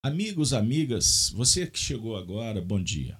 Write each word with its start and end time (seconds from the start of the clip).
Amigos, 0.00 0.52
amigas, 0.52 1.28
você 1.34 1.66
que 1.66 1.76
chegou 1.76 2.16
agora, 2.16 2.62
bom 2.62 2.80
dia. 2.80 3.18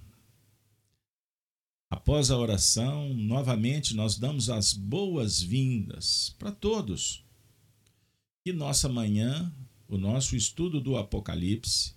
Após 1.89 2.31
a 2.31 2.37
oração, 2.37 3.13
novamente 3.13 3.93
nós 3.93 4.17
damos 4.17 4.49
as 4.49 4.71
boas-vindas 4.71 6.33
para 6.39 6.53
todos. 6.53 7.21
Que 8.45 8.53
nossa 8.53 8.87
manhã, 8.87 9.53
o 9.89 9.97
nosso 9.97 10.37
estudo 10.37 10.79
do 10.79 10.95
Apocalipse, 10.95 11.95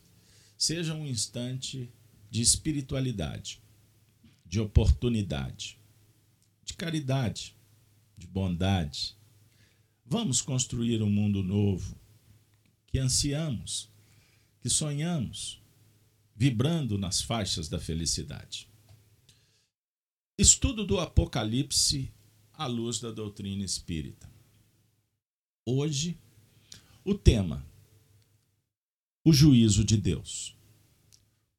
seja 0.58 0.94
um 0.94 1.06
instante 1.06 1.88
de 2.28 2.42
espiritualidade, 2.42 3.62
de 4.44 4.58
oportunidade, 4.58 5.78
de 6.64 6.74
caridade, 6.74 7.54
de 8.18 8.26
bondade. 8.26 9.16
Vamos 10.04 10.42
construir 10.42 11.00
um 11.04 11.10
mundo 11.10 11.40
novo 11.40 11.96
que 12.88 12.98
ansiamos 12.98 13.91
que 14.62 14.70
sonhamos, 14.70 15.60
vibrando 16.36 16.96
nas 16.96 17.20
faixas 17.20 17.68
da 17.68 17.80
felicidade. 17.80 18.68
Estudo 20.38 20.86
do 20.86 21.00
Apocalipse 21.00 22.12
à 22.52 22.66
luz 22.66 23.00
da 23.00 23.10
doutrina 23.10 23.64
espírita. 23.64 24.30
Hoje, 25.66 26.16
o 27.04 27.12
tema: 27.12 27.66
o 29.24 29.32
juízo 29.32 29.84
de 29.84 29.96
Deus. 29.96 30.56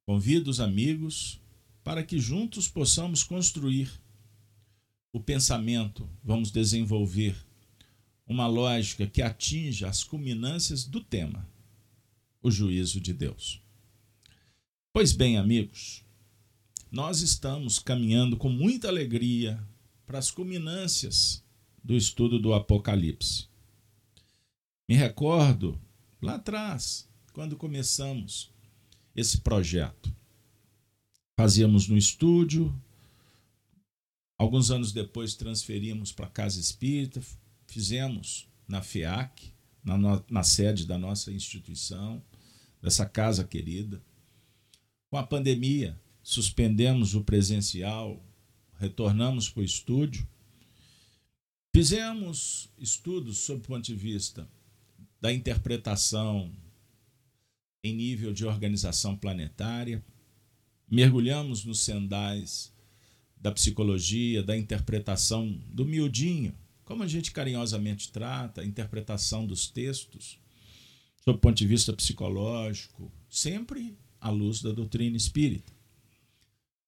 Convido 0.05 0.49
os 0.49 0.61
amigos 0.61 1.41
para 1.83 2.03
que 2.03 2.19
juntos 2.19 2.69
possamos 2.69 3.21
construir 3.21 3.91
o 5.11 5.19
pensamento, 5.19 6.09
vamos 6.23 6.51
desenvolver 6.51 7.35
uma 8.25 8.47
lógica 8.47 9.05
que 9.05 9.21
atinja 9.21 9.89
as 9.89 10.03
culminâncias 10.03 10.85
do 10.85 11.01
tema 11.01 11.52
o 12.43 12.51
juízo 12.51 12.99
de 12.99 13.13
Deus. 13.13 13.61
Pois 14.91 15.13
bem, 15.13 15.37
amigos, 15.37 16.03
nós 16.91 17.21
estamos 17.21 17.79
caminhando 17.79 18.35
com 18.37 18.49
muita 18.49 18.89
alegria 18.89 19.65
para 20.05 20.19
as 20.19 20.29
culminâncias 20.29 21.41
do 21.81 21.95
estudo 21.95 22.37
do 22.37 22.53
Apocalipse. 22.53 23.47
Me 24.87 24.95
recordo 24.95 25.79
lá 26.21 26.35
atrás, 26.35 27.09
quando 27.31 27.55
começamos 27.55 28.51
esse 29.15 29.39
projeto. 29.39 30.13
Fazíamos 31.35 31.87
no 31.87 31.97
estúdio, 31.97 32.71
alguns 34.37 34.69
anos 34.69 34.91
depois 34.91 35.33
transferimos 35.33 36.11
para 36.11 36.27
a 36.27 36.29
Casa 36.29 36.59
Espírita, 36.59 37.21
fizemos 37.65 38.47
na 38.67 38.81
FEAC, 38.83 39.51
na, 39.83 40.23
na 40.29 40.43
sede 40.43 40.85
da 40.85 40.97
nossa 40.97 41.31
instituição 41.31 42.21
dessa 42.83 43.05
casa 43.05 43.45
querida. 43.45 44.03
Com 45.09 45.17
a 45.17 45.23
pandemia, 45.23 45.97
suspendemos 46.21 47.15
o 47.15 47.23
presencial, 47.23 48.21
retornamos 48.77 49.49
para 49.49 49.61
o 49.61 49.63
estúdio. 49.63 50.27
Fizemos 51.73 52.69
estudos 52.77 53.37
sob 53.37 53.61
o 53.61 53.63
ponto 53.63 53.85
de 53.85 53.95
vista 53.95 54.47
da 55.21 55.31
interpretação 55.31 56.51
em 57.81 57.95
nível 57.95 58.33
de 58.33 58.45
organização 58.45 59.15
planetária, 59.15 60.03
mergulhamos 60.89 61.65
nos 61.65 61.79
sendais 61.79 62.73
da 63.37 63.51
psicologia, 63.51 64.43
da 64.43 64.57
interpretação 64.57 65.61
do 65.67 65.85
miudinho, 65.85 66.55
como 66.85 67.03
a 67.03 67.07
gente 67.07 67.31
carinhosamente 67.31 68.11
trata, 68.11 68.61
a 68.61 68.65
interpretação 68.65 69.45
dos 69.45 69.67
textos, 69.67 70.39
sob 71.23 71.37
o 71.37 71.39
ponto 71.39 71.55
de 71.55 71.65
vista 71.65 71.93
psicológico, 71.93 73.09
sempre 73.29 73.97
à 74.19 74.29
luz 74.29 74.61
da 74.61 74.71
doutrina 74.71 75.15
espírita. 75.15 75.71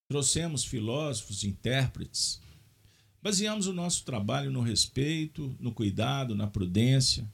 Trouxemos 0.09 0.65
filósofos, 0.65 1.45
intérpretes, 1.45 2.41
baseamos 3.21 3.65
o 3.65 3.73
nosso 3.73 4.03
trabalho 4.03 4.51
no 4.51 4.61
respeito, 4.61 5.55
no 5.57 5.71
cuidado, 5.71 6.35
na 6.35 6.47
prudência, 6.47 7.25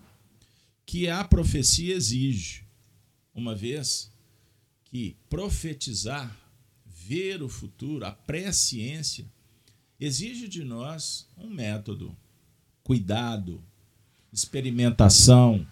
que 0.86 1.10
a 1.10 1.24
profecia 1.24 1.96
exige, 1.96 2.64
uma 3.34 3.56
vez 3.56 4.12
que 4.86 5.18
profetizar, 5.28 6.38
ver 6.86 7.42
o 7.42 7.50
futuro, 7.50 8.06
a 8.06 8.12
presciência, 8.12 9.26
exige 10.00 10.48
de 10.48 10.64
nós 10.64 11.28
um 11.36 11.50
método, 11.50 12.16
cuidado, 12.84 13.64
experimentação, 14.32 15.66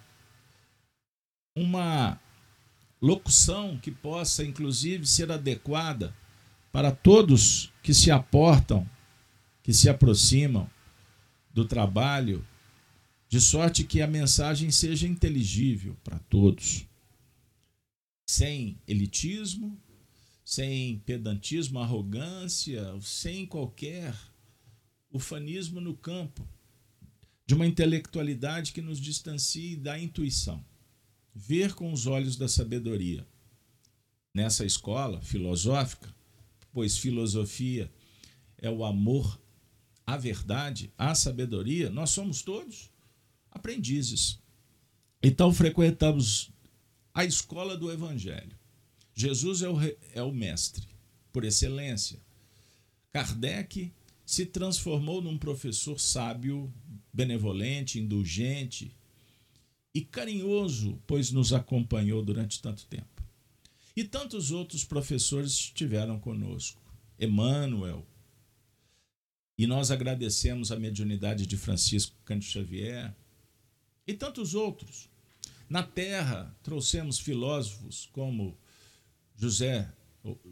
uma 1.59 2.19
locução 3.01 3.77
que 3.77 3.91
possa, 3.91 4.43
inclusive, 4.43 5.05
ser 5.05 5.31
adequada 5.31 6.15
para 6.71 6.91
todos 6.91 7.71
que 7.81 7.93
se 7.93 8.11
aportam, 8.11 8.89
que 9.63 9.73
se 9.73 9.89
aproximam 9.89 10.69
do 11.53 11.65
trabalho, 11.65 12.45
de 13.27 13.39
sorte 13.39 13.83
que 13.83 14.01
a 14.01 14.07
mensagem 14.07 14.71
seja 14.71 15.07
inteligível 15.07 15.95
para 16.03 16.19
todos, 16.19 16.85
sem 18.27 18.77
elitismo, 18.87 19.79
sem 20.43 20.99
pedantismo, 20.99 21.79
arrogância, 21.79 22.83
sem 23.01 23.45
qualquer 23.45 24.15
ufanismo 25.11 25.79
no 25.81 25.95
campo 25.95 26.47
de 27.45 27.55
uma 27.55 27.65
intelectualidade 27.65 28.71
que 28.71 28.81
nos 28.81 28.99
distancie 28.99 29.75
da 29.75 29.99
intuição 29.99 30.63
ver 31.39 31.73
com 31.73 31.93
os 31.93 32.05
olhos 32.05 32.35
da 32.35 32.49
sabedoria. 32.49 33.25
Nessa 34.33 34.65
escola 34.65 35.21
filosófica, 35.21 36.13
pois 36.71 36.97
filosofia 36.97 37.89
é 38.57 38.69
o 38.69 38.83
amor 38.83 39.39
à 40.05 40.17
verdade, 40.17 40.91
à 40.97 41.15
sabedoria, 41.15 41.89
nós 41.89 42.09
somos 42.09 42.41
todos 42.41 42.91
aprendizes. 43.49 44.39
Então 45.23 45.53
frequentamos 45.53 46.51
a 47.13 47.23
escola 47.23 47.77
do 47.77 47.91
Evangelho. 47.91 48.57
Jesus 49.13 49.61
é 49.61 49.69
o, 49.69 49.77
é 50.13 50.23
o 50.23 50.31
mestre, 50.31 50.87
por 51.31 51.43
excelência. 51.43 52.19
Kardec 53.11 53.91
se 54.25 54.45
transformou 54.45 55.21
num 55.21 55.37
professor 55.37 55.99
sábio, 55.99 56.71
benevolente, 57.13 57.99
indulgente, 57.99 58.95
e 59.93 60.01
carinhoso, 60.01 61.01
pois 61.07 61.31
nos 61.31 61.53
acompanhou 61.53 62.23
durante 62.23 62.61
tanto 62.61 62.85
tempo. 62.85 63.23
E 63.95 64.03
tantos 64.03 64.51
outros 64.51 64.83
professores 64.85 65.51
estiveram 65.51 66.19
conosco. 66.19 66.81
Emmanuel. 67.19 68.05
E 69.57 69.67
nós 69.67 69.91
agradecemos 69.91 70.71
a 70.71 70.79
mediunidade 70.79 71.45
de 71.45 71.57
Francisco 71.57 72.15
Cândido 72.23 72.51
Xavier 72.51 73.13
e 74.07 74.13
tantos 74.13 74.53
outros. 74.53 75.09
Na 75.69 75.83
Terra, 75.83 76.55
trouxemos 76.63 77.19
filósofos 77.19 78.07
como 78.13 78.57
José 79.35 79.91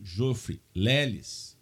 Joffre 0.03 0.61
Leles, 0.75 1.56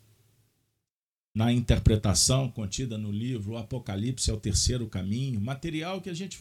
na 1.35 1.51
interpretação 1.51 2.49
contida 2.49 2.97
no 2.97 3.11
livro 3.11 3.51
O 3.51 3.57
Apocalipse 3.57 4.31
é 4.31 4.33
o 4.33 4.39
Terceiro 4.39 4.87
Caminho, 4.87 5.41
material 5.41 5.99
que 5.99 6.09
a 6.09 6.13
gente 6.13 6.39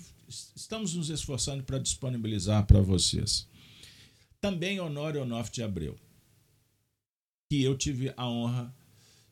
estamos 0.55 0.95
nos 0.95 1.11
esforçando 1.11 1.65
para 1.65 1.81
disponibilizar 1.81 2.65
para 2.65 2.81
vocês. 2.81 3.49
Também 4.41 4.79
Honório 4.79 5.23
Onofre 5.23 5.53
de 5.53 5.63
Abreu, 5.63 5.97
que 7.51 7.63
eu 7.63 7.77
tive 7.77 8.15
a 8.17 8.29
honra 8.29 8.75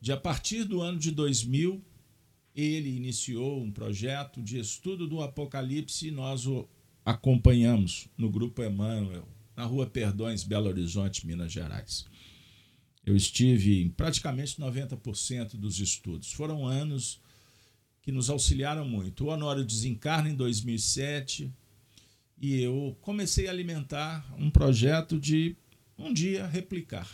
de, 0.01 0.11
a 0.11 0.17
partir 0.17 0.65
do 0.65 0.83
ano 0.83 0.99
de 0.99 1.13
2000, 1.13 1.81
ele 2.55 2.91
iniciou 2.91 3.63
um 3.63 3.71
projeto 3.71 4.43
de 4.43 4.59
estudo 4.59 5.07
do 5.07 5.23
Apocalipse 5.23 6.09
e 6.09 6.11
nós 6.11 6.47
o 6.47 6.69
acompanhamos 7.05 8.09
no 8.19 8.29
Grupo 8.29 8.63
Emmanuel, 8.63 9.27
na 9.57 9.65
Rua 9.65 9.87
Perdões, 9.87 10.43
Belo 10.43 10.69
Horizonte, 10.69 11.27
Minas 11.27 11.53
Gerais. 11.53 12.05
Eu 13.05 13.17
estive 13.17 13.83
em 13.83 13.89
praticamente 13.89 14.61
90% 14.61 15.57
dos 15.57 15.79
estudos. 15.81 16.33
Foram 16.33 16.67
anos 16.67 17.21
que 18.01 18.13
nos 18.13 18.31
auxiliaram 18.31 18.85
muito. 18.85 19.25
O 19.25 19.29
Honório 19.29 19.65
desencarna 19.65 20.29
em 20.29 20.35
2007 20.35 21.53
e 22.41 22.61
eu 22.61 22.97
comecei 23.01 23.47
a 23.47 23.51
alimentar 23.51 24.27
um 24.37 24.51
projeto 24.51 25.19
de 25.19 25.57
um 25.97 26.13
dia 26.13 26.47
replicar, 26.47 27.09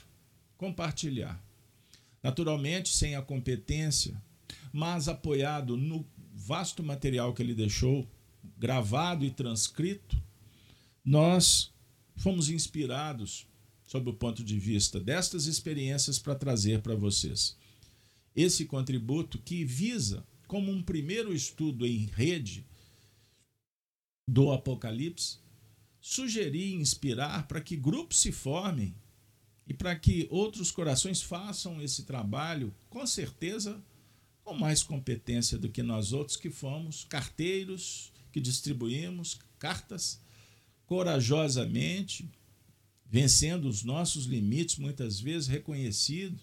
compartilhar. 0.56 1.42
Naturalmente, 2.22 2.88
sem 2.88 3.14
a 3.14 3.22
competência, 3.22 4.20
mas 4.72 5.08
apoiado 5.08 5.76
no 5.76 6.06
vasto 6.34 6.82
material 6.82 7.34
que 7.34 7.42
ele 7.42 7.54
deixou, 7.54 8.08
gravado 8.56 9.24
e 9.24 9.30
transcrito, 9.30 10.20
nós 11.04 11.70
fomos 12.16 12.48
inspirados, 12.48 13.46
sob 13.88 14.10
o 14.10 14.14
ponto 14.14 14.44
de 14.44 14.58
vista 14.58 15.00
destas 15.00 15.46
experiências, 15.46 16.18
para 16.18 16.34
trazer 16.34 16.82
para 16.82 16.94
vocês. 16.94 17.56
Esse 18.36 18.66
contributo 18.66 19.38
que 19.38 19.64
visa 19.64 20.24
como 20.46 20.70
um 20.70 20.82
primeiro 20.82 21.34
estudo 21.34 21.86
em 21.86 22.04
rede 22.04 22.66
do 24.28 24.52
Apocalipse, 24.52 25.38
sugerir, 26.00 26.74
inspirar 26.74 27.48
para 27.48 27.62
que 27.62 27.76
grupos 27.76 28.20
se 28.20 28.30
formem 28.30 28.94
e 29.66 29.72
para 29.72 29.96
que 29.96 30.28
outros 30.30 30.70
corações 30.70 31.22
façam 31.22 31.80
esse 31.80 32.02
trabalho, 32.02 32.74
com 32.90 33.06
certeza 33.06 33.82
com 34.44 34.52
mais 34.54 34.82
competência 34.82 35.56
do 35.58 35.70
que 35.70 35.82
nós 35.82 36.12
outros 36.12 36.36
que 36.36 36.50
fomos 36.50 37.04
carteiros, 37.04 38.12
que 38.30 38.40
distribuímos 38.40 39.38
cartas 39.58 40.20
corajosamente, 40.86 42.30
vencendo 43.10 43.68
os 43.68 43.82
nossos 43.82 44.26
limites, 44.26 44.76
muitas 44.76 45.18
vezes 45.18 45.48
reconhecidos, 45.48 46.40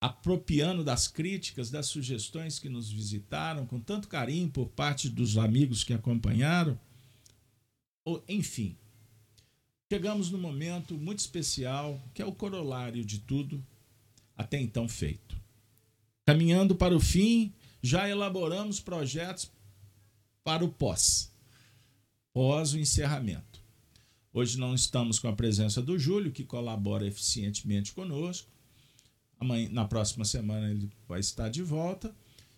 apropriando 0.00 0.84
das 0.84 1.08
críticas, 1.08 1.70
das 1.70 1.86
sugestões 1.86 2.58
que 2.58 2.68
nos 2.68 2.90
visitaram, 2.90 3.66
com 3.66 3.80
tanto 3.80 4.08
carinho 4.08 4.48
por 4.50 4.68
parte 4.68 5.08
dos 5.08 5.38
amigos 5.38 5.84
que 5.84 5.94
acompanharam. 5.94 6.78
Enfim, 8.28 8.76
chegamos 9.90 10.30
num 10.30 10.38
momento 10.38 10.96
muito 10.96 11.20
especial, 11.20 12.00
que 12.12 12.22
é 12.22 12.26
o 12.26 12.32
corolário 12.32 13.04
de 13.04 13.20
tudo 13.20 13.64
até 14.36 14.60
então 14.60 14.88
feito. 14.88 15.36
Caminhando 16.26 16.74
para 16.74 16.94
o 16.94 17.00
fim, 17.00 17.52
já 17.82 18.08
elaboramos 18.08 18.80
projetos 18.80 19.50
para 20.42 20.64
o 20.64 20.68
pós, 20.68 21.32
pós 22.32 22.72
o 22.72 22.78
encerramento. 22.78 23.65
Hoje 24.36 24.58
não 24.58 24.74
estamos 24.74 25.18
com 25.18 25.28
a 25.28 25.32
presença 25.32 25.80
do 25.80 25.98
Júlio, 25.98 26.30
que 26.30 26.44
colabora 26.44 27.06
eficientemente 27.06 27.94
conosco. 27.94 28.46
Amanhã, 29.40 29.70
na 29.72 29.86
próxima 29.86 30.26
semana 30.26 30.70
ele 30.70 30.90
vai 31.08 31.20
estar 31.20 31.48
de 31.48 31.62
volta 31.62 32.14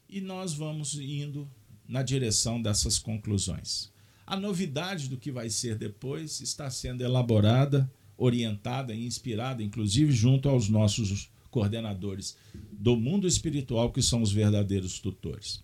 e 0.09 0.21
nós 0.21 0.53
vamos 0.53 0.97
indo 0.97 1.49
na 1.87 2.03
direção 2.03 2.61
dessas 2.61 2.99
conclusões. 2.99 3.93
A 4.27 4.37
novidade 4.37 5.09
do 5.09 5.17
que 5.17 5.31
vai 5.31 5.49
ser 5.51 5.79
depois 5.79 6.41
está 6.41 6.69
sendo 6.69 7.03
elaborada, 7.03 7.89
orientada 8.17 8.93
e 8.93 9.07
inspirada, 9.07 9.63
inclusive, 9.63 10.11
junto 10.11 10.49
aos 10.49 10.69
nossos 10.69 11.31
coordenadores 11.49 12.37
do 12.73 12.97
mundo 12.97 13.25
espiritual, 13.25 13.93
que 13.93 14.03
são 14.03 14.21
os 14.21 14.33
verdadeiros 14.33 14.99
tutores. 14.99 15.63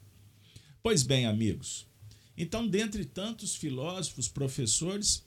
Pois 0.81 1.03
bem, 1.03 1.27
amigos, 1.27 1.89
então, 2.37 2.69
dentre 2.69 3.05
tantos 3.05 3.57
filósofos, 3.57 4.29
professores, 4.29 5.24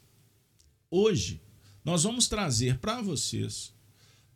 hoje 0.89 1.42
nós 1.84 2.04
vamos 2.04 2.28
trazer 2.28 2.78
para 2.80 3.01
vocês, 3.01 3.74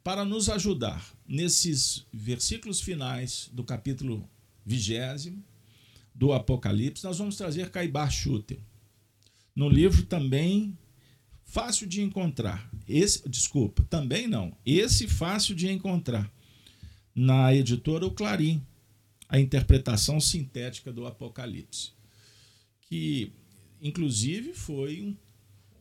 para 0.04 0.26
nos 0.26 0.50
ajudar 0.50 1.14
nesses 1.28 2.06
versículos 2.12 2.82
finais 2.82 3.50
do 3.54 3.64
capítulo 3.64 4.30
vigésimo 4.66 5.44
do 6.14 6.34
Apocalipse, 6.34 7.04
nós 7.04 7.18
vamos 7.18 7.36
trazer 7.36 7.70
Caibar 7.70 8.12
Schutel 8.12 8.60
no 9.56 9.70
livro 9.70 10.06
também 10.06 10.78
fácil 11.44 11.86
de 11.86 12.02
encontrar. 12.02 12.70
Esse, 12.88 13.28
desculpa, 13.28 13.84
também 13.84 14.28
não. 14.28 14.56
Esse 14.66 15.08
fácil 15.08 15.54
de 15.54 15.70
encontrar 15.70 16.32
na 17.14 17.54
editora 17.54 18.06
O 18.06 18.12
Clarim, 18.12 18.66
a 19.28 19.40
interpretação 19.40 20.20
sintética 20.20 20.92
do 20.92 21.06
Apocalipse, 21.06 21.92
que 22.82 23.32
inclusive 23.82 24.54
foi 24.54 25.02
um, 25.02 25.16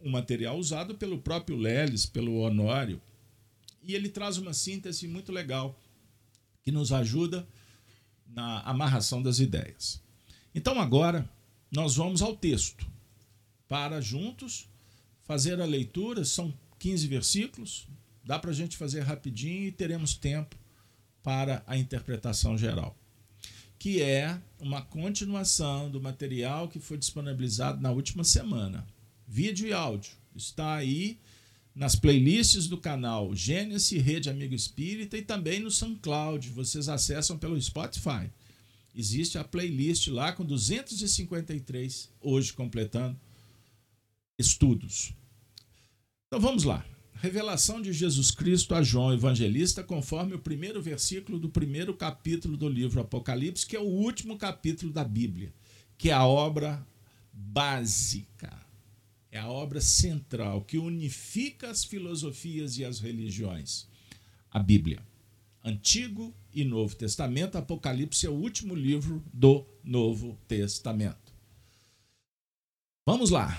um 0.02 0.10
material 0.10 0.58
usado 0.58 0.94
pelo 0.94 1.18
próprio 1.18 1.56
Leles, 1.56 2.06
pelo 2.06 2.40
Honório, 2.40 3.00
e 3.82 3.94
ele 3.94 4.08
traz 4.08 4.36
uma 4.36 4.52
síntese 4.52 5.08
muito 5.08 5.32
legal 5.32 5.78
que 6.64 6.70
nos 6.70 6.92
ajuda 6.92 7.46
na 8.26 8.60
amarração 8.60 9.22
das 9.22 9.38
ideias. 9.38 10.02
Então 10.54 10.80
agora 10.80 11.28
nós 11.70 11.96
vamos 11.96 12.22
ao 12.22 12.36
texto 12.36 12.86
para 13.68 14.00
juntos 14.00 14.68
fazer 15.22 15.60
a 15.60 15.64
leitura. 15.64 16.24
São 16.24 16.52
15 16.78 17.06
versículos, 17.06 17.86
dá 18.24 18.38
para 18.38 18.50
a 18.50 18.54
gente 18.54 18.76
fazer 18.76 19.00
rapidinho 19.00 19.68
e 19.68 19.72
teremos 19.72 20.14
tempo 20.14 20.56
para 21.22 21.62
a 21.66 21.76
interpretação 21.76 22.56
geral, 22.56 22.96
que 23.78 24.02
é 24.02 24.40
uma 24.58 24.82
continuação 24.82 25.90
do 25.90 26.00
material 26.00 26.68
que 26.68 26.80
foi 26.80 26.96
disponibilizado 26.96 27.80
na 27.80 27.90
última 27.90 28.24
semana. 28.24 28.86
Vídeo 29.32 29.68
e 29.68 29.72
áudio. 29.72 30.10
Está 30.34 30.74
aí 30.74 31.16
nas 31.72 31.94
playlists 31.94 32.66
do 32.66 32.76
canal 32.76 33.32
Gênesis 33.32 34.02
Rede 34.02 34.28
Amigo 34.28 34.56
Espírita 34.56 35.16
e 35.16 35.22
também 35.22 35.60
no 35.60 35.70
SoundCloud. 35.70 36.48
Vocês 36.48 36.88
acessam 36.88 37.38
pelo 37.38 37.60
Spotify. 37.62 38.28
Existe 38.92 39.38
a 39.38 39.44
playlist 39.44 40.08
lá 40.08 40.32
com 40.32 40.44
253, 40.44 42.10
hoje 42.20 42.52
completando 42.52 43.16
estudos. 44.36 45.14
Então 46.26 46.40
vamos 46.40 46.64
lá. 46.64 46.84
Revelação 47.14 47.80
de 47.80 47.92
Jesus 47.92 48.32
Cristo 48.32 48.74
a 48.74 48.82
João 48.82 49.12
Evangelista, 49.12 49.84
conforme 49.84 50.34
o 50.34 50.40
primeiro 50.40 50.82
versículo 50.82 51.38
do 51.38 51.48
primeiro 51.48 51.94
capítulo 51.94 52.56
do 52.56 52.68
livro 52.68 53.00
Apocalipse, 53.00 53.64
que 53.64 53.76
é 53.76 53.80
o 53.80 53.84
último 53.84 54.36
capítulo 54.36 54.92
da 54.92 55.04
Bíblia, 55.04 55.54
que 55.96 56.10
é 56.10 56.14
a 56.14 56.26
obra 56.26 56.84
básica, 57.32 58.59
é 59.30 59.38
a 59.38 59.48
obra 59.48 59.80
central, 59.80 60.62
que 60.64 60.76
unifica 60.76 61.70
as 61.70 61.84
filosofias 61.84 62.78
e 62.78 62.84
as 62.84 62.98
religiões. 62.98 63.86
A 64.50 64.58
Bíblia. 64.58 65.00
Antigo 65.62 66.34
e 66.52 66.64
Novo 66.64 66.96
Testamento, 66.96 67.56
Apocalipse 67.56 68.26
é 68.26 68.30
o 68.30 68.34
último 68.34 68.74
livro 68.74 69.22
do 69.32 69.64
Novo 69.84 70.36
Testamento. 70.48 71.32
Vamos 73.06 73.30
lá. 73.30 73.56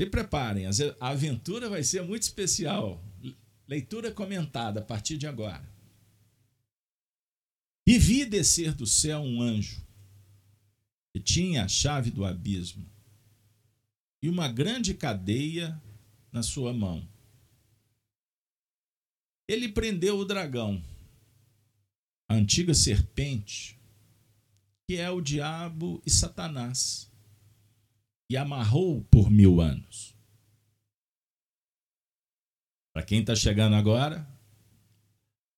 Se 0.00 0.06
preparem, 0.06 0.66
a 0.66 0.70
aventura 1.00 1.68
vai 1.68 1.82
ser 1.82 2.02
muito 2.02 2.22
especial. 2.22 3.02
Leitura 3.68 4.10
comentada 4.10 4.80
a 4.80 4.84
partir 4.84 5.18
de 5.18 5.26
agora. 5.26 5.68
E 7.86 7.98
vi 7.98 8.24
descer 8.24 8.72
do 8.72 8.86
céu 8.86 9.20
um 9.20 9.42
anjo, 9.42 9.82
que 11.12 11.20
tinha 11.20 11.64
a 11.64 11.68
chave 11.68 12.10
do 12.10 12.24
abismo 12.24 12.93
e 14.24 14.28
uma 14.30 14.48
grande 14.48 14.94
cadeia 14.94 15.78
na 16.32 16.42
sua 16.42 16.72
mão. 16.72 17.06
Ele 19.46 19.68
prendeu 19.68 20.16
o 20.16 20.24
dragão, 20.24 20.82
a 22.26 22.32
antiga 22.32 22.72
serpente, 22.72 23.78
que 24.88 24.96
é 24.96 25.10
o 25.10 25.20
diabo 25.20 26.00
e 26.06 26.10
Satanás 26.10 27.12
e 28.30 28.34
amarrou 28.34 29.04
por 29.10 29.30
mil 29.30 29.60
anos. 29.60 30.16
Para 32.94 33.04
quem 33.04 33.20
está 33.20 33.36
chegando 33.36 33.76
agora, 33.76 34.26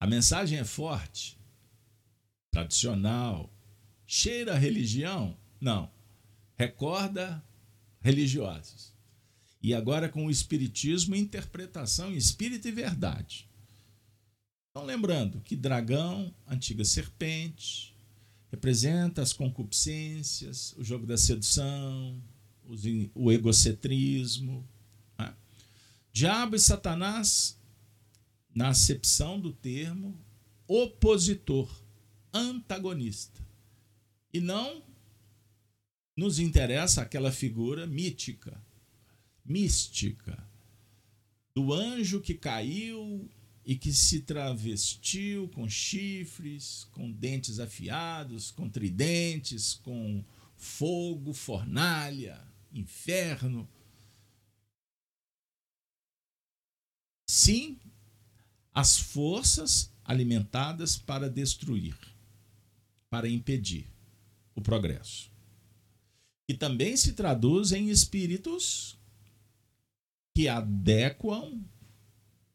a 0.01 0.09
mensagem 0.09 0.59
é 0.59 0.65
forte, 0.65 1.39
tradicional, 2.51 3.49
cheira 4.05 4.55
a 4.55 4.59
religião? 4.59 5.39
Não. 5.61 5.89
Recorda 6.59 7.41
religiosos. 8.07 8.95
E 9.61 9.75
agora 9.75 10.09
com 10.09 10.27
o 10.27 10.31
Espiritismo, 10.31 11.17
interpretação 11.17 12.13
em 12.13 12.17
espírito 12.17 12.69
e 12.69 12.71
verdade. 12.71 13.49
Então, 14.71 14.87
lembrando 14.87 15.41
que 15.41 15.57
dragão, 15.57 16.33
antiga 16.47 16.85
serpente, 16.85 17.97
representa 18.51 19.23
as 19.23 19.33
concupiscências, 19.33 20.73
o 20.77 20.85
jogo 20.85 21.05
da 21.05 21.17
sedução, 21.17 22.23
o 23.13 23.33
egocentrismo. 23.33 24.65
Né? 25.19 25.35
Diabo 26.13 26.55
e 26.55 26.61
Satanás, 26.61 27.59
na 28.55 28.69
acepção 28.69 29.41
do 29.41 29.53
termo, 29.53 30.17
opositor, 30.69 31.69
antagonista. 32.33 33.45
E 34.33 34.41
não 34.41 34.83
nos 36.17 36.39
interessa 36.39 37.03
aquela 37.03 37.31
figura 37.31 37.87
mítica, 37.87 38.59
mística, 39.45 40.43
do 41.55 41.73
anjo 41.73 42.21
que 42.21 42.35
caiu 42.35 43.31
e 43.65 43.77
que 43.77 43.93
se 43.93 44.21
travestiu 44.21 45.49
com 45.49 45.69
chifres, 45.69 46.85
com 46.93 47.11
dentes 47.11 47.59
afiados, 47.61 48.51
com 48.51 48.69
tridentes, 48.69 49.75
com 49.75 50.25
fogo, 50.57 51.33
fornalha 51.33 52.41
inferno. 52.73 53.69
Sim, 57.29 57.79
as 58.73 58.99
forças 58.99 59.93
alimentadas 60.05 60.97
para 60.97 61.29
destruir, 61.29 61.97
para 63.11 63.29
impedir 63.29 63.91
o 64.55 64.63
progresso. 64.63 65.36
E 66.49 66.55
também 66.55 66.97
se 66.97 67.13
traduz 67.13 67.73
em 67.73 67.89
espíritos 67.89 68.99
que 70.35 70.49
adequam, 70.49 71.65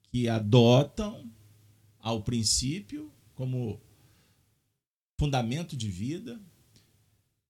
que 0.03 0.29
adotam 0.29 1.29
ao 1.99 2.23
princípio 2.23 3.11
como 3.33 3.81
fundamento 5.19 5.75
de 5.75 5.89
vida, 5.89 6.39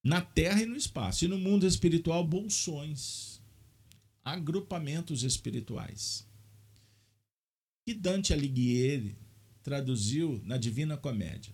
na 0.03 0.19
terra 0.19 0.61
e 0.61 0.65
no 0.65 0.75
espaço. 0.75 1.25
E 1.25 1.27
no 1.27 1.37
mundo 1.37 1.65
espiritual, 1.67 2.25
bolsões, 2.25 3.41
agrupamentos 4.23 5.23
espirituais. 5.23 6.27
E 7.85 7.93
Dante 7.93 8.33
Alighieri 8.33 9.17
traduziu 9.63 10.41
na 10.43 10.57
Divina 10.57 10.97
Comédia. 10.97 11.53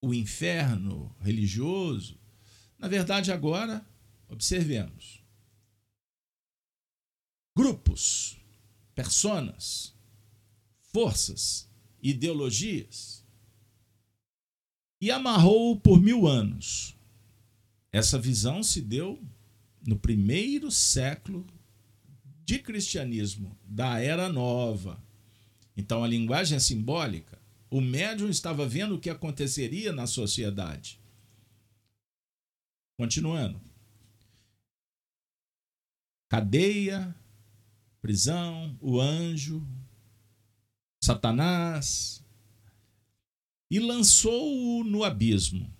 O 0.00 0.14
inferno 0.14 1.14
religioso, 1.20 2.18
na 2.78 2.88
verdade, 2.88 3.32
agora, 3.32 3.84
observemos. 4.28 5.22
Grupos, 7.56 8.38
personas, 8.94 9.94
forças, 10.92 11.68
ideologias, 12.00 13.24
e 15.00 15.10
amarrou-o 15.10 15.78
por 15.78 16.00
mil 16.00 16.26
anos. 16.26 16.96
Essa 17.92 18.18
visão 18.18 18.62
se 18.62 18.80
deu 18.80 19.22
no 19.86 19.98
primeiro 19.98 20.70
século 20.70 21.46
de 22.44 22.58
cristianismo, 22.58 23.56
da 23.64 24.00
Era 24.00 24.28
Nova. 24.28 25.02
Então 25.76 26.02
a 26.02 26.08
linguagem 26.08 26.56
é 26.56 26.60
simbólica. 26.60 27.38
O 27.70 27.80
médium 27.80 28.28
estava 28.28 28.66
vendo 28.66 28.94
o 28.94 28.98
que 28.98 29.10
aconteceria 29.10 29.92
na 29.92 30.06
sociedade. 30.06 30.98
Continuando. 32.98 33.60
Cadeia, 36.28 37.14
prisão, 38.02 38.76
o 38.80 39.00
anjo, 39.00 39.64
Satanás, 41.00 42.24
e 43.70 43.78
lançou-o 43.78 44.82
no 44.82 45.04
abismo. 45.04 45.72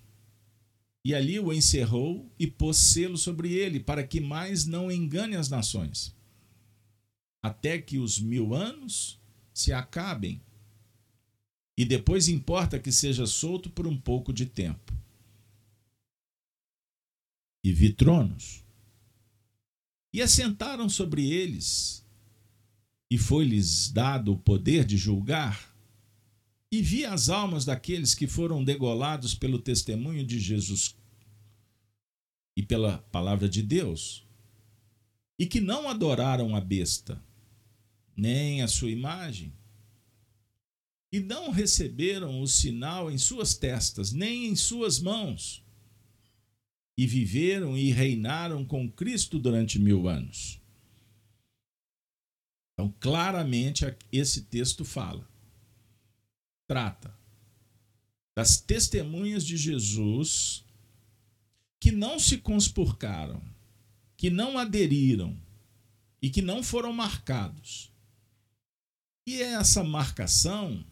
E 1.03 1.13
ali 1.13 1.37
o 1.39 1.51
encerrou 1.51 2.31
e 2.39 2.47
pôs 2.47 2.77
selo 2.77 3.17
sobre 3.17 3.51
ele, 3.53 3.81
para 3.81 4.05
que 4.07 4.21
mais 4.21 4.65
não 4.65 4.89
engane 4.89 5.35
as 5.35 5.49
nações, 5.49 6.15
até 7.43 7.79
que 7.79 7.97
os 7.97 8.17
mil 8.17 8.53
anos 8.53 9.19
se 9.53 9.73
acabem. 9.73 10.41
E 11.77 11.83
depois 11.83 12.29
importa 12.29 12.79
que 12.79 12.93
seja 12.93 13.25
solto 13.25 13.69
por 13.69 13.85
um 13.85 13.97
pouco 13.97 14.31
de 14.31 14.45
tempo. 14.45 14.98
E 17.69 17.71
vi 17.71 17.93
tronos. 17.93 18.65
E 20.11 20.23
assentaram 20.23 20.89
sobre 20.89 21.29
eles, 21.29 22.03
e 23.11 23.15
foi-lhes 23.15 23.91
dado 23.91 24.33
o 24.33 24.39
poder 24.39 24.83
de 24.83 24.97
julgar 24.97 25.71
e 26.71 26.81
vi 26.81 27.05
as 27.05 27.29
almas 27.29 27.65
daqueles 27.65 28.15
que 28.15 28.25
foram 28.25 28.63
degolados 28.63 29.35
pelo 29.35 29.59
testemunho 29.59 30.25
de 30.25 30.39
Jesus 30.39 30.95
e 32.57 32.63
pela 32.63 32.97
palavra 33.11 33.47
de 33.47 33.61
Deus, 33.61 34.27
e 35.37 35.45
que 35.45 35.61
não 35.61 35.87
adoraram 35.87 36.55
a 36.55 36.61
besta, 36.61 37.23
nem 38.17 38.63
a 38.63 38.67
sua 38.67 38.89
imagem, 38.89 39.53
e 41.11 41.19
não 41.19 41.51
receberam 41.51 42.41
o 42.41 42.47
sinal 42.47 43.11
em 43.11 43.17
suas 43.19 43.53
testas, 43.53 44.11
nem 44.11 44.47
em 44.47 44.55
suas 44.55 44.99
mãos, 44.99 45.63
e 46.99 47.07
viveram 47.07 47.77
e 47.77 47.93
reinaram 47.93 48.65
com 48.65 48.91
Cristo 48.91 49.39
durante 49.39 49.79
mil 49.79 50.09
anos. 50.09 50.59
Então, 52.73 52.93
claramente, 52.99 53.85
esse 54.11 54.41
texto 54.41 54.83
fala 54.83 55.25
trata 56.67 57.17
das 58.35 58.59
testemunhas 58.59 59.45
de 59.45 59.55
Jesus 59.55 60.65
que 61.79 61.89
não 61.89 62.19
se 62.19 62.37
conspurcaram, 62.37 63.41
que 64.17 64.29
não 64.29 64.57
aderiram 64.57 65.41
e 66.21 66.29
que 66.29 66.41
não 66.41 66.61
foram 66.61 66.91
marcados. 66.91 67.93
E 69.25 69.41
é 69.41 69.53
essa 69.53 69.85
marcação 69.85 70.85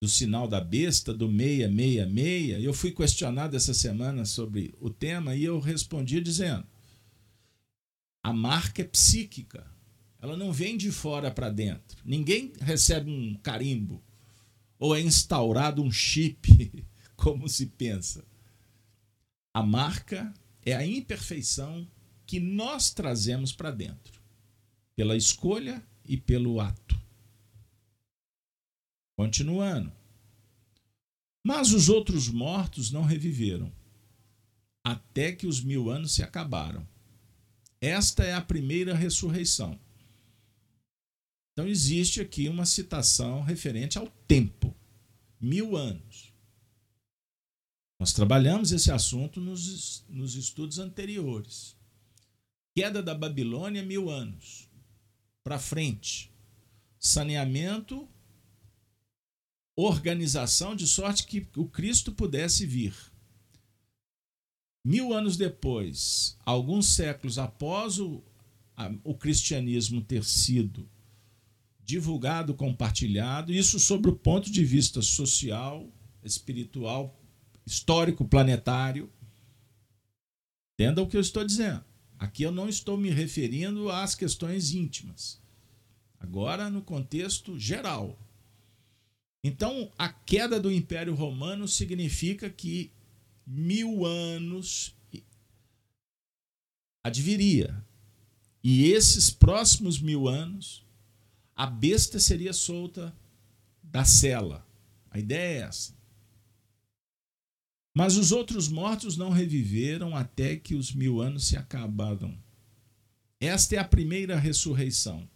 do 0.00 0.08
sinal 0.08 0.46
da 0.46 0.60
besta, 0.60 1.14
do 1.14 1.26
666, 1.26 2.62
eu 2.62 2.74
fui 2.74 2.92
questionado 2.92 3.56
essa 3.56 3.72
semana 3.72 4.24
sobre 4.24 4.74
o 4.78 4.90
tema 4.90 5.34
e 5.34 5.44
eu 5.44 5.58
respondi 5.58 6.20
dizendo: 6.20 6.66
a 8.22 8.32
marca 8.32 8.82
é 8.82 8.84
psíquica, 8.84 9.66
ela 10.20 10.36
não 10.36 10.52
vem 10.52 10.76
de 10.76 10.90
fora 10.90 11.30
para 11.30 11.48
dentro. 11.48 11.98
Ninguém 12.04 12.52
recebe 12.60 13.10
um 13.10 13.34
carimbo 13.36 14.02
ou 14.78 14.94
é 14.94 15.00
instaurado 15.00 15.82
um 15.82 15.90
chip, 15.90 16.84
como 17.16 17.48
se 17.48 17.66
pensa? 17.66 18.24
A 19.54 19.62
marca 19.62 20.34
é 20.64 20.74
a 20.74 20.86
imperfeição 20.86 21.88
que 22.26 22.38
nós 22.38 22.90
trazemos 22.90 23.52
para 23.52 23.70
dentro, 23.70 24.20
pela 24.94 25.16
escolha 25.16 25.82
e 26.04 26.16
pelo 26.16 26.60
ato. 26.60 27.00
Continuando. 29.16 29.92
Mas 31.44 31.72
os 31.72 31.88
outros 31.88 32.28
mortos 32.28 32.90
não 32.90 33.02
reviveram, 33.02 33.72
até 34.84 35.32
que 35.32 35.46
os 35.46 35.62
mil 35.62 35.90
anos 35.90 36.12
se 36.12 36.22
acabaram. 36.22 36.86
Esta 37.80 38.24
é 38.24 38.34
a 38.34 38.40
primeira 38.40 38.94
ressurreição. 38.94 39.78
Então, 41.52 41.66
existe 41.66 42.20
aqui 42.20 42.48
uma 42.48 42.66
citação 42.66 43.42
referente 43.42 43.96
ao 43.96 44.08
tempo 44.28 44.76
mil 45.40 45.76
anos. 45.76 46.32
Nós 47.98 48.12
trabalhamos 48.12 48.72
esse 48.72 48.90
assunto 48.90 49.40
nos, 49.40 50.04
nos 50.08 50.34
estudos 50.34 50.78
anteriores. 50.78 51.74
Queda 52.74 53.02
da 53.02 53.14
Babilônia, 53.14 53.82
mil 53.82 54.10
anos. 54.10 54.68
Para 55.42 55.58
frente. 55.58 56.30
Saneamento, 56.98 58.06
organização 59.76 60.74
de 60.74 60.86
sorte 60.86 61.26
que 61.26 61.46
o 61.56 61.66
Cristo 61.66 62.10
pudesse 62.10 62.64
vir. 62.64 62.94
Mil 64.84 65.12
anos 65.12 65.36
depois, 65.36 66.38
alguns 66.44 66.86
séculos 66.86 67.38
após 67.38 67.98
o, 67.98 68.22
a, 68.76 68.90
o 69.04 69.14
cristianismo 69.14 70.00
ter 70.00 70.24
sido 70.24 70.88
divulgado, 71.84 72.54
compartilhado, 72.54 73.52
isso 73.52 73.78
sobre 73.78 74.10
o 74.10 74.16
ponto 74.16 74.50
de 74.50 74.64
vista 74.64 75.02
social, 75.02 75.88
espiritual, 76.24 77.16
histórico, 77.64 78.24
planetário. 78.24 79.10
Entenda 80.74 81.02
o 81.02 81.06
que 81.06 81.16
eu 81.16 81.20
estou 81.20 81.44
dizendo. 81.44 81.84
Aqui 82.18 82.42
eu 82.42 82.52
não 82.52 82.68
estou 82.68 82.96
me 82.96 83.10
referindo 83.10 83.90
às 83.90 84.14
questões 84.14 84.72
íntimas. 84.72 85.40
Agora, 86.18 86.70
no 86.70 86.82
contexto 86.82 87.58
geral. 87.58 88.18
Então, 89.46 89.92
a 89.96 90.08
queda 90.08 90.58
do 90.58 90.72
Império 90.72 91.14
Romano 91.14 91.68
significa 91.68 92.50
que 92.50 92.90
mil 93.46 94.04
anos 94.04 94.92
adviria. 97.04 97.80
E 98.60 98.90
esses 98.90 99.30
próximos 99.30 100.00
mil 100.00 100.26
anos 100.26 100.84
a 101.54 101.64
besta 101.64 102.18
seria 102.18 102.52
solta 102.52 103.16
da 103.80 104.04
cela. 104.04 104.66
A 105.12 105.20
ideia 105.20 105.60
é 105.60 105.68
essa. 105.68 105.94
Mas 107.94 108.16
os 108.16 108.32
outros 108.32 108.68
mortos 108.68 109.16
não 109.16 109.30
reviveram 109.30 110.16
até 110.16 110.56
que 110.56 110.74
os 110.74 110.92
mil 110.92 111.20
anos 111.22 111.46
se 111.46 111.56
acabaram. 111.56 112.36
Esta 113.38 113.76
é 113.76 113.78
a 113.78 113.84
primeira 113.84 114.36
ressurreição. 114.36 115.30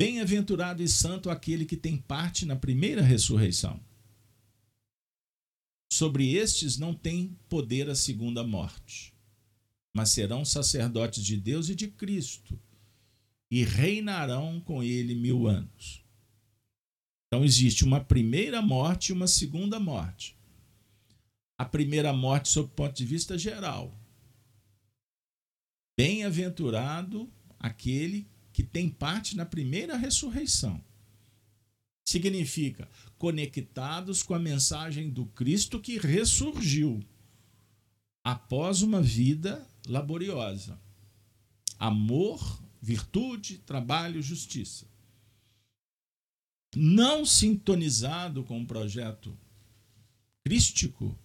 Bem-aventurado 0.00 0.80
e 0.80 0.88
santo 0.88 1.28
aquele 1.28 1.64
que 1.64 1.76
tem 1.76 1.96
parte 1.96 2.46
na 2.46 2.54
primeira 2.54 3.02
ressurreição. 3.02 3.80
Sobre 5.92 6.34
estes 6.34 6.78
não 6.78 6.94
tem 6.94 7.36
poder 7.48 7.90
a 7.90 7.96
segunda 7.96 8.44
morte, 8.44 9.12
mas 9.92 10.10
serão 10.10 10.44
sacerdotes 10.44 11.24
de 11.24 11.36
Deus 11.36 11.68
e 11.68 11.74
de 11.74 11.88
Cristo 11.88 12.56
e 13.50 13.64
reinarão 13.64 14.60
com 14.60 14.84
ele 14.84 15.16
mil 15.16 15.48
anos. 15.48 16.04
Então 17.26 17.44
existe 17.44 17.84
uma 17.84 17.98
primeira 18.02 18.62
morte 18.62 19.08
e 19.08 19.12
uma 19.12 19.26
segunda 19.26 19.80
morte. 19.80 20.38
A 21.58 21.64
primeira 21.64 22.12
morte, 22.12 22.48
sob 22.48 22.68
o 22.68 22.72
ponto 22.72 22.94
de 22.94 23.04
vista 23.04 23.36
geral. 23.36 23.98
Bem-aventurado 25.98 27.28
aquele 27.58 28.28
que 28.58 28.62
tem 28.64 28.88
parte 28.88 29.36
na 29.36 29.46
primeira 29.46 29.96
ressurreição. 29.96 30.82
Significa 32.04 32.90
conectados 33.16 34.20
com 34.20 34.34
a 34.34 34.38
mensagem 34.40 35.10
do 35.10 35.26
Cristo 35.26 35.78
que 35.78 35.96
ressurgiu 35.96 37.00
após 38.24 38.82
uma 38.82 39.00
vida 39.00 39.64
laboriosa. 39.86 40.76
Amor 41.78 42.60
virtude, 42.82 43.58
trabalho, 43.58 44.20
justiça. 44.20 44.88
Não 46.74 47.24
sintonizado 47.24 48.42
com 48.42 48.60
o 48.60 48.66
projeto 48.66 49.38
crístico, 50.42 51.16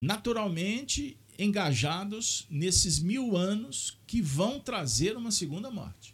naturalmente 0.00 1.18
engajados 1.38 2.46
nesses 2.48 2.98
mil 2.98 3.36
anos 3.36 3.98
que 4.06 4.22
vão 4.22 4.58
trazer 4.58 5.18
uma 5.18 5.30
segunda 5.30 5.70
morte. 5.70 6.13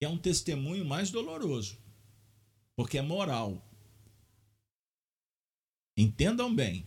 É 0.00 0.08
um 0.08 0.16
testemunho 0.16 0.84
mais 0.84 1.10
doloroso, 1.10 1.78
porque 2.74 2.98
é 2.98 3.02
moral. 3.02 3.62
Entendam 5.96 6.54
bem. 6.54 6.86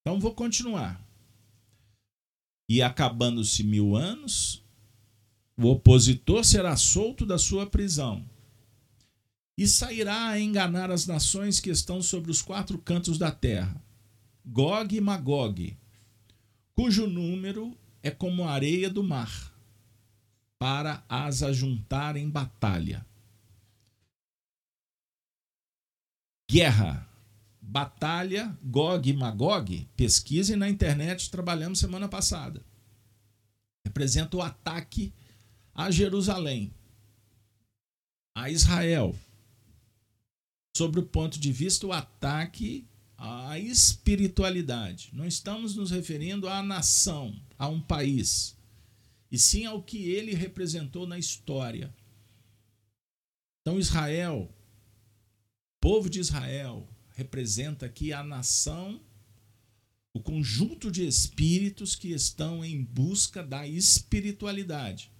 Então 0.00 0.20
vou 0.20 0.34
continuar. 0.34 1.04
E 2.68 2.80
acabando-se 2.80 3.64
mil 3.64 3.96
anos, 3.96 4.64
o 5.56 5.66
opositor 5.66 6.44
será 6.44 6.76
solto 6.76 7.26
da 7.26 7.36
sua 7.36 7.66
prisão 7.66 8.24
e 9.58 9.68
sairá 9.68 10.28
a 10.28 10.40
enganar 10.40 10.90
as 10.90 11.06
nações 11.06 11.60
que 11.60 11.68
estão 11.68 12.00
sobre 12.00 12.30
os 12.30 12.40
quatro 12.40 12.78
cantos 12.78 13.18
da 13.18 13.30
terra, 13.30 13.84
Gog 14.42 14.96
e 14.96 15.00
Magog, 15.02 15.76
cujo 16.74 17.06
número 17.06 17.76
é 18.02 18.10
como 18.10 18.44
a 18.44 18.52
areia 18.52 18.88
do 18.88 19.02
mar, 19.02 19.49
para 20.60 21.02
as 21.08 21.42
ajuntar 21.42 22.18
em 22.18 22.28
batalha. 22.28 23.06
Guerra, 26.50 27.08
batalha, 27.62 28.54
Gog 28.62 29.08
e 29.08 29.14
Magog, 29.14 29.88
pesquisem 29.96 30.56
na 30.56 30.68
internet, 30.68 31.30
trabalhamos 31.30 31.78
semana 31.78 32.10
passada. 32.10 32.62
Representa 33.86 34.36
o 34.36 34.42
ataque 34.42 35.14
a 35.74 35.90
Jerusalém, 35.90 36.74
a 38.36 38.50
Israel, 38.50 39.18
sobre 40.76 41.00
o 41.00 41.06
ponto 41.06 41.40
de 41.40 41.50
vista 41.50 41.86
o 41.86 41.92
ataque 41.92 42.86
à 43.16 43.58
espiritualidade. 43.58 45.08
Não 45.14 45.24
estamos 45.24 45.74
nos 45.74 45.90
referindo 45.90 46.46
à 46.50 46.62
nação, 46.62 47.34
a 47.58 47.66
um 47.66 47.80
país, 47.80 48.59
e 49.30 49.38
sim 49.38 49.64
ao 49.64 49.82
que 49.82 50.10
ele 50.10 50.34
representou 50.34 51.06
na 51.06 51.18
história. 51.18 51.94
Então, 53.60 53.78
Israel, 53.78 54.52
povo 55.80 56.10
de 56.10 56.18
Israel, 56.18 56.88
representa 57.14 57.86
aqui 57.86 58.12
a 58.12 58.22
nação, 58.22 59.00
o 60.12 60.20
conjunto 60.20 60.90
de 60.90 61.06
espíritos 61.06 61.94
que 61.94 62.08
estão 62.08 62.64
em 62.64 62.82
busca 62.82 63.42
da 63.42 63.66
espiritualidade 63.66 65.12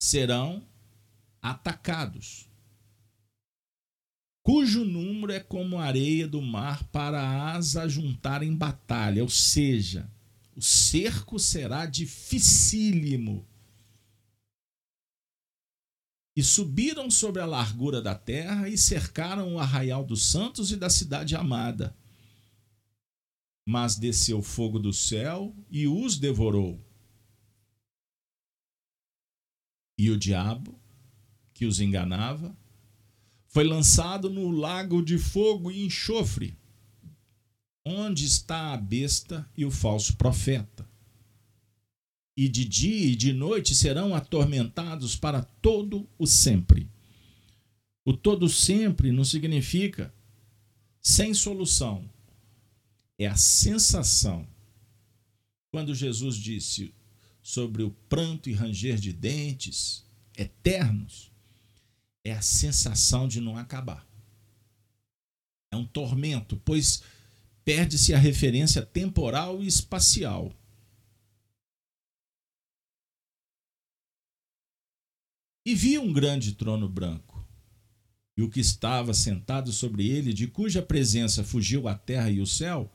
serão 0.00 0.66
atacados, 1.40 2.48
cujo 4.42 4.84
número 4.84 5.32
é 5.32 5.40
como 5.40 5.78
areia 5.78 6.28
do 6.28 6.42
mar 6.42 6.84
para 6.90 7.52
as 7.52 7.76
ajuntar 7.76 8.42
em 8.42 8.54
batalha, 8.54 9.22
ou 9.22 9.28
seja, 9.28 10.10
o 10.58 10.62
cerco 10.62 11.38
será 11.38 11.86
dificílimo. 11.86 13.46
E 16.36 16.42
subiram 16.42 17.10
sobre 17.10 17.40
a 17.40 17.46
largura 17.46 18.02
da 18.02 18.14
terra 18.14 18.68
e 18.68 18.76
cercaram 18.76 19.54
o 19.54 19.58
arraial 19.58 20.04
dos 20.04 20.22
santos 20.22 20.70
e 20.70 20.76
da 20.76 20.90
cidade 20.90 21.34
amada. 21.34 21.96
Mas 23.66 23.96
desceu 23.96 24.42
fogo 24.42 24.78
do 24.78 24.92
céu 24.92 25.54
e 25.70 25.88
os 25.88 26.18
devorou 26.18 26.78
e 29.98 30.10
o 30.10 30.16
diabo, 30.16 30.80
que 31.52 31.66
os 31.66 31.80
enganava, 31.80 32.56
foi 33.48 33.64
lançado 33.64 34.30
no 34.30 34.50
lago 34.50 35.02
de 35.02 35.18
fogo 35.18 35.72
e 35.72 35.84
enxofre, 35.84 36.56
onde 37.88 38.26
está 38.26 38.74
a 38.74 38.76
besta 38.76 39.48
e 39.56 39.64
o 39.64 39.70
falso 39.70 40.16
profeta. 40.16 40.86
E 42.36 42.48
de 42.48 42.64
dia 42.64 43.06
e 43.06 43.16
de 43.16 43.32
noite 43.32 43.74
serão 43.74 44.14
atormentados 44.14 45.16
para 45.16 45.42
todo 45.42 46.06
o 46.18 46.26
sempre. 46.26 46.88
O 48.04 48.12
todo 48.12 48.48
sempre 48.48 49.10
não 49.10 49.24
significa 49.24 50.12
sem 51.00 51.32
solução. 51.32 52.08
É 53.18 53.26
a 53.26 53.36
sensação. 53.36 54.46
Quando 55.70 55.94
Jesus 55.94 56.36
disse: 56.36 56.94
sobre 57.42 57.82
o 57.82 57.90
pranto 58.08 58.50
e 58.50 58.52
ranger 58.52 58.98
de 58.98 59.12
dentes 59.12 60.04
eternos, 60.36 61.32
é 62.22 62.32
a 62.32 62.42
sensação 62.42 63.26
de 63.26 63.40
não 63.40 63.56
acabar. 63.56 64.06
É 65.72 65.76
um 65.76 65.84
tormento, 65.84 66.60
pois 66.64 67.02
perde-se 67.68 68.14
a 68.14 68.18
referência 68.18 68.80
temporal 68.80 69.62
e 69.62 69.66
espacial. 69.66 70.50
E 75.66 75.74
vi 75.74 75.98
um 75.98 76.10
grande 76.10 76.54
trono 76.54 76.88
branco, 76.88 77.46
e 78.38 78.42
o 78.42 78.48
que 78.48 78.58
estava 78.58 79.12
sentado 79.12 79.70
sobre 79.70 80.08
ele, 80.08 80.32
de 80.32 80.46
cuja 80.46 80.80
presença 80.80 81.44
fugiu 81.44 81.86
a 81.86 81.94
terra 81.94 82.30
e 82.30 82.40
o 82.40 82.46
céu, 82.46 82.90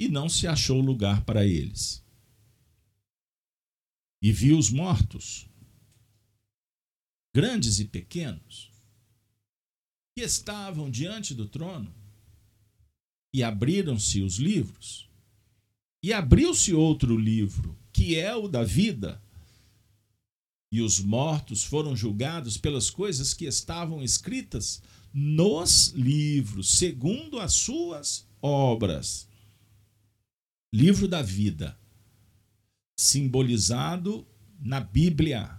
e 0.00 0.08
não 0.08 0.28
se 0.28 0.48
achou 0.48 0.80
lugar 0.80 1.24
para 1.24 1.46
eles 1.46 2.04
e 4.20 4.32
viu 4.32 4.58
os 4.58 4.68
mortos, 4.68 5.48
grandes 7.32 7.78
e 7.78 7.84
pequenos, 7.84 8.72
que 10.16 10.24
estavam 10.24 10.90
diante 10.90 11.36
do 11.36 11.46
trono, 11.46 11.94
e 13.32 13.42
abriram-se 13.42 14.22
os 14.22 14.36
livros, 14.36 15.08
e 16.02 16.12
abriu-se 16.12 16.72
outro 16.72 17.16
livro, 17.16 17.76
que 17.92 18.16
é 18.16 18.34
o 18.34 18.48
da 18.48 18.62
vida, 18.62 19.20
e 20.70 20.82
os 20.82 21.00
mortos 21.00 21.64
foram 21.64 21.96
julgados 21.96 22.56
pelas 22.56 22.90
coisas 22.90 23.32
que 23.32 23.46
estavam 23.46 24.02
escritas 24.02 24.82
nos 25.12 25.88
livros, 25.88 26.78
segundo 26.78 27.40
as 27.40 27.54
suas 27.54 28.26
obras. 28.42 29.26
Livro 30.72 31.08
da 31.08 31.22
vida 31.22 31.78
simbolizado 32.98 34.26
na 34.58 34.80
Bíblia. 34.80 35.56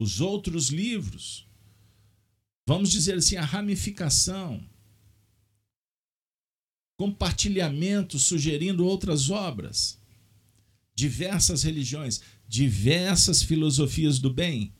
Os 0.00 0.20
outros 0.20 0.70
livros, 0.70 1.46
vamos 2.66 2.90
dizer 2.90 3.18
assim, 3.18 3.36
a 3.36 3.44
ramificação, 3.44 4.64
compartilhamento 6.96 8.18
sugerindo 8.18 8.86
outras 8.86 9.30
obras, 9.30 9.98
diversas 10.94 11.62
religiões, 11.62 12.20
diversas 12.48 13.42
filosofias 13.42 14.18
do 14.18 14.32
bem. 14.32 14.72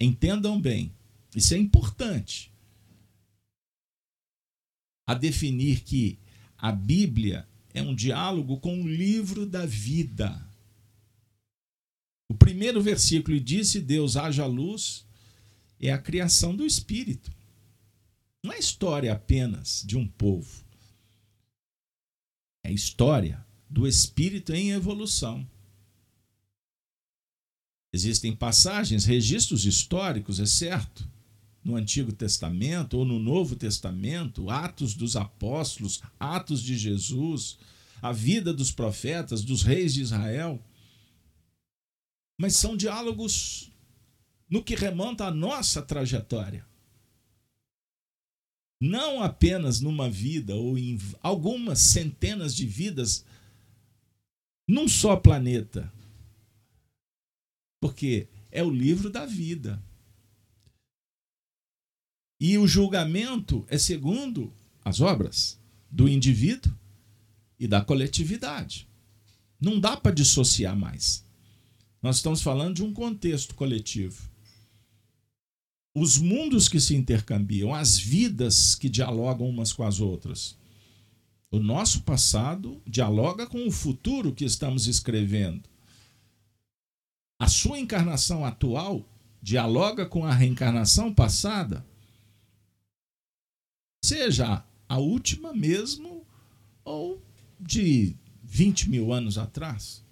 Entendam 0.00 0.60
bem, 0.60 0.94
isso 1.34 1.54
é 1.54 1.56
importante. 1.56 2.52
A 5.06 5.14
definir 5.14 5.80
que 5.80 6.18
a 6.56 6.70
Bíblia 6.70 7.48
é 7.72 7.82
um 7.82 7.94
diálogo 7.94 8.58
com 8.58 8.82
o 8.82 8.88
livro 8.88 9.46
da 9.46 9.64
vida. 9.64 10.46
O 12.30 12.34
primeiro 12.34 12.82
versículo 12.82 13.40
disse: 13.40 13.80
Deus 13.80 14.16
haja 14.16 14.44
luz, 14.44 15.06
é 15.80 15.90
a 15.90 15.98
criação 15.98 16.54
do 16.54 16.66
Espírito. 16.66 17.32
Não 18.44 18.52
é 18.52 18.58
história 18.58 19.12
apenas 19.12 19.82
de 19.86 19.96
um 19.96 20.06
povo. 20.06 20.67
É 22.68 22.72
história 22.72 23.42
do 23.66 23.86
Espírito 23.86 24.52
em 24.52 24.72
evolução. 24.72 25.48
Existem 27.94 28.36
passagens, 28.36 29.06
registros 29.06 29.64
históricos, 29.64 30.38
é 30.38 30.44
certo, 30.44 31.08
no 31.64 31.76
Antigo 31.76 32.12
Testamento 32.12 32.98
ou 32.98 33.06
no 33.06 33.18
Novo 33.18 33.56
Testamento, 33.56 34.50
Atos 34.50 34.92
dos 34.92 35.16
Apóstolos, 35.16 36.02
Atos 36.20 36.62
de 36.62 36.76
Jesus, 36.76 37.56
a 38.02 38.12
vida 38.12 38.52
dos 38.52 38.70
profetas, 38.70 39.42
dos 39.42 39.62
reis 39.62 39.94
de 39.94 40.02
Israel. 40.02 40.62
Mas 42.38 42.54
são 42.54 42.76
diálogos 42.76 43.72
no 44.46 44.62
que 44.62 44.74
remonta 44.74 45.24
à 45.24 45.30
nossa 45.30 45.80
trajetória. 45.80 46.66
Não 48.80 49.22
apenas 49.22 49.80
numa 49.80 50.08
vida 50.08 50.54
ou 50.54 50.78
em 50.78 50.98
algumas 51.20 51.80
centenas 51.80 52.54
de 52.54 52.64
vidas 52.66 53.24
num 54.68 54.86
só 54.86 55.16
planeta. 55.16 55.92
Porque 57.80 58.28
é 58.50 58.62
o 58.62 58.70
livro 58.70 59.10
da 59.10 59.26
vida. 59.26 59.82
E 62.40 62.56
o 62.56 62.68
julgamento 62.68 63.66
é 63.68 63.76
segundo 63.76 64.52
as 64.84 65.00
obras 65.00 65.58
do 65.90 66.08
indivíduo 66.08 66.72
e 67.58 67.66
da 67.66 67.84
coletividade. 67.84 68.88
Não 69.60 69.80
dá 69.80 69.96
para 69.96 70.14
dissociar 70.14 70.76
mais. 70.76 71.26
Nós 72.00 72.16
estamos 72.16 72.40
falando 72.40 72.76
de 72.76 72.84
um 72.84 72.92
contexto 72.92 73.56
coletivo. 73.56 74.30
Os 76.00 76.16
mundos 76.16 76.68
que 76.68 76.78
se 76.78 76.94
intercambiam, 76.94 77.74
as 77.74 77.98
vidas 77.98 78.76
que 78.76 78.88
dialogam 78.88 79.48
umas 79.48 79.72
com 79.72 79.82
as 79.82 79.98
outras. 79.98 80.56
O 81.50 81.58
nosso 81.58 82.02
passado 82.02 82.80
dialoga 82.86 83.48
com 83.48 83.66
o 83.66 83.72
futuro 83.72 84.32
que 84.32 84.44
estamos 84.44 84.86
escrevendo. 84.86 85.68
A 87.40 87.48
sua 87.48 87.80
encarnação 87.80 88.44
atual 88.44 89.04
dialoga 89.42 90.06
com 90.06 90.24
a 90.24 90.32
reencarnação 90.32 91.12
passada. 91.12 91.84
Seja 94.04 94.64
a 94.88 94.98
última 94.98 95.52
mesmo 95.52 96.24
ou 96.84 97.20
de 97.58 98.14
20 98.44 98.88
mil 98.88 99.12
anos 99.12 99.36
atrás. 99.36 100.04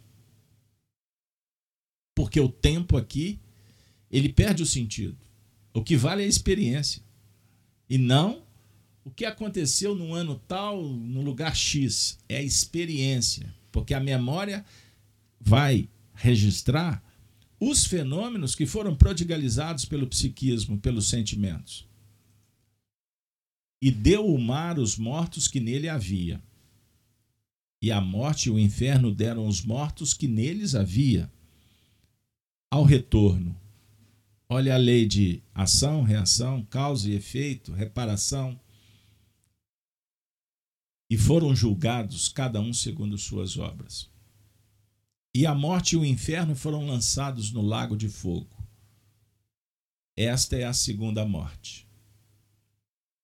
Porque 2.12 2.40
o 2.40 2.48
tempo 2.48 2.96
aqui, 2.96 3.38
ele 4.10 4.32
perde 4.32 4.64
o 4.64 4.66
sentido. 4.66 5.25
O 5.76 5.82
que 5.82 5.94
vale 5.94 6.22
é 6.22 6.24
a 6.24 6.28
experiência. 6.28 7.02
E 7.86 7.98
não 7.98 8.42
o 9.04 9.10
que 9.10 9.26
aconteceu 9.26 9.94
no 9.94 10.14
ano 10.14 10.40
tal, 10.48 10.82
no 10.82 11.20
lugar 11.20 11.54
X. 11.54 12.18
É 12.26 12.38
a 12.38 12.42
experiência. 12.42 13.54
Porque 13.70 13.92
a 13.92 14.00
memória 14.00 14.64
vai 15.38 15.86
registrar 16.14 17.04
os 17.60 17.84
fenômenos 17.84 18.54
que 18.54 18.64
foram 18.64 18.96
prodigalizados 18.96 19.84
pelo 19.84 20.06
psiquismo, 20.06 20.78
pelos 20.78 21.10
sentimentos. 21.10 21.86
E 23.80 23.90
deu 23.90 24.26
o 24.26 24.40
mar 24.40 24.78
os 24.78 24.96
mortos 24.96 25.46
que 25.46 25.60
nele 25.60 25.90
havia. 25.90 26.42
E 27.82 27.92
a 27.92 28.00
morte 28.00 28.46
e 28.46 28.50
o 28.50 28.58
inferno 28.58 29.14
deram 29.14 29.46
os 29.46 29.60
mortos 29.60 30.14
que 30.14 30.26
neles 30.26 30.74
havia. 30.74 31.30
Ao 32.70 32.82
retorno, 32.82 33.54
olha 34.48 34.74
a 34.74 34.78
lei 34.78 35.06
de 35.06 35.42
ação, 35.54 36.02
reação, 36.02 36.62
causa 36.64 37.10
e 37.10 37.14
efeito, 37.14 37.72
reparação. 37.72 38.58
E 41.08 41.16
foram 41.16 41.54
julgados, 41.54 42.28
cada 42.28 42.60
um 42.60 42.72
segundo 42.72 43.16
suas 43.16 43.56
obras. 43.56 44.10
E 45.34 45.46
a 45.46 45.54
morte 45.54 45.94
e 45.94 45.98
o 45.98 46.04
inferno 46.04 46.56
foram 46.56 46.86
lançados 46.86 47.52
no 47.52 47.62
lago 47.62 47.96
de 47.96 48.08
fogo. 48.08 48.56
Esta 50.16 50.56
é 50.56 50.64
a 50.64 50.72
segunda 50.72 51.24
morte. 51.26 51.86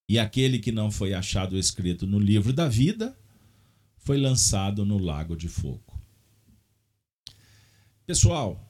E 0.09 0.19
aquele 0.19 0.59
que 0.59 0.71
não 0.71 0.91
foi 0.91 1.15
achado 1.15 1.57
escrito 1.57 2.07
no 2.07 2.19
livro 2.19 2.53
da 2.53 2.69
vida 2.69 3.19
foi 3.97 4.19
lançado 4.19 4.85
no 4.85 4.99
lago 4.99 5.35
de 5.35 5.49
fogo. 5.49 5.99
Pessoal, 8.05 8.61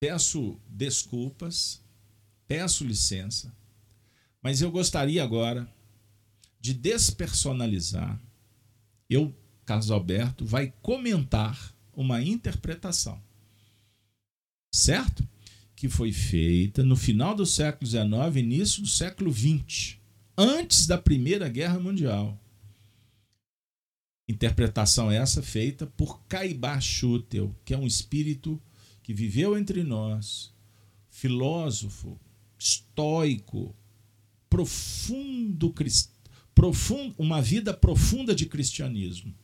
peço 0.00 0.58
desculpas, 0.68 1.80
peço 2.46 2.84
licença, 2.84 3.54
mas 4.42 4.62
eu 4.62 4.70
gostaria 4.70 5.22
agora 5.22 5.68
de 6.60 6.72
despersonalizar. 6.72 8.20
Eu, 9.08 9.34
Carlos 9.64 9.90
Alberto, 9.90 10.44
vai 10.44 10.72
comentar 10.82 11.74
uma 11.92 12.22
interpretação, 12.22 13.20
certo? 14.72 15.26
Que 15.74 15.88
foi 15.88 16.12
feita 16.12 16.82
no 16.82 16.96
final 16.96 17.34
do 17.34 17.46
século 17.46 17.88
XIX, 17.88 18.36
início 18.36 18.82
do 18.82 18.88
século 18.88 19.32
XX, 19.32 19.96
antes 20.36 20.86
da 20.86 20.98
Primeira 20.98 21.48
Guerra 21.48 21.78
Mundial 21.78 22.38
Interpretação 24.28 25.10
essa 25.10 25.42
feita 25.42 25.86
por 25.86 26.20
Caibá 26.28 26.78
Schutel, 26.78 27.56
que 27.64 27.72
é 27.72 27.78
um 27.78 27.86
espírito 27.86 28.60
que 29.08 29.14
viveu 29.14 29.56
entre 29.56 29.82
nós, 29.82 30.52
filósofo, 31.08 32.20
estoico, 32.58 33.74
profundo, 34.50 35.74
profundo 36.54 37.14
uma 37.16 37.40
vida 37.40 37.72
profunda 37.72 38.34
de 38.34 38.44
cristianismo. 38.44 39.34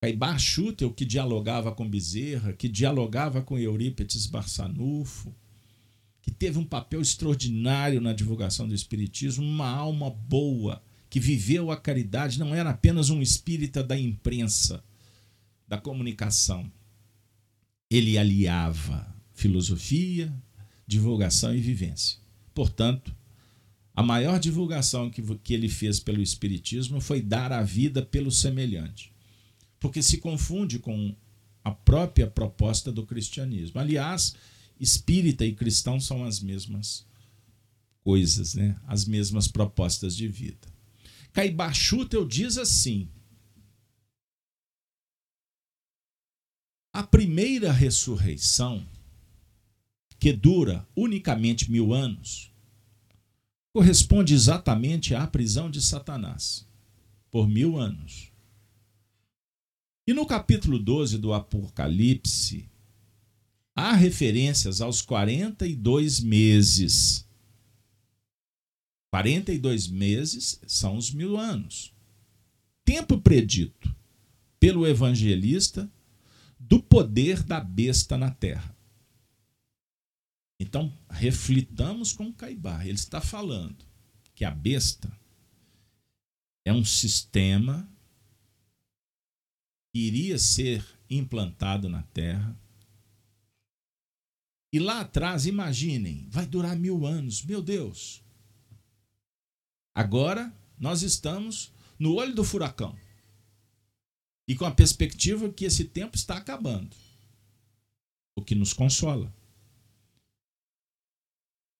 Caibá 0.00 0.38
Schutel, 0.38 0.90
que 0.90 1.04
dialogava 1.04 1.70
com 1.70 1.86
Bezerra, 1.86 2.54
que 2.54 2.66
dialogava 2.66 3.42
com 3.42 3.58
Eurípides 3.58 4.24
Barçanufo, 4.24 5.36
que 6.22 6.30
teve 6.30 6.58
um 6.58 6.64
papel 6.64 7.02
extraordinário 7.02 8.00
na 8.00 8.14
divulgação 8.14 8.66
do 8.66 8.74
Espiritismo, 8.74 9.44
uma 9.44 9.68
alma 9.68 10.08
boa, 10.08 10.82
que 11.10 11.20
viveu 11.20 11.70
a 11.70 11.76
caridade, 11.76 12.38
não 12.38 12.54
era 12.54 12.70
apenas 12.70 13.10
um 13.10 13.20
espírita 13.20 13.84
da 13.84 13.98
imprensa, 13.98 14.82
da 15.66 15.76
comunicação. 15.76 16.72
Ele 17.90 18.18
aliava 18.18 19.06
filosofia, 19.32 20.32
divulgação 20.86 21.54
e 21.54 21.60
vivência. 21.60 22.18
Portanto, 22.54 23.14
a 23.94 24.02
maior 24.02 24.38
divulgação 24.38 25.10
que, 25.10 25.22
que 25.38 25.54
ele 25.54 25.68
fez 25.68 26.00
pelo 26.00 26.22
Espiritismo 26.22 27.00
foi 27.00 27.20
dar 27.20 27.52
a 27.52 27.62
vida 27.62 28.02
pelo 28.02 28.30
semelhante, 28.30 29.12
porque 29.80 30.02
se 30.02 30.18
confunde 30.18 30.78
com 30.78 31.14
a 31.64 31.70
própria 31.70 32.26
proposta 32.26 32.90
do 32.90 33.04
cristianismo. 33.04 33.80
Aliás, 33.80 34.34
espírita 34.78 35.44
e 35.44 35.54
cristão 35.54 36.00
são 36.00 36.24
as 36.24 36.40
mesmas 36.40 37.06
coisas, 38.02 38.54
né? 38.54 38.76
as 38.86 39.04
mesmas 39.04 39.48
propostas 39.48 40.16
de 40.16 40.28
vida. 40.28 40.68
Caibachutel 41.32 42.26
diz 42.26 42.56
assim: 42.56 43.08
a 46.98 47.02
primeira 47.04 47.70
ressurreição, 47.70 48.84
que 50.18 50.32
dura 50.32 50.84
unicamente 50.96 51.70
mil 51.70 51.94
anos, 51.94 52.52
corresponde 53.72 54.34
exatamente 54.34 55.14
à 55.14 55.24
prisão 55.24 55.70
de 55.70 55.80
Satanás, 55.80 56.66
por 57.30 57.48
mil 57.48 57.78
anos. 57.78 58.32
E 60.08 60.12
no 60.12 60.26
capítulo 60.26 60.76
12 60.76 61.18
do 61.18 61.32
Apocalipse, 61.32 62.68
há 63.76 63.92
referências 63.92 64.80
aos 64.80 65.00
42 65.00 66.18
meses 66.18 67.24
42 69.12 69.86
meses 69.86 70.60
são 70.66 70.96
os 70.96 71.12
mil 71.12 71.38
anos. 71.38 71.94
Tempo 72.84 73.20
predito 73.20 73.94
pelo 74.58 74.84
evangelista 74.84 75.88
do 76.68 76.82
poder 76.82 77.42
da 77.42 77.60
besta 77.60 78.18
na 78.18 78.30
terra. 78.30 78.76
Então, 80.60 80.92
reflitamos 81.08 82.12
com 82.12 82.32
Caibá. 82.32 82.84
Ele 82.84 82.94
está 82.94 83.20
falando 83.20 83.84
que 84.34 84.44
a 84.44 84.50
besta 84.50 85.10
é 86.64 86.72
um 86.72 86.84
sistema 86.84 87.88
que 89.92 90.00
iria 90.00 90.38
ser 90.38 90.84
implantado 91.08 91.88
na 91.88 92.02
terra. 92.02 92.56
E 94.72 94.78
lá 94.78 95.00
atrás, 95.00 95.46
imaginem, 95.46 96.28
vai 96.28 96.46
durar 96.46 96.76
mil 96.76 97.06
anos. 97.06 97.42
Meu 97.42 97.62
Deus, 97.62 98.22
Agora 99.98 100.54
nós 100.78 101.02
estamos 101.02 101.72
no 101.98 102.14
olho 102.14 102.32
do 102.32 102.44
furacão. 102.44 102.96
E 104.48 104.56
com 104.56 104.64
a 104.64 104.70
perspectiva 104.70 105.52
que 105.52 105.66
esse 105.66 105.84
tempo 105.84 106.16
está 106.16 106.38
acabando. 106.38 106.96
O 108.34 108.42
que 108.42 108.54
nos 108.54 108.72
consola. 108.72 109.30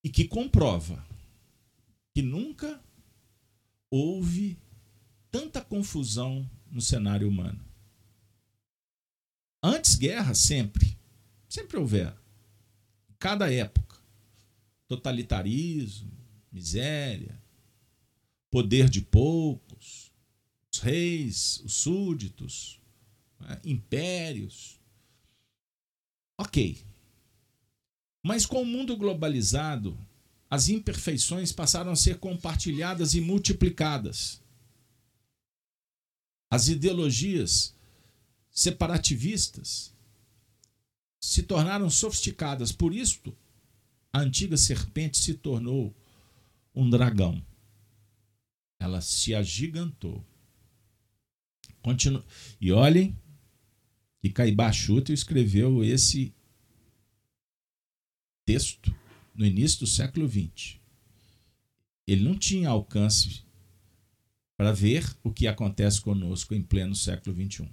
E 0.05 0.11
que 0.11 0.29
comprova 0.29 1.03
que 2.15 2.21
nunca 2.21 2.79
houve 3.91 4.59
tanta 5.31 5.63
confusão 5.63 6.49
no 6.71 6.83
cenário 6.83 7.27
humano. 7.27 7.65
Antes 9.63 9.95
guerra, 9.95 10.35
sempre. 10.35 10.99
Sempre 11.49 11.79
houver. 11.79 12.15
Em 13.09 13.15
cada 13.19 13.51
época. 13.51 13.97
Totalitarismo, 14.87 16.11
miséria, 16.51 17.41
poder 18.51 18.89
de 18.89 19.01
poucos, 19.01 19.68
os 20.79 20.81
reis, 20.81 21.61
os 21.65 21.75
súditos, 21.75 22.81
né, 23.41 23.61
impérios. 23.65 24.81
Ok. 26.39 26.79
Mas 28.25 28.47
com 28.47 28.63
o 28.63 28.67
mundo 28.67 28.97
globalizado, 28.97 29.99
as 30.49 30.69
imperfeições 30.69 31.53
passaram 31.53 31.93
a 31.93 31.97
ser 31.97 32.19
compartilhadas 32.19 33.15
e 33.15 33.21
multiplicadas. 33.21 34.41
As 36.51 36.69
ideologias 36.69 37.75
separativistas 38.51 39.93
se 41.21 41.43
tornaram 41.43 41.91
sofisticadas. 41.91 42.73
Por 42.73 42.95
isso, 42.95 43.37
a 44.13 44.21
antiga 44.21 44.57
serpente 44.57 45.19
se 45.19 45.35
tornou 45.35 45.95
um 46.75 46.89
dragão 46.89 47.43
ela 48.79 49.01
se 49.01 49.35
agigantou. 49.35 50.25
Continu... 51.83 52.25
E 52.61 52.73
olhem 52.73 53.17
que 54.21 54.31
Caibá 54.31 54.71
escreveu 54.71 55.83
esse 55.85 56.35
texto 58.45 58.95
no 59.35 59.47
início 59.47 59.81
do 59.81 59.87
século 59.87 60.29
XX. 60.29 60.79
Ele 62.07 62.25
não 62.25 62.37
tinha 62.37 62.71
alcance 62.71 63.43
para 64.57 64.73
ver 64.73 65.17
o 65.23 65.33
que 65.33 65.47
acontece 65.47 66.01
conosco 66.01 66.55
em 66.55 66.63
pleno 66.63 66.95
século 66.95 67.35
XXI. 67.35 67.69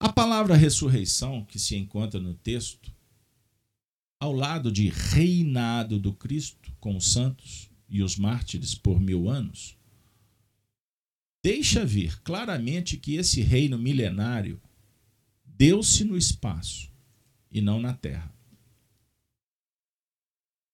A 0.00 0.12
palavra 0.12 0.56
ressurreição, 0.56 1.44
que 1.44 1.58
se 1.58 1.76
encontra 1.76 2.18
no 2.18 2.34
texto, 2.34 2.92
ao 4.18 4.32
lado 4.32 4.72
de 4.72 4.88
reinado 4.88 5.98
do 5.98 6.12
Cristo 6.12 6.72
com 6.80 6.96
os 6.96 7.12
santos 7.12 7.70
e 7.88 8.02
os 8.02 8.16
mártires 8.16 8.74
por 8.74 8.98
mil 8.98 9.28
anos, 9.28 9.76
deixa 11.44 11.84
ver 11.84 12.22
claramente 12.22 12.96
que 12.96 13.16
esse 13.16 13.42
reino 13.42 13.78
milenário 13.78 14.58
deu-se 15.44 16.02
no 16.02 16.16
espaço 16.16 16.90
e 17.52 17.60
não 17.60 17.78
na 17.78 17.92
terra. 17.92 18.34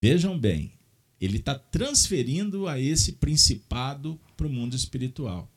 Vejam 0.01 0.39
bem, 0.39 0.73
ele 1.21 1.39
está 1.39 1.59
transferindo 1.59 2.69
a 2.69 2.79
esse 2.79 3.15
principado 3.15 4.17
para 4.37 4.47
o 4.47 4.51
mundo 4.51 4.77
espiritual. 4.77 5.51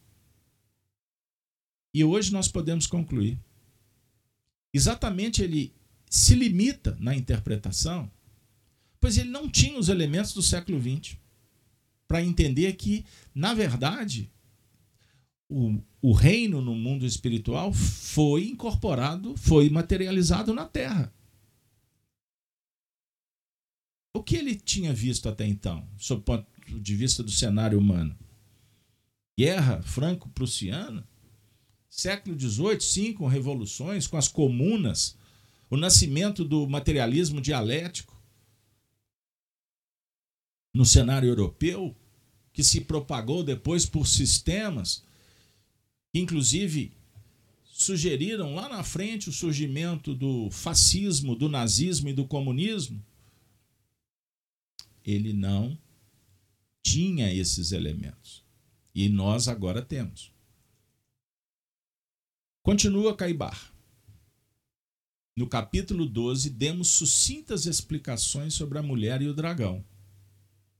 E 1.94 2.04
hoje 2.04 2.34
nós 2.34 2.48
podemos 2.48 2.88
concluir. 2.88 3.38
Exatamente 4.74 5.44
ele 5.44 5.76
se 6.10 6.34
limita 6.34 6.98
na 7.00 7.16
interpretação, 7.16 8.12
pois 9.00 9.20
ele 9.20 9.30
não 9.30 9.48
tinha 9.48 9.78
os 9.78 9.90
elementos 9.90 10.34
do 10.34 10.42
século 10.42 10.82
XX 10.82 11.18
para 12.08 12.24
entender 12.24 12.74
que, 12.74 13.06
na 13.36 13.54
verdade, 13.54 14.34
o, 15.50 15.82
o 16.02 16.14
reino 16.14 16.62
no 16.62 16.76
mundo 16.76 17.06
espiritual 17.06 17.74
foi 17.74 18.46
incorporado, 18.48 19.36
foi 19.38 19.70
materializado 19.70 20.54
na 20.54 20.66
Terra. 20.66 21.14
O 24.16 24.22
que 24.22 24.36
ele 24.36 24.56
tinha 24.56 24.94
visto 24.94 25.28
até 25.28 25.46
então, 25.46 25.88
sob 25.98 26.22
o 26.22 26.24
ponto 26.24 26.48
de 26.80 26.96
vista 26.96 27.24
do 27.24 27.32
cenário 27.32 27.80
humano? 27.80 28.18
Guerra 29.38 29.82
franco-prussiana, 29.82 31.08
século 31.90 32.40
XVIII, 32.40 32.82
sim, 32.82 33.14
com 33.14 33.28
revoluções, 33.28 34.06
com 34.06 34.18
as 34.18 34.28
comunas, 34.28 35.18
o 35.70 35.78
nascimento 35.78 36.46
do 36.46 36.68
materialismo 36.68 37.42
dialético 37.42 38.14
no 40.74 40.86
cenário 40.86 41.30
europeu, 41.30 41.96
que 42.52 42.64
se 42.64 42.82
propagou 42.82 43.44
depois 43.44 43.86
por 43.86 44.08
sistemas, 44.08 45.04
que 46.14 46.20
inclusive 46.20 46.94
sugeriram 47.66 48.56
lá 48.56 48.70
na 48.70 48.84
frente 48.84 49.28
o 49.28 49.34
surgimento 49.34 50.16
do 50.16 50.50
fascismo, 50.52 51.36
do 51.36 51.50
nazismo 51.50 52.08
e 52.08 52.14
do 52.14 52.26
comunismo 52.26 53.04
ele 55.04 55.34
não 55.34 55.78
tinha 56.82 57.34
esses 57.34 57.72
elementos. 57.72 58.44
E 58.96 59.10
nós 59.10 59.48
agora 59.48 59.82
temos. 59.82 60.32
Continua 62.62 63.16
Caibar. 63.16 63.74
No 65.36 65.48
capítulo 65.48 66.06
12, 66.06 66.52
demos 66.52 66.90
sucintas 66.90 67.66
explicações 67.66 68.54
sobre 68.54 68.78
a 68.78 68.84
mulher 68.84 69.22
e 69.22 69.28
o 69.28 69.34
dragão. 69.34 69.84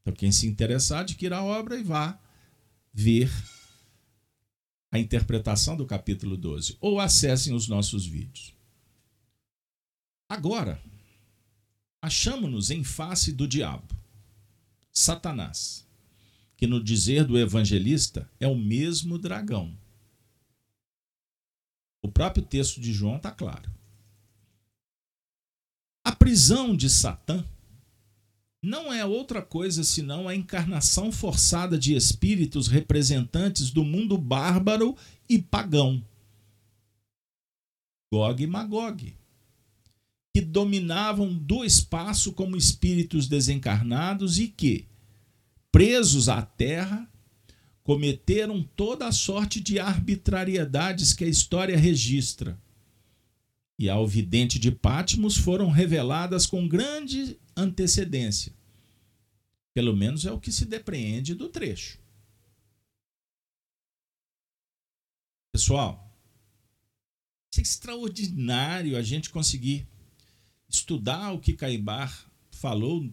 Então, 0.02 0.14
quem 0.14 0.32
se 0.32 0.46
interessar, 0.46 1.02
adquira 1.02 1.38
a 1.38 1.44
obra 1.44 1.78
e 1.78 1.84
vá 1.84 2.20
ver 2.94 3.32
a 4.94 5.00
interpretação 5.00 5.76
do 5.76 5.88
capítulo 5.88 6.38
12. 6.38 6.78
Ou 6.80 7.00
acessem 7.00 7.56
os 7.56 7.68
nossos 7.68 8.06
vídeos. 8.06 8.54
Agora, 10.30 10.80
achamos-nos 12.00 12.70
em 12.70 12.84
face 12.84 13.32
do 13.32 13.48
diabo. 13.48 13.92
Satanás, 14.92 15.84
que 16.56 16.68
no 16.68 16.82
dizer 16.82 17.26
do 17.26 17.40
evangelista 17.40 18.30
é 18.40 18.48
o 18.48 18.56
mesmo 18.56 19.18
dragão. 19.18 19.76
O 22.00 22.08
próprio 22.08 22.46
texto 22.46 22.80
de 22.80 22.94
João 22.94 23.18
está 23.18 23.32
claro. 23.32 23.74
A 26.06 26.16
prisão 26.16 26.78
de 26.78 26.88
Satã 26.88 27.44
não 28.64 28.94
é 28.94 29.04
outra 29.06 29.42
coisa 29.42 29.84
senão 29.84 30.26
a 30.26 30.34
encarnação 30.34 31.12
forçada 31.12 31.78
de 31.78 31.96
espíritos 31.96 32.68
representantes 32.68 33.70
do 33.70 33.84
mundo 33.84 34.18
bárbaro 34.18 34.96
e 35.28 35.38
pagão. 35.38 36.02
Gog 38.10 38.42
e 38.42 38.48
Magog, 38.48 39.18
que 40.34 40.40
dominavam 40.40 41.34
do 41.34 41.66
espaço 41.66 42.32
como 42.32 42.56
espíritos 42.56 43.28
desencarnados 43.28 44.40
e 44.40 44.48
que, 44.48 44.88
presos 45.70 46.30
à 46.30 46.42
terra, 46.42 47.12
cometeram 47.84 48.64
toda 48.78 49.08
a 49.08 49.12
sorte 49.12 49.60
de 49.60 49.78
arbitrariedades 49.78 51.12
que 51.12 51.26
a 51.26 51.28
história 51.28 51.78
registra. 51.78 52.58
E 53.78 53.90
ao 53.90 54.08
vidente 54.08 54.60
de 54.60 54.72
Patmos 54.72 55.36
foram 55.36 55.70
reveladas 55.70 56.46
com 56.46 56.68
grande 56.68 57.40
antecedência. 57.56 58.54
Pelo 59.74 59.96
menos 59.96 60.26
é 60.26 60.32
o 60.32 60.40
que 60.40 60.52
se 60.52 60.66
depreende 60.66 61.34
do 61.34 61.50
trecho. 61.50 62.00
Pessoal, 65.52 66.12
é 67.56 67.62
extraordinário 67.62 68.98
a 68.98 69.04
gente 69.04 69.30
conseguir 69.30 69.88
estudar 70.68 71.32
o 71.32 71.40
que 71.40 71.54
Caibar 71.54 72.32
falou 72.52 73.08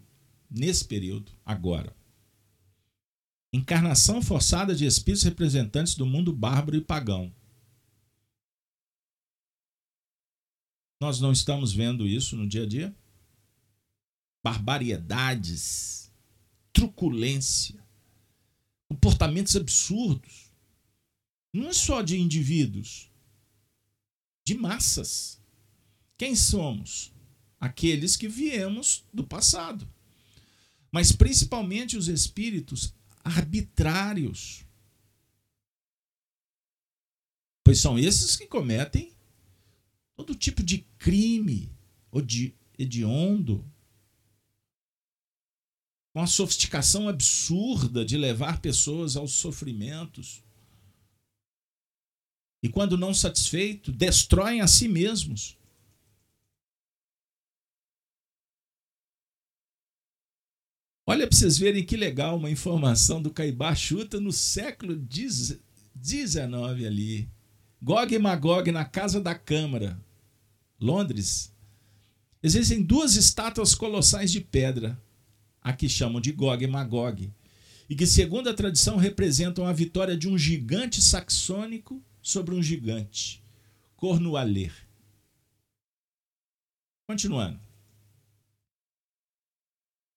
nesse 0.51 0.85
período, 0.85 1.33
agora. 1.45 1.95
Encarnação 3.53 4.23
forçada 4.23 4.75
de 4.75 4.87
espíritos 4.87 5.25
representantes 5.25 5.95
do 5.95 6.07
mundo 6.07 6.33
bárbaro 6.33 6.77
e 6.77 6.81
pagão. 6.81 7.33
Nós 11.01 11.21
não 11.21 11.33
estamos 11.33 11.73
vendo 11.73 12.07
isso 12.07 12.37
no 12.37 12.47
dia 12.47 12.65
a 12.65 12.67
dia? 12.67 12.95
Barbaridades, 14.43 16.13
truculência, 16.73 17.83
comportamentos 18.89 19.57
absurdos. 19.57 20.53
Não 21.53 21.69
é 21.69 21.73
só 21.73 22.03
de 22.03 22.19
indivíduos, 22.19 23.11
de 24.45 24.55
massas. 24.55 25.41
Quem 26.17 26.37
somos? 26.37 27.13
aqueles 27.61 28.17
que 28.17 28.27
viemos 28.27 29.05
do 29.13 29.23
passado. 29.23 29.87
Mas 30.91 31.13
principalmente 31.13 31.97
os 31.97 32.09
espíritos 32.09 32.95
arbitrários. 33.23 34.65
Pois 37.63 37.79
são 37.79 37.99
esses 37.99 38.35
que 38.35 38.47
cometem 38.47 39.13
todo 40.21 40.35
tipo 40.35 40.63
de 40.63 40.87
crime 40.99 41.73
hediondo, 42.79 43.65
com 46.13 46.21
a 46.21 46.27
sofisticação 46.27 47.09
absurda 47.09 48.05
de 48.05 48.19
levar 48.19 48.61
pessoas 48.61 49.17
aos 49.17 49.33
sofrimentos. 49.33 50.45
E 52.63 52.69
quando 52.69 52.99
não 52.99 53.15
satisfeito, 53.15 53.91
destroem 53.91 54.61
a 54.61 54.67
si 54.67 54.89
mesmos. 54.89 55.57
Olha 61.07 61.27
para 61.27 61.35
vocês 61.35 61.57
verem 61.57 61.85
que 61.85 61.97
legal 61.97 62.37
uma 62.37 62.51
informação 62.51 63.23
do 63.23 63.33
Caibá 63.33 63.75
Chuta 63.75 64.21
no 64.21 64.33
século 64.33 65.03
XIX 65.11 66.85
ali. 66.87 67.31
Gog 67.83 68.15
e 68.15 68.19
Magog 68.19 68.71
na 68.71 68.85
Casa 68.85 69.19
da 69.19 69.35
Câmara, 69.35 69.99
Londres. 70.81 71.53
Existem 72.43 72.83
duas 72.83 73.17
estátuas 73.17 73.75
colossais 73.75 74.33
de 74.33 74.41
pedra, 74.41 75.01
a 75.61 75.73
que 75.73 75.89
chamam 75.89 76.21
de 76.21 76.33
Gog 76.33 76.65
e 76.65 76.67
Magog, 76.67 77.31
e 77.89 77.95
que, 77.95 78.07
segundo 78.07 78.49
a 78.49 78.55
tradição, 78.55 78.97
representam 78.97 79.67
a 79.67 79.73
vitória 79.73 80.17
de 80.17 80.29
um 80.29 80.39
gigante 80.39 81.03
saxônico 81.03 82.03
sobre 82.23 82.55
um 82.55 82.63
gigante, 82.63 83.43
Cornualher. 83.97 84.73
Continuando. 87.07 87.61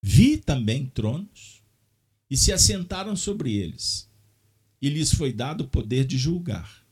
Vi 0.02 0.38
também 0.38 0.86
tronos 0.86 1.64
e 2.30 2.38
se 2.38 2.54
assentaram 2.54 3.16
sobre 3.16 3.54
eles, 3.54 4.10
e 4.82 4.90
lhes 4.90 5.14
foi 5.14 5.34
dado 5.34 5.62
o 5.62 5.68
poder 5.68 6.06
de 6.06 6.18
julgar. 6.18 6.83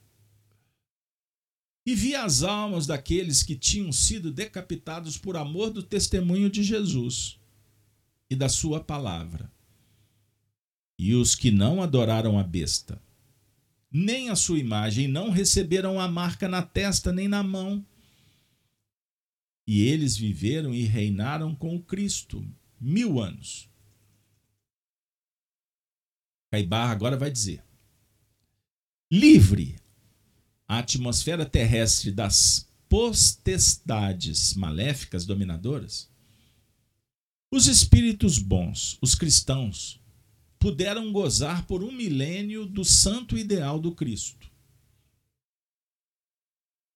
E 1.85 1.95
vi 1.95 2.15
as 2.15 2.43
almas 2.43 2.85
daqueles 2.85 3.41
que 3.41 3.55
tinham 3.55 3.91
sido 3.91 4.31
decapitados 4.31 5.17
por 5.17 5.35
amor 5.35 5.71
do 5.71 5.81
testemunho 5.81 6.49
de 6.49 6.63
Jesus 6.63 7.39
e 8.29 8.35
da 8.35 8.47
sua 8.47 8.83
palavra, 8.83 9.51
e 10.97 11.15
os 11.15 11.35
que 11.35 11.49
não 11.49 11.81
adoraram 11.81 12.37
a 12.37 12.43
besta, 12.43 13.01
nem 13.91 14.29
a 14.29 14.35
sua 14.35 14.59
imagem, 14.59 15.07
não 15.07 15.31
receberam 15.31 15.99
a 15.99 16.07
marca 16.07 16.47
na 16.47 16.61
testa 16.61 17.11
nem 17.11 17.27
na 17.27 17.43
mão. 17.43 17.85
E 19.67 19.81
eles 19.81 20.15
viveram 20.15 20.73
e 20.73 20.83
reinaram 20.83 21.53
com 21.55 21.81
Cristo 21.81 22.47
mil 22.79 23.19
anos. 23.19 23.69
Caibar 26.51 26.89
agora 26.89 27.17
vai 27.17 27.31
dizer: 27.31 27.63
livre 29.11 29.77
a 30.71 30.77
atmosfera 30.77 31.45
terrestre 31.45 32.13
das 32.13 32.65
potestades 32.87 34.53
maléficas 34.53 35.25
dominadoras, 35.25 36.09
os 37.53 37.67
espíritos 37.67 38.39
bons, 38.39 38.97
os 39.01 39.13
cristãos, 39.13 39.99
puderam 40.57 41.11
gozar 41.11 41.67
por 41.67 41.83
um 41.83 41.91
milênio 41.91 42.65
do 42.65 42.85
santo 42.85 43.37
ideal 43.37 43.81
do 43.81 43.93
Cristo. 43.93 44.49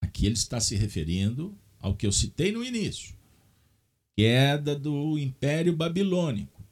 Aqui 0.01 0.25
ele 0.25 0.35
está 0.35 0.61
se 0.61 0.77
referindo 0.77 1.53
ao 1.77 1.97
que 1.97 2.07
eu 2.07 2.13
citei 2.13 2.53
no 2.53 2.63
início: 2.63 3.13
queda 4.15 4.73
do 4.73 5.19
Império 5.19 5.75
Babilônico. 5.75 6.63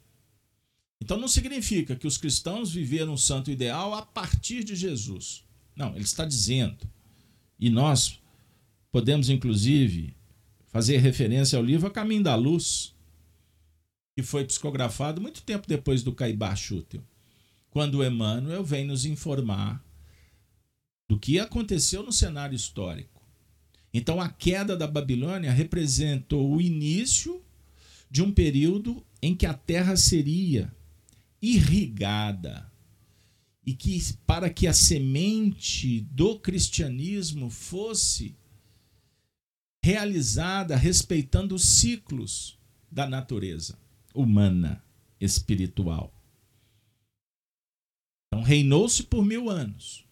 Então 1.02 1.18
não 1.18 1.28
significa 1.28 1.96
que 1.96 2.06
os 2.06 2.16
cristãos 2.16 2.72
viveram 2.72 3.12
o 3.12 3.18
santo 3.18 3.50
ideal 3.50 3.92
a 3.92 4.00
partir 4.00 4.64
de 4.64 4.74
Jesus. 4.74 5.44
Não, 5.76 5.94
ele 5.94 6.04
está 6.04 6.24
dizendo. 6.24 6.93
E 7.64 7.70
nós 7.70 8.20
podemos, 8.92 9.30
inclusive, 9.30 10.14
fazer 10.66 10.98
referência 10.98 11.56
ao 11.56 11.64
livro 11.64 11.86
A 11.86 11.90
Caminho 11.90 12.22
da 12.22 12.34
Luz, 12.34 12.94
que 14.14 14.22
foi 14.22 14.44
psicografado 14.44 15.18
muito 15.18 15.42
tempo 15.42 15.66
depois 15.66 16.02
do 16.02 16.12
Caibar 16.12 16.58
Schutel, 16.58 17.02
quando 17.70 18.04
Emmanuel 18.04 18.62
vem 18.62 18.84
nos 18.84 19.06
informar 19.06 19.82
do 21.08 21.18
que 21.18 21.40
aconteceu 21.40 22.02
no 22.02 22.12
cenário 22.12 22.54
histórico. 22.54 23.22
Então, 23.94 24.20
a 24.20 24.28
queda 24.28 24.76
da 24.76 24.86
Babilônia 24.86 25.50
representou 25.50 26.54
o 26.54 26.60
início 26.60 27.42
de 28.10 28.22
um 28.22 28.30
período 28.30 29.02
em 29.22 29.34
que 29.34 29.46
a 29.46 29.54
terra 29.54 29.96
seria 29.96 30.70
irrigada 31.40 32.70
e 33.66 33.74
que 33.74 33.98
para 34.26 34.50
que 34.50 34.66
a 34.66 34.72
semente 34.72 36.00
do 36.02 36.38
cristianismo 36.38 37.48
fosse 37.50 38.36
realizada 39.82 40.76
respeitando 40.76 41.54
os 41.54 41.64
ciclos 41.64 42.58
da 42.90 43.06
natureza 43.06 43.78
humana, 44.14 44.82
espiritual. 45.20 46.12
Então, 48.28 48.42
reinou-se 48.42 49.02
por 49.02 49.24
mil 49.24 49.50
anos. 49.50 50.04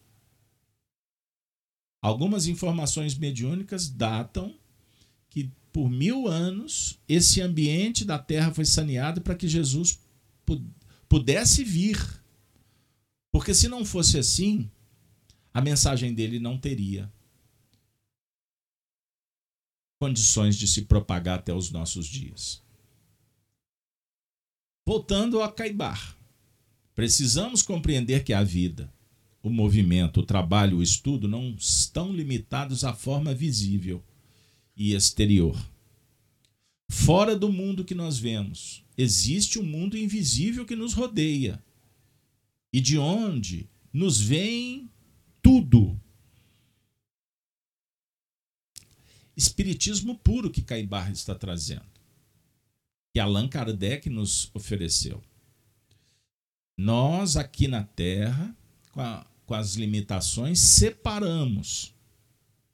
Algumas 2.01 2.47
informações 2.47 3.17
mediúnicas 3.17 3.89
datam 3.89 4.53
que 5.29 5.49
por 5.71 5.89
mil 5.89 6.27
anos 6.27 6.99
esse 7.07 7.41
ambiente 7.41 8.05
da 8.05 8.19
terra 8.19 8.53
foi 8.53 8.65
saneado 8.65 9.21
para 9.21 9.35
que 9.35 9.47
Jesus 9.47 9.99
pudesse 11.09 11.63
vir. 11.63 12.22
Porque 13.33 13.51
se 13.55 13.67
não 13.67 13.83
fosse 13.83 14.19
assim, 14.19 14.69
a 15.51 15.59
mensagem 15.59 16.13
dele 16.13 16.37
não 16.37 16.55
teria 16.55 17.11
condições 19.99 20.55
de 20.55 20.67
se 20.67 20.83
propagar 20.83 21.39
até 21.39 21.51
os 21.51 21.71
nossos 21.71 22.05
dias. 22.05 22.61
Voltando 24.85 25.41
a 25.41 25.51
Caibar, 25.51 26.15
precisamos 26.93 27.63
compreender 27.63 28.23
que 28.23 28.33
a 28.33 28.43
vida, 28.43 28.93
o 29.41 29.49
movimento, 29.49 30.19
o 30.19 30.25
trabalho, 30.25 30.77
o 30.77 30.83
estudo 30.83 31.27
não 31.27 31.55
estão 31.55 32.13
limitados 32.13 32.83
à 32.83 32.93
forma 32.93 33.33
visível 33.33 34.03
e 34.77 34.93
exterior. 34.93 35.57
Fora 36.87 37.35
do 37.35 37.51
mundo 37.51 37.83
que 37.83 37.95
nós 37.95 38.19
vemos, 38.19 38.85
existe 38.95 39.57
um 39.57 39.63
mundo 39.63 39.97
invisível 39.97 40.67
que 40.67 40.75
nos 40.75 40.93
rodeia 40.93 41.63
e 42.73 42.81
de 42.81 42.97
onde 42.97 43.69
nos 43.93 44.19
vem 44.19 44.91
tudo. 45.41 45.97
Espiritismo 49.37 50.17
puro 50.17 50.49
que 50.49 50.61
Caibar 50.61 51.11
está 51.11 51.33
trazendo 51.33 51.93
que 53.13 53.19
Allan 53.19 53.47
Kardec 53.47 54.09
nos 54.09 54.49
ofereceu. 54.55 55.23
Nós 56.75 57.37
aqui 57.37 57.67
na 57.67 57.83
Terra, 57.83 58.55
com, 58.91 59.01
a, 59.01 59.23
com 59.45 59.53
as 59.53 59.75
limitações, 59.75 60.59
separamos 60.59 61.93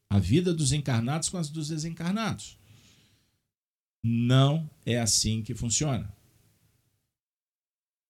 a 0.10 0.18
vida 0.18 0.54
dos 0.54 0.72
encarnados 0.72 1.28
com 1.28 1.38
as 1.38 1.50
dos 1.50 1.68
desencarnados. 1.68 2.58
Não 4.02 4.70
é 4.86 4.98
assim 4.98 5.44
que 5.44 5.54
funciona. 5.54 6.10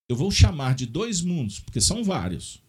Eu 0.09 0.15
vou 0.15 0.31
chamar 0.31 0.73
de 0.73 0.87
dois 0.87 1.21
mundos, 1.21 1.59
porque 1.59 1.79
são 1.79 2.03
vários. 2.03 2.61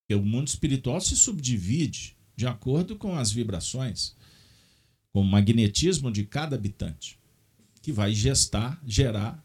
Porque 0.00 0.20
o 0.20 0.26
mundo 0.26 0.48
espiritual 0.48 1.00
se 1.00 1.16
subdivide 1.16 2.16
de 2.34 2.46
acordo 2.46 2.96
com 2.96 3.16
as 3.16 3.30
vibrações, 3.30 4.14
com 5.12 5.20
o 5.20 5.24
magnetismo 5.24 6.10
de 6.10 6.24
cada 6.24 6.56
habitante 6.56 7.18
que 7.80 7.92
vai 7.92 8.12
gestar, 8.12 8.82
gerar, 8.84 9.40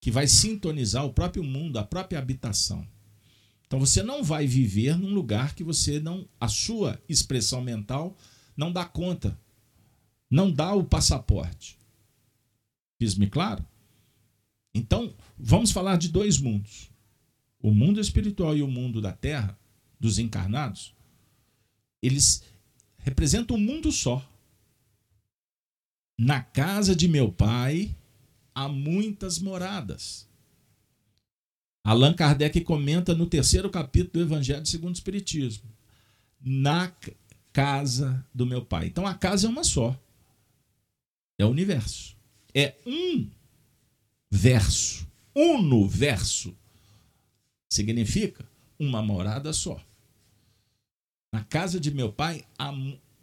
que 0.00 0.12
vai 0.12 0.28
sintonizar 0.28 1.04
o 1.04 1.12
próprio 1.12 1.42
mundo, 1.42 1.76
a 1.76 1.82
própria 1.82 2.20
habitação. 2.20 2.86
Então 3.66 3.80
você 3.80 4.00
não 4.00 4.22
vai 4.22 4.46
viver 4.46 4.96
num 4.96 5.12
lugar 5.12 5.52
que 5.56 5.64
você 5.64 5.98
não, 5.98 6.28
a 6.40 6.46
sua 6.46 7.02
expressão 7.08 7.60
mental 7.60 8.16
não 8.56 8.72
dá 8.72 8.84
conta, 8.84 9.36
não 10.30 10.48
dá 10.48 10.72
o 10.72 10.84
passaporte. 10.84 11.76
Fiz-me 12.96 13.26
claro? 13.26 13.66
Então, 14.76 15.14
vamos 15.38 15.72
falar 15.72 15.96
de 15.96 16.08
dois 16.10 16.38
mundos. 16.38 16.90
O 17.62 17.72
mundo 17.72 17.98
espiritual 17.98 18.54
e 18.54 18.62
o 18.62 18.68
mundo 18.68 19.00
da 19.00 19.10
terra, 19.10 19.58
dos 19.98 20.18
encarnados, 20.18 20.94
eles 22.02 22.42
representam 22.98 23.56
um 23.56 23.60
mundo 23.60 23.90
só. 23.90 24.22
Na 26.18 26.42
casa 26.42 26.94
de 26.94 27.08
meu 27.08 27.32
pai 27.32 27.96
há 28.54 28.68
muitas 28.68 29.38
moradas. 29.38 30.28
Allan 31.82 32.12
Kardec 32.12 32.60
comenta 32.60 33.14
no 33.14 33.26
terceiro 33.26 33.70
capítulo 33.70 34.12
do 34.12 34.20
Evangelho 34.20 34.66
segundo 34.66 34.94
o 34.94 34.98
Espiritismo. 34.98 35.70
Na 36.38 36.92
casa 37.50 38.26
do 38.34 38.44
meu 38.44 38.62
pai. 38.62 38.88
Então 38.88 39.06
a 39.06 39.14
casa 39.14 39.46
é 39.46 39.50
uma 39.50 39.64
só. 39.64 39.98
É 41.38 41.46
o 41.46 41.50
universo. 41.50 42.14
É 42.54 42.74
um 42.84 43.30
verso. 44.36 45.06
Uno 45.34 45.88
verso. 45.88 46.56
Significa 47.68 48.48
uma 48.78 49.02
morada 49.02 49.52
só. 49.52 49.80
Na 51.32 51.42
casa 51.44 51.80
de 51.80 51.90
meu 51.90 52.12
pai, 52.12 52.44
há, 52.58 52.72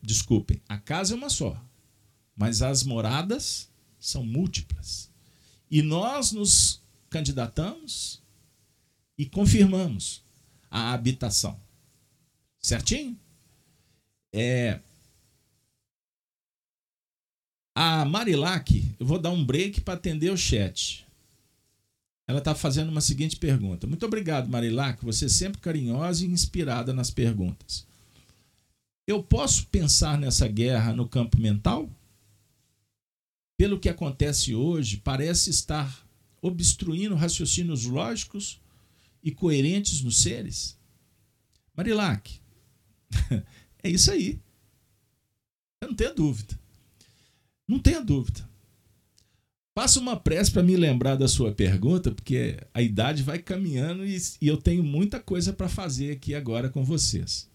desculpem, 0.02 0.62
a 0.68 0.78
casa 0.78 1.14
é 1.14 1.18
uma 1.18 1.30
só 1.30 1.58
mas 2.36 2.62
as 2.62 2.84
moradas 2.84 3.70
são 4.00 4.26
múltiplas. 4.26 5.12
E 5.70 5.82
nós 5.82 6.32
nos 6.32 6.82
candidatamos 7.10 8.22
e 9.18 9.26
confirmamos 9.26 10.24
a 10.70 10.94
habitação. 10.94 11.60
Certinho? 12.60 13.18
É, 14.32 14.80
a 17.76 18.06
Marilac, 18.06 18.96
eu 19.00 19.06
vou 19.06 19.20
dar 19.20 19.32
um 19.32 19.44
break 19.44 19.82
para 19.82 19.96
atender 19.96 20.32
o 20.32 20.38
chat. 20.38 21.06
Ela 22.28 22.40
está 22.40 22.56
fazendo 22.56 22.90
uma 22.90 23.02
seguinte 23.02 23.36
pergunta. 23.36 23.86
Muito 23.86 24.06
obrigado, 24.06 24.50
Marilac. 24.50 25.04
Você 25.04 25.26
é 25.26 25.30
sempre 25.30 25.62
carinhosa 25.62 26.24
e 26.24 26.30
inspirada 26.30 26.94
nas 26.94 27.12
perguntas. 27.12 27.86
Eu 29.06 29.22
posso 29.22 29.68
pensar 29.68 30.18
nessa 30.18 30.48
guerra 30.48 30.94
no 30.94 31.08
campo 31.08 31.40
mental? 31.40 31.90
pelo 33.58 33.80
que 33.80 33.90
acontece 33.90 34.54
hoje, 34.54 34.98
parece 34.98 35.50
estar 35.50 36.06
obstruindo 36.42 37.16
raciocínios 37.16 37.86
lógicos 37.86 38.60
e 39.24 39.32
coerentes 39.32 40.02
nos 40.02 40.22
seres? 40.22 40.78
Marilac, 41.76 42.42
é 43.82 43.90
isso 43.90 44.12
aí. 44.12 44.40
Eu 45.82 45.90
não 45.90 45.96
tenho 45.96 46.14
dúvida. 46.14 46.60
Não 47.68 47.80
tenha 47.80 48.02
dúvida. 48.02 48.48
Faça 49.76 50.00
uma 50.00 50.16
prece 50.16 50.52
para 50.52 50.62
me 50.62 50.76
lembrar 50.76 51.16
da 51.16 51.28
sua 51.28 51.52
pergunta, 51.52 52.12
porque 52.12 52.58
a 52.74 52.82
idade 52.82 53.24
vai 53.24 53.40
caminhando 53.40 54.06
e, 54.06 54.18
e 54.40 54.48
eu 54.48 54.58
tenho 54.58 54.84
muita 54.84 55.20
coisa 55.20 55.52
para 55.52 55.68
fazer 55.68 56.12
aqui 56.12 56.36
agora 56.36 56.70
com 56.70 56.84
vocês. 56.84 57.50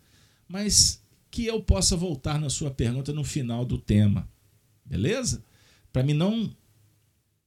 Mas 0.48 1.00
que 1.30 1.46
eu 1.46 1.62
possa 1.62 1.96
voltar 1.96 2.40
na 2.40 2.50
sua 2.50 2.70
pergunta 2.70 3.12
no 3.12 3.22
final 3.22 3.64
do 3.64 3.78
tema. 3.78 4.28
Beleza? 4.84 5.44
para 5.92 6.02
mim 6.02 6.14
não 6.14 6.54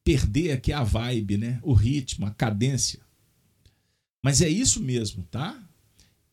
perder 0.04 0.52
aqui 0.52 0.74
a 0.74 0.84
vibe, 0.84 1.38
né? 1.38 1.60
O 1.64 1.74
ritmo, 1.74 2.26
a 2.26 2.32
cadência. 2.32 3.00
Mas 4.22 4.42
é 4.42 4.50
isso 4.50 4.82
mesmo, 4.82 5.24
tá? 5.32 5.62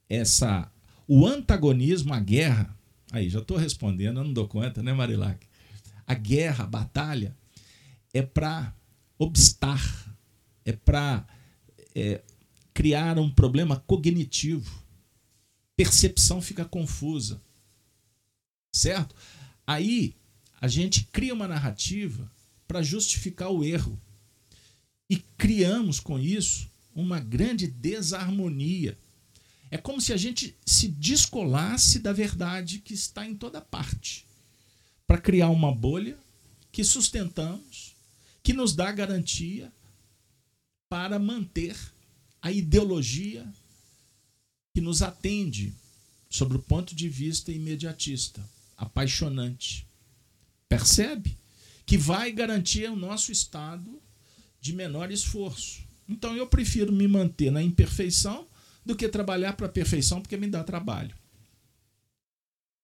Essa 0.09 0.71
o 1.07 1.27
antagonismo, 1.27 2.13
a 2.13 2.21
guerra. 2.21 2.77
Aí 3.11 3.29
já 3.29 3.39
estou 3.39 3.57
respondendo, 3.57 4.19
eu 4.19 4.25
não 4.25 4.33
dou 4.33 4.47
conta, 4.47 4.83
né, 4.83 4.93
Marilac? 4.93 5.47
A 6.09 6.15
guerra, 6.15 6.65
a 6.65 6.67
batalha 6.67 7.37
é 8.15 8.23
para 8.23 8.75
obstar, 9.19 10.17
é 10.65 10.73
para 10.73 11.27
é, 11.95 12.23
criar 12.73 13.19
um 13.19 13.31
problema 13.31 13.77
cognitivo. 13.77 14.83
Percepção 15.77 16.41
fica 16.41 16.65
confusa. 16.65 17.41
Certo? 18.73 19.15
Aí 19.67 20.15
a 20.61 20.67
gente 20.67 21.05
cria 21.13 21.35
uma 21.35 21.47
narrativa 21.47 22.31
para 22.67 22.83
justificar 22.83 23.51
o 23.51 23.63
erro. 23.63 24.01
E 25.11 25.19
criamos 25.37 26.01
com 26.01 26.19
isso 26.19 26.71
uma 26.95 27.21
grande 27.21 27.67
desarmonia. 27.67 28.97
É 29.71 29.77
como 29.77 30.01
se 30.01 30.13
a 30.13 30.17
gente 30.17 30.57
se 30.65 30.89
descolasse 30.89 31.99
da 31.99 32.15
verdade 32.15 32.79
que 32.79 32.95
está 32.95 33.27
em 33.27 33.35
toda 33.35 33.61
parte, 33.61 34.27
para 35.09 35.19
criar 35.19 35.49
uma 35.49 35.75
bolha 35.75 36.19
que 36.71 36.85
sustentamos, 36.85 37.97
que 38.43 38.53
nos 38.53 38.75
dá 38.75 38.93
garantia 38.93 39.73
para 40.87 41.19
manter 41.19 41.75
a 42.43 42.53
ideologia 42.53 43.51
que 44.75 44.83
nos 44.83 45.01
atende 45.01 45.73
sobre 46.29 46.59
o 46.59 46.63
ponto 46.63 46.95
de 46.95 47.09
vista 47.09 47.51
imediatista, 47.51 48.47
apaixonante. 48.77 49.87
Percebe? 50.69 51.37
Que 51.87 51.97
vai 51.97 52.31
garantir 52.31 52.91
o 52.91 52.95
nosso 52.95 53.33
estado 53.33 54.01
de 54.61 54.75
menor 54.75 55.11
esforço. 55.11 55.81
Então 56.07 56.37
eu 56.37 56.47
prefiro 56.47 56.93
me 56.93 57.09
manter 57.09 57.51
na 57.51 57.63
imperfeição 57.63 58.47
do 58.85 58.95
que 58.95 59.09
trabalhar 59.09 59.55
para 59.55 59.67
a 59.67 59.71
perfeição, 59.71 60.21
porque 60.21 60.37
me 60.37 60.49
dá 60.49 60.63
trabalho. 60.63 61.17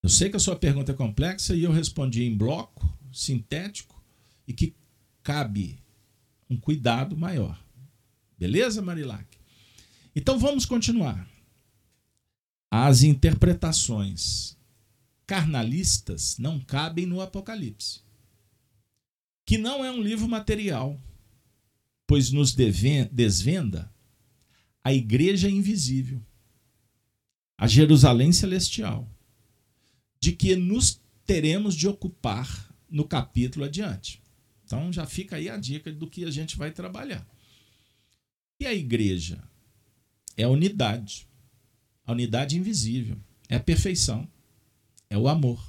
Eu 0.05 0.11
sei 0.11 0.29
que 0.29 0.37
a 0.37 0.39
sua 0.39 0.55
pergunta 0.55 0.93
é 0.93 0.95
complexa 0.95 1.57
e 1.57 1.63
eu 1.63 1.73
respondi 1.73 2.25
em 2.25 2.37
bloco, 2.37 2.87
sintético 3.11 3.99
e 4.47 4.53
que 4.53 4.75
cabe 5.23 5.79
um 6.51 6.59
cuidado 6.59 7.17
maior. 7.17 7.59
Beleza, 8.39 8.83
Marilac? 8.83 9.25
Então 10.15 10.39
vamos 10.39 10.67
continuar. 10.67 11.27
As 12.71 13.03
interpretações 13.03 14.59
carnalistas 15.27 16.37
não 16.37 16.61
cabem 16.61 17.07
no 17.07 17.23
Apocalipse, 17.23 18.03
que 19.47 19.57
não 19.57 19.83
é 19.83 19.91
um 19.91 20.03
livro 20.03 20.29
material, 20.29 21.01
pois 22.07 22.31
nos 22.31 22.53
desvenda 22.53 23.91
a 24.85 24.93
igreja 24.93 25.49
invisível, 25.49 26.21
a 27.57 27.67
Jerusalém 27.67 28.35
celestial, 28.35 29.09
de 30.25 30.33
que 30.33 30.57
nos 30.57 31.03
teremos 31.27 31.75
de 31.75 31.87
ocupar 31.87 32.75
no 32.89 33.05
capítulo 33.05 33.67
adiante. 33.67 34.23
Então 34.65 34.91
já 34.91 35.05
fica 35.05 35.37
aí 35.37 35.51
a 35.51 35.59
dica 35.59 35.93
do 35.93 36.09
que 36.09 36.25
a 36.25 36.31
gente 36.31 36.57
vai 36.57 36.71
trabalhar. 36.71 37.29
E 38.59 38.67
a 38.67 38.73
igreja 38.73 39.47
é 40.35 40.45
a 40.45 40.49
unidade, 40.49 41.29
a 42.07 42.13
unidade 42.13 42.57
invisível, 42.57 43.19
é 43.51 43.57
a 43.57 43.61
perfeição, 43.61 44.27
é 45.11 45.19
o 45.19 45.29
amor, 45.29 45.63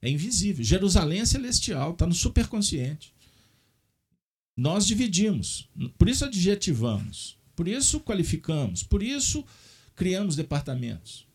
é 0.00 0.08
invisível. 0.08 0.64
Jerusalém 0.64 1.20
é 1.20 1.26
celestial, 1.26 1.94
está 1.94 2.06
no 2.06 2.14
superconsciente. 2.14 3.12
Nós 4.56 4.86
dividimos, 4.86 5.68
por 5.98 6.08
isso 6.08 6.24
adjetivamos, 6.24 7.36
por 7.56 7.66
isso 7.66 7.98
qualificamos, 7.98 8.84
por 8.84 9.02
isso 9.02 9.44
criamos 9.96 10.36
departamentos. 10.36 11.26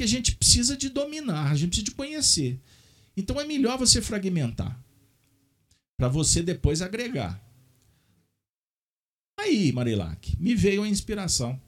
Porque 0.00 0.08
a 0.08 0.16
gente 0.16 0.34
precisa 0.34 0.78
de 0.78 0.88
dominar, 0.88 1.50
a 1.50 1.54
gente 1.54 1.68
precisa 1.68 1.84
de 1.84 1.90
conhecer. 1.90 2.58
Então 3.14 3.38
é 3.38 3.44
melhor 3.44 3.76
você 3.76 4.00
fragmentar 4.00 4.82
para 5.94 6.08
você 6.08 6.42
depois 6.42 6.80
agregar. 6.80 7.38
Aí, 9.38 9.70
Marilac, 9.72 10.34
me 10.40 10.54
veio 10.54 10.84
a 10.84 10.88
inspiração. 10.88 11.60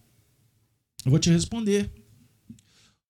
Eu 1.04 1.10
vou 1.10 1.20
te 1.20 1.28
responder. 1.28 1.92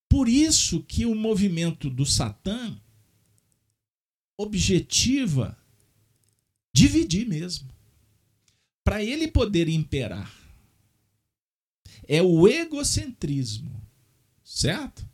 Por 0.09 0.29
isso 0.29 0.83
que 0.83 1.07
o 1.07 1.15
movimento 1.15 1.89
do 1.89 2.05
Satã 2.05 2.77
objetiva 4.37 5.57
dividir 6.75 7.29
mesmo. 7.29 7.71
Para 8.83 9.05
ele 9.05 9.29
poder 9.29 9.69
imperar 9.69 10.35
é 12.09 12.21
o 12.21 12.49
egocentrismo, 12.49 13.81
certo? 14.43 15.12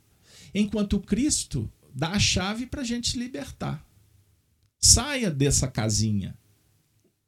Enquanto 0.53 0.99
Cristo 0.99 1.71
dá 1.93 2.11
a 2.11 2.19
chave 2.19 2.65
para 2.65 2.81
a 2.81 2.85
gente 2.85 3.17
libertar. 3.17 3.85
Saia 4.79 5.29
dessa 5.29 5.67
casinha, 5.67 6.37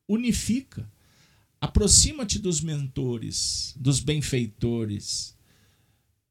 unifica, 0.08 0.90
aproxima-te 1.60 2.40
dos 2.40 2.62
mentores, 2.62 3.74
dos 3.78 4.00
benfeitores. 4.00 5.36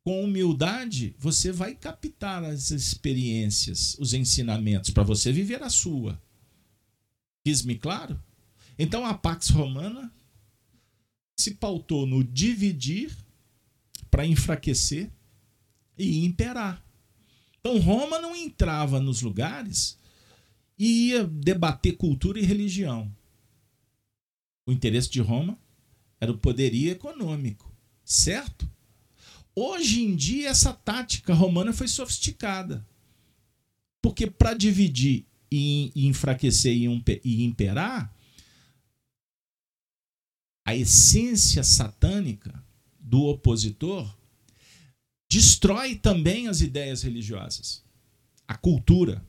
Com 0.02 0.24
humildade, 0.24 1.14
você 1.18 1.52
vai 1.52 1.74
captar 1.74 2.42
as 2.42 2.70
experiências, 2.70 3.96
os 3.98 4.14
ensinamentos, 4.14 4.90
para 4.90 5.02
você 5.02 5.30
viver 5.30 5.62
a 5.62 5.68
sua. 5.68 6.20
Fiz-me 7.44 7.76
claro? 7.76 8.20
Então 8.78 9.04
a 9.04 9.12
Pax 9.12 9.50
Romana 9.50 10.10
se 11.36 11.52
pautou 11.52 12.06
no 12.06 12.24
dividir 12.24 13.14
para 14.10 14.26
enfraquecer 14.26 15.10
e 16.00 16.24
imperar. 16.24 16.84
Então 17.58 17.78
Roma 17.78 18.18
não 18.18 18.34
entrava 18.34 18.98
nos 18.98 19.20
lugares 19.20 19.98
e 20.78 21.08
ia 21.08 21.24
debater 21.24 21.96
cultura 21.96 22.40
e 22.40 22.44
religião. 22.44 23.14
O 24.66 24.72
interesse 24.72 25.10
de 25.10 25.20
Roma 25.20 25.58
era 26.20 26.32
o 26.32 26.38
poderio 26.38 26.90
econômico, 26.90 27.74
certo? 28.04 28.68
Hoje 29.54 30.02
em 30.02 30.16
dia 30.16 30.48
essa 30.48 30.72
tática 30.72 31.34
romana 31.34 31.72
foi 31.72 31.88
sofisticada. 31.88 32.86
Porque 34.00 34.30
para 34.30 34.54
dividir 34.54 35.26
e 35.50 35.92
enfraquecer 35.94 36.74
e 36.74 37.44
imperar, 37.44 38.14
a 40.64 40.74
essência 40.74 41.62
satânica 41.64 42.64
do 42.98 43.24
opositor 43.24 44.16
destrói 45.30 45.94
também 45.94 46.48
as 46.48 46.60
ideias 46.60 47.02
religiosas, 47.02 47.84
a 48.48 48.56
cultura. 48.56 49.24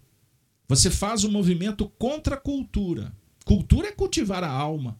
Você 0.67 0.89
faz 0.89 1.23
um 1.23 1.31
movimento 1.31 1.87
contra 1.87 2.35
a 2.35 2.39
cultura. 2.39 3.15
Cultura 3.45 3.89
é 3.89 3.91
cultivar 3.91 4.43
a 4.43 4.49
alma. 4.49 4.99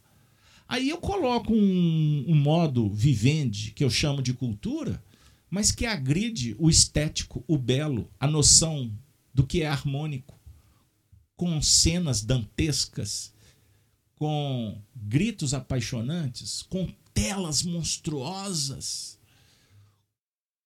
Aí 0.68 0.88
eu 0.88 0.98
coloco 0.98 1.52
um, 1.52 2.24
um 2.28 2.36
modo 2.36 2.88
vivendi, 2.88 3.72
que 3.72 3.82
eu 3.82 3.90
chamo 3.90 4.22
de 4.22 4.32
cultura, 4.32 5.02
mas 5.50 5.72
que 5.72 5.84
agride 5.84 6.54
o 6.58 6.70
estético, 6.70 7.44
o 7.48 7.58
belo, 7.58 8.08
a 8.18 8.28
noção 8.28 8.90
do 9.34 9.44
que 9.44 9.62
é 9.62 9.66
harmônico, 9.66 10.38
com 11.36 11.60
cenas 11.60 12.22
dantescas, 12.22 13.34
com 14.14 14.80
gritos 14.94 15.52
apaixonantes, 15.52 16.62
com 16.62 16.88
telas 17.12 17.62
monstruosas, 17.62 19.18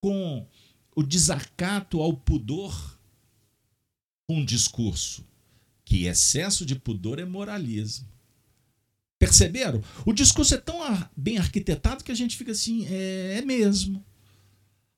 com 0.01 0.47
o 0.95 1.03
desacato 1.03 2.01
ao 2.01 2.17
pudor, 2.17 2.99
um 4.29 4.45
discurso 4.45 5.27
que 5.85 6.07
excesso 6.07 6.67
de 6.67 6.75
pudor 6.75 7.19
é 7.19 7.25
moralismo. 7.25 8.09
Perceberam? 9.19 9.83
O 10.05 10.13
discurso 10.13 10.55
é 10.55 10.59
tão 10.59 10.79
bem 11.17 11.39
arquitetado 11.39 12.05
que 12.05 12.13
a 12.13 12.15
gente 12.15 12.37
fica 12.37 12.53
assim, 12.53 12.87
é, 12.87 13.39
é 13.39 13.43
mesmo. 13.43 14.05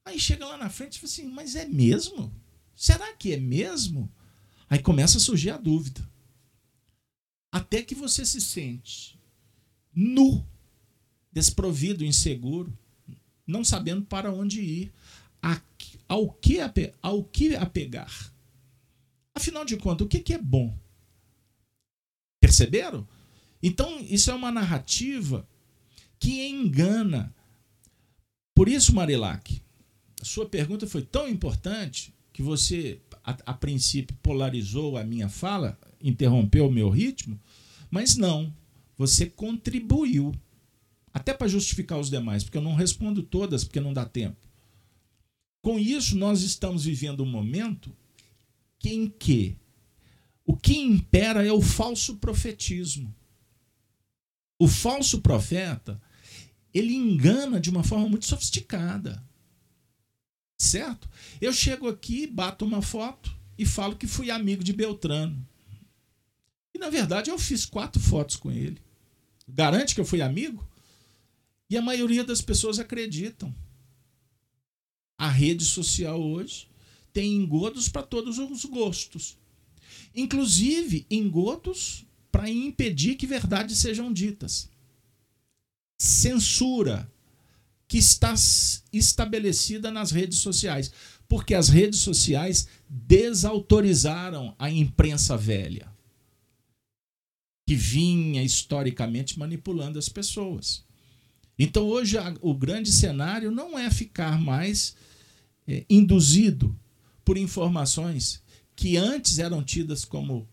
Aí 0.04 0.18
chega 0.18 0.46
lá 0.46 0.56
na 0.56 0.70
frente 0.70 0.96
e 0.96 1.00
fala 1.00 1.12
assim, 1.12 1.28
mas 1.28 1.54
é 1.54 1.66
mesmo? 1.66 2.34
Será 2.74 3.12
que 3.12 3.32
é 3.32 3.36
mesmo? 3.36 4.10
Aí 4.68 4.78
começa 4.78 5.18
a 5.18 5.20
surgir 5.20 5.50
a 5.50 5.56
dúvida 5.58 6.08
até 7.50 7.82
que 7.82 7.94
você 7.94 8.24
se 8.24 8.40
sente 8.40 9.18
nu, 9.94 10.46
desprovido, 11.32 12.04
inseguro, 12.04 12.76
não 13.48 13.64
sabendo 13.64 14.04
para 14.04 14.32
onde 14.32 14.60
ir, 14.60 14.92
ao 16.08 16.30
que, 16.32 16.90
ao 17.02 17.24
que 17.24 17.56
apegar. 17.56 18.32
Afinal 19.34 19.64
de 19.64 19.76
contas, 19.76 20.06
o 20.06 20.08
que 20.08 20.32
é 20.32 20.38
bom? 20.38 20.76
Perceberam? 22.40 23.06
Então, 23.62 24.00
isso 24.00 24.30
é 24.30 24.34
uma 24.34 24.50
narrativa 24.50 25.48
que 26.18 26.46
engana. 26.46 27.34
Por 28.54 28.68
isso, 28.68 28.94
Marilac, 28.94 29.60
a 30.20 30.24
sua 30.24 30.48
pergunta 30.48 30.86
foi 30.86 31.02
tão 31.02 31.28
importante 31.28 32.12
que 32.32 32.42
você, 32.42 33.00
a, 33.24 33.36
a 33.46 33.54
princípio, 33.54 34.16
polarizou 34.22 34.96
a 34.96 35.04
minha 35.04 35.28
fala, 35.28 35.78
interrompeu 36.00 36.66
o 36.66 36.72
meu 36.72 36.88
ritmo, 36.88 37.38
mas 37.90 38.16
não, 38.16 38.52
você 38.96 39.26
contribuiu. 39.26 40.32
Até 41.12 41.32
para 41.32 41.48
justificar 41.48 41.98
os 41.98 42.10
demais, 42.10 42.44
porque 42.44 42.58
eu 42.58 42.62
não 42.62 42.74
respondo 42.74 43.22
todas, 43.22 43.64
porque 43.64 43.80
não 43.80 43.92
dá 43.92 44.04
tempo. 44.04 44.46
Com 45.62 45.78
isso, 45.78 46.16
nós 46.16 46.42
estamos 46.42 46.84
vivendo 46.84 47.22
um 47.22 47.26
momento 47.26 47.94
em 48.84 49.08
que 49.08 49.56
o 50.44 50.56
que 50.56 50.78
impera 50.78 51.46
é 51.46 51.52
o 51.52 51.60
falso 51.60 52.16
profetismo. 52.16 53.14
O 54.58 54.66
falso 54.66 55.20
profeta, 55.20 56.00
ele 56.72 56.94
engana 56.94 57.60
de 57.60 57.70
uma 57.70 57.84
forma 57.84 58.08
muito 58.08 58.26
sofisticada. 58.26 59.22
Certo? 60.58 61.08
Eu 61.40 61.52
chego 61.52 61.88
aqui, 61.88 62.26
bato 62.26 62.64
uma 62.64 62.82
foto 62.82 63.34
e 63.56 63.66
falo 63.66 63.94
que 63.94 64.06
fui 64.06 64.30
amigo 64.30 64.64
de 64.64 64.72
Beltrano. 64.72 65.46
E 66.74 66.78
na 66.78 66.88
verdade 66.88 67.30
eu 67.30 67.38
fiz 67.38 67.66
quatro 67.66 68.00
fotos 68.00 68.36
com 68.36 68.50
ele. 68.50 68.80
Garante 69.46 69.94
que 69.94 70.00
eu 70.00 70.04
fui 70.04 70.22
amigo? 70.22 70.66
E 71.70 71.76
a 71.76 71.82
maioria 71.82 72.24
das 72.24 72.40
pessoas 72.40 72.78
acreditam. 72.78 73.54
A 75.18 75.28
rede 75.28 75.64
social 75.64 76.20
hoje 76.20 76.68
tem 77.12 77.34
engodos 77.34 77.88
para 77.88 78.02
todos 78.02 78.38
os 78.38 78.64
gostos. 78.64 79.36
Inclusive 80.14 81.06
engodos 81.10 82.06
para 82.30 82.48
impedir 82.48 83.16
que 83.16 83.26
verdades 83.26 83.78
sejam 83.78 84.12
ditas. 84.12 84.70
Censura 85.98 87.10
que 87.88 87.98
está 87.98 88.34
estabelecida 88.92 89.90
nas 89.90 90.10
redes 90.10 90.38
sociais, 90.38 90.92
porque 91.26 91.54
as 91.54 91.68
redes 91.70 92.00
sociais 92.00 92.68
desautorizaram 92.88 94.54
a 94.58 94.70
imprensa 94.70 95.36
velha, 95.36 95.90
que 97.66 97.74
vinha 97.74 98.42
historicamente 98.42 99.38
manipulando 99.38 99.98
as 99.98 100.08
pessoas. 100.08 100.84
Então 101.58 101.86
hoje 101.86 102.16
o 102.40 102.54
grande 102.54 102.92
cenário 102.92 103.50
não 103.50 103.78
é 103.78 103.90
ficar 103.90 104.40
mais 104.40 104.94
é, 105.66 105.84
induzido 105.90 106.78
por 107.24 107.36
informações 107.36 108.40
que 108.76 108.96
antes 108.96 109.40
eram 109.40 109.62
tidas 109.62 110.04
como 110.04 110.48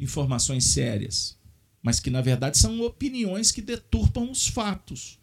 informações 0.00 0.64
sérias, 0.64 1.38
mas 1.80 2.00
que 2.00 2.10
na 2.10 2.20
verdade 2.20 2.58
são 2.58 2.80
opiniões 2.82 3.52
que 3.52 3.62
deturpam 3.62 4.30
os 4.30 4.48
fatos. 4.48 5.18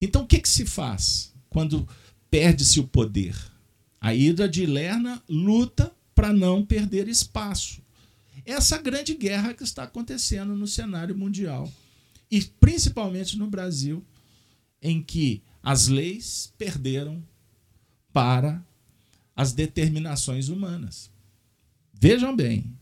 Então 0.00 0.22
o 0.22 0.26
que, 0.26 0.40
que 0.40 0.48
se 0.48 0.66
faz 0.66 1.32
quando 1.48 1.88
perde-se 2.28 2.80
o 2.80 2.88
poder? 2.88 3.36
A 4.00 4.14
Hidra 4.14 4.48
de 4.48 4.66
Lerna 4.66 5.22
luta 5.28 5.92
para 6.14 6.32
não 6.32 6.64
perder 6.66 7.06
espaço. 7.08 7.80
Essa 8.44 8.78
grande 8.78 9.14
guerra 9.14 9.54
que 9.54 9.62
está 9.62 9.84
acontecendo 9.84 10.54
no 10.56 10.66
cenário 10.66 11.16
mundial 11.16 11.70
e 12.30 12.42
principalmente 12.42 13.36
no 13.36 13.48
Brasil, 13.48 14.04
em 14.82 15.02
que 15.02 15.42
as 15.62 15.88
leis 15.88 16.52
perderam 16.56 17.22
para 18.12 18.64
as 19.34 19.52
determinações 19.52 20.48
humanas. 20.48 21.10
Vejam 21.92 22.34
bem, 22.34 22.72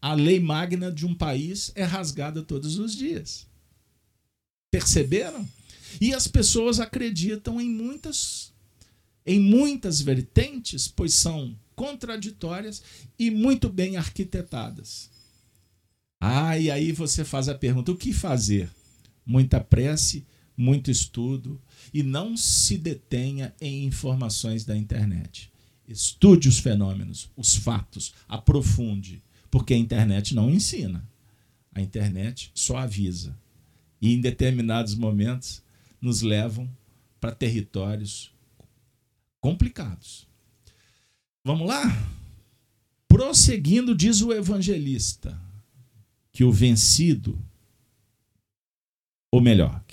a 0.00 0.14
lei 0.14 0.40
magna 0.40 0.90
de 0.90 1.06
um 1.06 1.14
país 1.14 1.72
é 1.74 1.84
rasgada 1.84 2.42
todos 2.42 2.78
os 2.78 2.94
dias. 2.94 3.46
Perceberam? 4.70 5.46
E 6.00 6.14
as 6.14 6.26
pessoas 6.26 6.80
acreditam 6.80 7.60
em 7.60 7.68
muitas 7.68 8.52
em 9.26 9.38
muitas 9.38 10.00
vertentes, 10.00 10.88
pois 10.88 11.14
são 11.14 11.54
contraditórias 11.76 12.82
e 13.18 13.30
muito 13.30 13.68
bem 13.68 13.96
arquitetadas. 13.96 15.10
Ah, 16.18 16.58
e 16.58 16.70
aí 16.70 16.92
você 16.92 17.24
faz 17.24 17.48
a 17.48 17.54
pergunta: 17.54 17.92
o 17.92 17.96
que 17.96 18.12
fazer? 18.12 18.70
Muita 19.30 19.60
prece, 19.60 20.26
muito 20.56 20.90
estudo 20.90 21.62
e 21.94 22.02
não 22.02 22.36
se 22.36 22.76
detenha 22.76 23.54
em 23.60 23.84
informações 23.84 24.64
da 24.64 24.76
internet. 24.76 25.52
Estude 25.86 26.48
os 26.48 26.58
fenômenos, 26.58 27.30
os 27.36 27.54
fatos, 27.54 28.12
aprofunde, 28.28 29.22
porque 29.48 29.72
a 29.72 29.78
internet 29.78 30.34
não 30.34 30.50
ensina. 30.50 31.08
A 31.72 31.80
internet 31.80 32.50
só 32.52 32.78
avisa. 32.78 33.38
E 34.02 34.12
em 34.12 34.20
determinados 34.20 34.96
momentos 34.96 35.62
nos 36.00 36.22
levam 36.22 36.68
para 37.20 37.30
territórios 37.30 38.32
complicados. 39.40 40.26
Vamos 41.44 41.68
lá? 41.68 41.84
Prosseguindo, 43.06 43.94
diz 43.94 44.22
o 44.22 44.32
evangelista 44.32 45.40
que 46.32 46.42
o 46.42 46.50
vencido, 46.50 47.38
ou 49.30 49.40
melhor, 49.40 49.84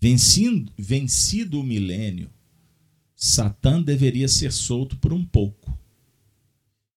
vencido, 0.00 0.72
vencido 0.78 1.60
o 1.60 1.64
milênio, 1.64 2.30
Satã 3.14 3.82
deveria 3.82 4.28
ser 4.28 4.52
solto 4.52 4.96
por 4.96 5.12
um 5.12 5.24
pouco 5.24 5.78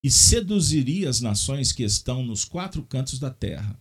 e 0.02 0.12
seduziria 0.12 1.10
as 1.10 1.20
nações 1.22 1.72
que 1.72 1.84
estão 1.84 2.24
nos 2.24 2.46
quatro 2.46 2.84
cantos 2.84 3.20
da 3.20 3.30
terra. 3.30 3.80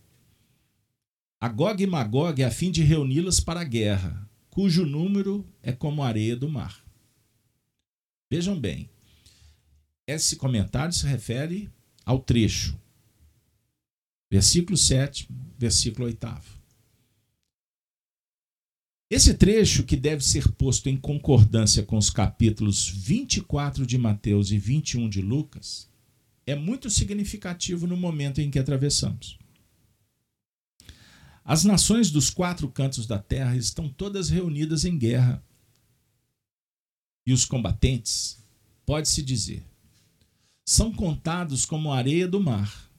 Agog 1.39 1.81
e 1.83 1.87
Magog 1.87 2.41
a 2.43 2.49
fim 2.49 2.71
de 2.71 2.81
reuni-las 2.81 3.39
para 3.39 3.61
a 3.61 3.65
guerra, 3.65 4.29
cujo 4.49 4.85
número 4.85 5.45
é 5.61 5.71
como 5.73 6.01
a 6.01 6.07
areia 6.07 6.35
do 6.35 6.49
mar. 6.49 6.83
Vejam 8.31 8.59
bem, 8.59 8.89
esse 10.07 10.37
comentário 10.37 10.93
se 10.93 11.05
refere 11.05 11.69
ao 12.05 12.19
trecho, 12.19 12.79
versículo 14.31 14.77
7, 14.77 15.29
versículo 15.57 16.07
8. 16.07 16.62
Esse 19.13 19.35
trecho, 19.35 19.83
que 19.83 19.95
deve 19.95 20.23
ser 20.23 20.51
posto 20.53 20.89
em 20.89 20.97
concordância 20.97 21.83
com 21.83 21.99
os 21.99 22.09
capítulos 22.09 22.89
24 22.89 23.85
de 23.85 23.95
Mateus 23.95 24.49
e 24.49 24.57
21 24.57 25.07
de 25.07 25.21
Lucas, 25.21 25.87
é 26.47 26.55
muito 26.55 26.89
significativo 26.89 27.85
no 27.85 27.95
momento 27.95 28.41
em 28.41 28.49
que 28.49 28.57
atravessamos. 28.57 29.37
As 31.45 31.63
nações 31.63 32.09
dos 32.09 32.31
quatro 32.31 32.67
cantos 32.67 33.05
da 33.05 33.19
terra 33.19 33.55
estão 33.55 33.87
todas 33.87 34.31
reunidas 34.31 34.83
em 34.83 34.97
guerra. 34.97 35.45
E 37.23 37.33
os 37.33 37.45
combatentes, 37.45 38.43
pode-se 38.83 39.21
dizer, 39.21 39.63
são 40.65 40.91
contados 40.91 41.65
como 41.65 41.93
areia 41.93 42.27
do 42.27 42.41
mar. 42.41 42.89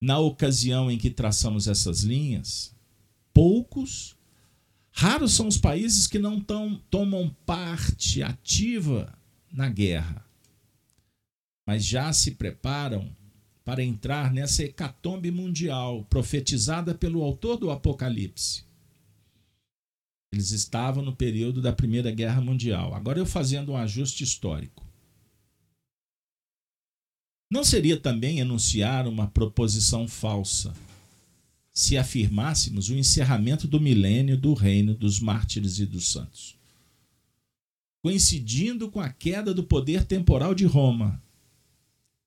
Na 0.00 0.20
ocasião 0.20 0.88
em 0.88 0.96
que 0.96 1.10
traçamos 1.10 1.66
essas 1.66 2.02
linhas, 2.02 2.72
poucos, 3.34 4.16
raros 4.98 5.32
são 5.32 5.48
os 5.48 5.56
países 5.56 6.06
que 6.06 6.18
não 6.18 6.40
tão, 6.40 6.76
tomam 6.90 7.34
parte 7.44 8.22
ativa 8.22 9.12
na 9.52 9.68
guerra 9.68 10.28
mas 11.68 11.84
já 11.84 12.10
se 12.14 12.30
preparam 12.30 13.14
para 13.62 13.84
entrar 13.84 14.32
nessa 14.32 14.64
hecatombe 14.64 15.30
mundial 15.30 16.02
profetizada 16.04 16.94
pelo 16.94 17.22
autor 17.22 17.58
do 17.58 17.70
Apocalipse. 17.70 18.64
Eles 20.32 20.50
estavam 20.50 21.04
no 21.04 21.14
período 21.14 21.60
da 21.60 21.70
Primeira 21.70 22.10
Guerra 22.10 22.40
Mundial. 22.40 22.94
Agora 22.94 23.18
eu 23.18 23.26
fazendo 23.26 23.72
um 23.72 23.76
ajuste 23.76 24.24
histórico. 24.24 24.82
Não 27.52 27.62
seria 27.62 28.00
também 28.00 28.40
enunciar 28.40 29.06
uma 29.06 29.26
proposição 29.26 30.08
falsa 30.08 30.72
se 31.78 31.96
afirmássemos 31.96 32.88
o 32.88 32.96
encerramento 32.96 33.68
do 33.68 33.80
milênio 33.80 34.36
do 34.36 34.52
reino 34.52 34.96
dos 34.96 35.20
mártires 35.20 35.78
e 35.78 35.86
dos 35.86 36.10
santos, 36.10 36.58
coincidindo 38.02 38.90
com 38.90 38.98
a 38.98 39.08
queda 39.08 39.54
do 39.54 39.62
poder 39.62 40.04
temporal 40.04 40.56
de 40.56 40.64
Roma 40.64 41.22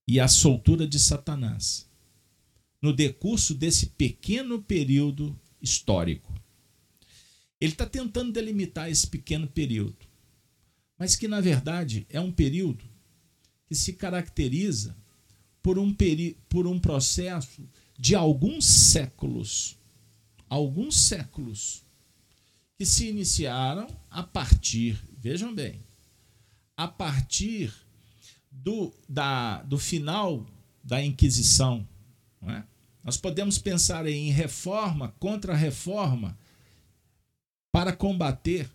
e 0.08 0.22
a 0.22 0.30
soltura 0.30 0.88
de 0.88 0.98
Satanás 0.98 1.86
no 2.82 2.94
decurso 2.94 3.54
desse 3.54 3.88
pequeno 3.88 4.62
período 4.64 5.38
histórico. 5.62 6.34
Ele 7.60 7.74
está 7.74 7.86
tentando 7.86 8.32
delimitar 8.32 8.90
esse 8.90 9.06
pequeno 9.06 9.48
período, 9.48 10.08
mas 10.98 11.18
que 11.18 11.28
na 11.28 11.42
verdade 11.42 12.08
é 12.10 12.22
um 12.22 12.32
período 12.32 12.86
que 13.68 13.76
se 13.76 13.92
caracteriza 13.92 14.96
por 15.62 15.78
um, 15.78 15.94
por 16.48 16.66
um 16.66 16.80
processo 16.80 17.62
de 18.02 18.16
alguns 18.16 18.66
séculos, 18.66 19.78
alguns 20.50 20.98
séculos, 20.98 21.86
que 22.76 22.84
se 22.84 23.08
iniciaram 23.08 23.88
a 24.10 24.24
partir, 24.24 25.00
vejam 25.20 25.54
bem, 25.54 25.86
a 26.76 26.88
partir 26.88 27.72
do, 28.50 28.92
da, 29.08 29.62
do 29.62 29.78
final 29.78 30.48
da 30.84 31.00
Inquisição. 31.00 31.88
É? 32.42 32.64
Nós 33.04 33.18
podemos 33.18 33.60
pensar 33.60 34.08
em 34.08 34.32
reforma, 34.32 35.10
contra-reforma, 35.20 36.36
para 37.72 37.96
combater 37.96 38.68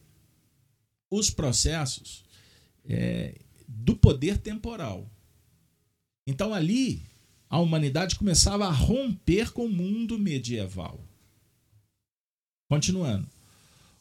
os 1.11 1.31
processos 1.31 2.25
é, 2.85 3.41
do 3.67 3.97
poder 3.97 4.39
temporal. 4.39 5.11
Então 6.25 6.55
ali 6.55 7.16
a 7.49 7.59
humanidade 7.59 8.17
começava 8.17 8.67
a 8.67 8.73
romper 8.73 9.53
com 9.53 9.67
o 9.67 9.73
mundo 9.73 10.19
medieval. 10.19 11.01
Continuando. 12.69 13.29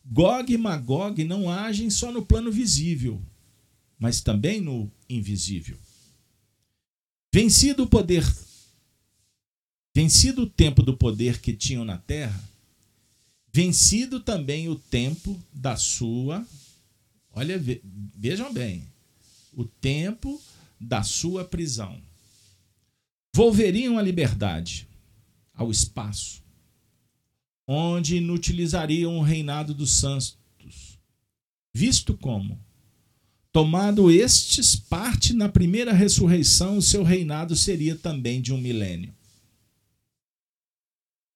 Gog 0.05 0.53
e 0.53 0.57
Magog 0.57 1.23
não 1.23 1.49
agem 1.49 1.89
só 1.89 2.11
no 2.11 2.25
plano 2.25 2.51
visível, 2.51 3.21
mas 3.97 4.21
também 4.21 4.61
no 4.61 4.91
invisível. 5.09 5.77
Vencido 7.33 7.83
o 7.83 7.87
poder, 7.87 8.23
vencido 9.95 10.43
o 10.43 10.49
tempo 10.49 10.81
do 10.83 10.95
poder 10.95 11.41
que 11.41 11.53
tinham 11.53 11.83
na 11.83 11.97
terra, 11.97 12.41
Vencido 13.55 14.19
também 14.19 14.67
o 14.67 14.75
tempo 14.75 15.41
da 15.53 15.77
sua. 15.77 16.45
Olha, 17.31 17.57
vejam 18.13 18.51
bem. 18.51 18.85
O 19.53 19.63
tempo 19.63 20.41
da 20.77 21.03
sua 21.03 21.45
prisão. 21.45 22.01
Volveriam 23.35 23.97
à 23.97 24.01
liberdade, 24.01 24.87
ao 25.53 25.69
espaço, 25.69 26.41
onde 27.67 28.15
inutilizariam 28.15 29.17
o 29.17 29.21
reinado 29.21 29.73
dos 29.73 29.91
santos, 29.91 30.37
visto 31.73 32.15
como, 32.15 32.57
tomado 33.51 34.09
estes 34.09 34.77
parte 34.77 35.33
na 35.33 35.49
primeira 35.49 35.91
ressurreição, 35.91 36.77
o 36.77 36.81
seu 36.81 37.03
reinado 37.03 37.57
seria 37.57 37.97
também 37.97 38.41
de 38.41 38.53
um 38.53 38.57
milênio. 38.57 39.13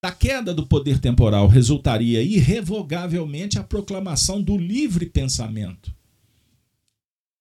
Da 0.02 0.14
queda 0.14 0.54
do 0.54 0.66
poder 0.66 1.00
temporal 1.00 1.50
resultaria 1.50 2.24
irrevogavelmente 2.24 3.60
a 3.60 3.64
proclamação 3.64 4.42
do 4.42 4.58
livre 4.58 5.06
pensamento, 5.06 5.94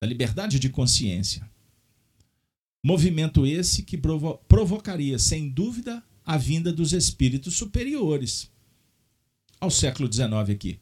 da 0.02 0.08
liberdade 0.08 0.58
de 0.58 0.68
consciência. 0.68 1.48
Movimento 2.82 3.46
esse 3.46 3.82
que 3.82 3.98
provo 3.98 4.38
provocaria, 4.48 5.18
sem 5.18 5.48
dúvida, 5.48 6.02
a 6.24 6.36
vinda 6.36 6.72
dos 6.72 6.92
espíritos 6.92 7.56
superiores 7.56 8.50
ao 9.60 9.70
século 9.70 10.12
XIX 10.12 10.50
aqui. 10.50 10.80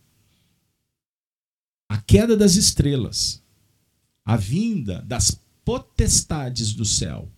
A 1.88 2.00
queda 2.00 2.36
das 2.36 2.56
estrelas, 2.56 3.42
a 4.24 4.36
vinda 4.36 5.02
das 5.02 5.40
potestades 5.64 6.72
do 6.72 6.84
céu, 6.84 7.30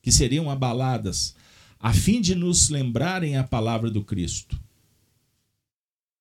que 0.00 0.10
seriam 0.10 0.50
abaladas 0.50 1.34
a 1.78 1.92
fim 1.92 2.20
de 2.20 2.36
nos 2.36 2.68
lembrarem 2.68 3.36
a 3.36 3.42
palavra 3.42 3.90
do 3.90 4.04
Cristo. 4.04 4.58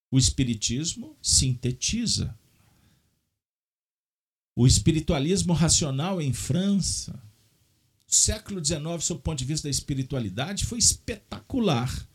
O 0.10 0.18
Espiritismo 0.18 1.16
sintetiza. 1.22 2.38
O 4.56 4.68
espiritualismo 4.68 5.54
racional 5.54 6.20
em 6.20 6.34
França, 6.34 7.22
século 8.12 8.64
XIX, 8.64 8.82
sob 9.02 9.20
o 9.20 9.24
ponto 9.24 9.40
de 9.40 9.46
vista 9.46 9.68
da 9.68 9.72
espiritualidade, 9.72 10.66
foi 10.66 10.78
espetacular 10.78 12.08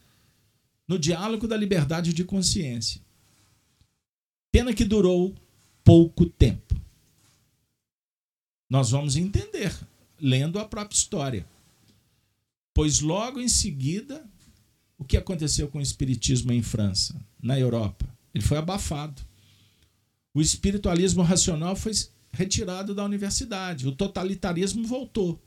no 0.87 0.99
diálogo 0.99 1.49
da 1.49 1.57
liberdade 1.57 2.13
de 2.13 2.23
consciência. 2.23 3.01
Pena 4.53 4.75
que 4.75 4.85
durou 4.85 5.35
pouco 5.83 6.27
tempo. 6.27 6.79
Nós 8.69 8.91
vamos 8.91 9.17
entender 9.17 9.75
lendo 10.21 10.59
a 10.59 10.65
própria 10.65 10.97
história. 10.97 11.47
Pois 12.75 13.01
logo 13.01 13.41
em 13.41 13.49
seguida, 13.49 14.29
o 14.99 15.05
que 15.05 15.17
aconteceu 15.17 15.69
com 15.69 15.79
o 15.79 15.83
espiritismo 15.83 16.53
em 16.53 16.63
França, 16.63 17.19
na 17.43 17.59
Europa? 17.59 18.07
Ele 18.35 18.45
foi 18.45 18.59
abafado. 18.59 19.23
O 20.35 20.43
espiritualismo 20.43 21.23
racional 21.23 21.75
foi 21.75 21.93
retirado 22.33 22.95
da 22.95 23.03
universidade, 23.03 23.89
o 23.89 23.93
totalitarismo 23.93 24.87
voltou. 24.87 25.43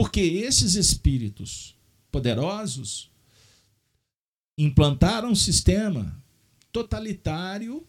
Porque 0.00 0.20
esses 0.20 0.76
espíritos 0.76 1.76
poderosos 2.10 3.10
implantaram 4.56 5.30
um 5.30 5.34
sistema 5.34 6.22
totalitário 6.72 7.86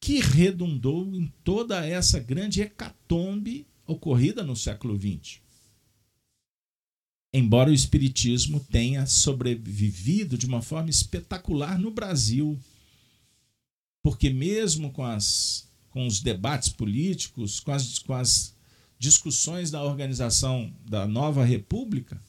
que 0.00 0.20
redundou 0.20 1.12
em 1.14 1.26
toda 1.42 1.84
essa 1.84 2.20
grande 2.20 2.62
hecatombe 2.62 3.66
ocorrida 3.84 4.44
no 4.44 4.54
século 4.54 4.96
XX 4.96 5.40
embora 7.32 7.70
o 7.70 7.74
Espiritismo 7.74 8.60
tenha 8.60 9.06
sobrevivido 9.06 10.38
de 10.38 10.46
uma 10.46 10.62
forma 10.62 10.90
espetacular 10.90 11.78
no 11.78 11.90
Brasil. 11.90 12.58
Porque, 14.02 14.30
mesmo 14.30 14.90
com, 14.92 15.04
as, 15.04 15.68
com 15.90 16.06
os 16.06 16.20
debates 16.20 16.68
políticos, 16.70 17.60
com 17.60 17.72
as, 17.72 17.98
com 17.98 18.14
as 18.14 18.54
discussões 18.98 19.70
da 19.70 19.82
organização 19.82 20.74
da 20.84 21.06
nova 21.06 21.44
República, 21.44 22.20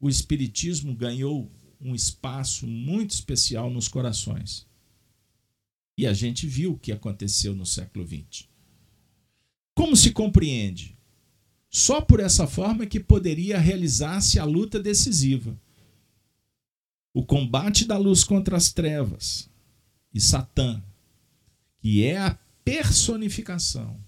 o 0.00 0.08
Espiritismo 0.08 0.94
ganhou 0.94 1.50
um 1.80 1.94
espaço 1.94 2.66
muito 2.66 3.10
especial 3.12 3.70
nos 3.70 3.88
corações. 3.88 4.66
E 5.96 6.06
a 6.06 6.12
gente 6.12 6.46
viu 6.46 6.72
o 6.72 6.78
que 6.78 6.92
aconteceu 6.92 7.54
no 7.54 7.66
século 7.66 8.06
XX. 8.06 8.46
Como 9.74 9.96
se 9.96 10.10
compreende 10.10 10.96
só 11.70 12.00
por 12.00 12.20
essa 12.20 12.46
forma 12.46 12.86
que 12.86 12.98
poderia 12.98 13.58
realizar-se 13.58 14.38
a 14.38 14.44
luta 14.44 14.80
decisiva. 14.80 15.58
O 17.12 17.24
combate 17.24 17.84
da 17.84 17.98
luz 17.98 18.24
contra 18.24 18.56
as 18.56 18.72
trevas 18.72 19.48
e 20.12 20.20
Satã, 20.20 20.82
que 21.80 22.04
é 22.04 22.16
a 22.16 22.38
personificação 22.64 23.98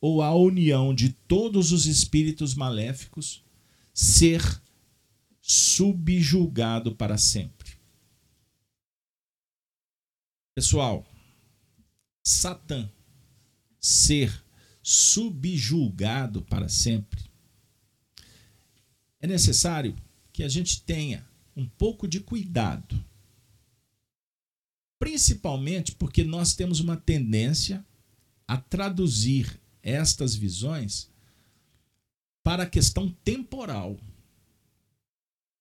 ou 0.00 0.22
a 0.22 0.34
união 0.34 0.94
de 0.94 1.10
todos 1.10 1.72
os 1.72 1.86
espíritos 1.86 2.54
maléficos, 2.54 3.44
ser 3.92 4.42
subjulgado 5.40 6.94
para 6.94 7.18
sempre. 7.18 7.72
Pessoal, 10.54 11.06
Satã, 12.24 12.90
ser 13.78 14.44
subjulgado 14.82 16.42
para 16.42 16.68
sempre. 16.68 17.30
É 19.20 19.26
necessário 19.26 19.94
que 20.32 20.42
a 20.42 20.48
gente 20.48 20.82
tenha 20.82 21.28
um 21.54 21.66
pouco 21.66 22.08
de 22.08 22.20
cuidado. 22.20 23.04
Principalmente 24.98 25.92
porque 25.92 26.24
nós 26.24 26.54
temos 26.54 26.80
uma 26.80 26.96
tendência 26.96 27.84
a 28.46 28.56
traduzir 28.56 29.60
estas 29.82 30.34
visões 30.34 31.10
para 32.42 32.64
a 32.64 32.68
questão 32.68 33.10
temporal, 33.24 33.98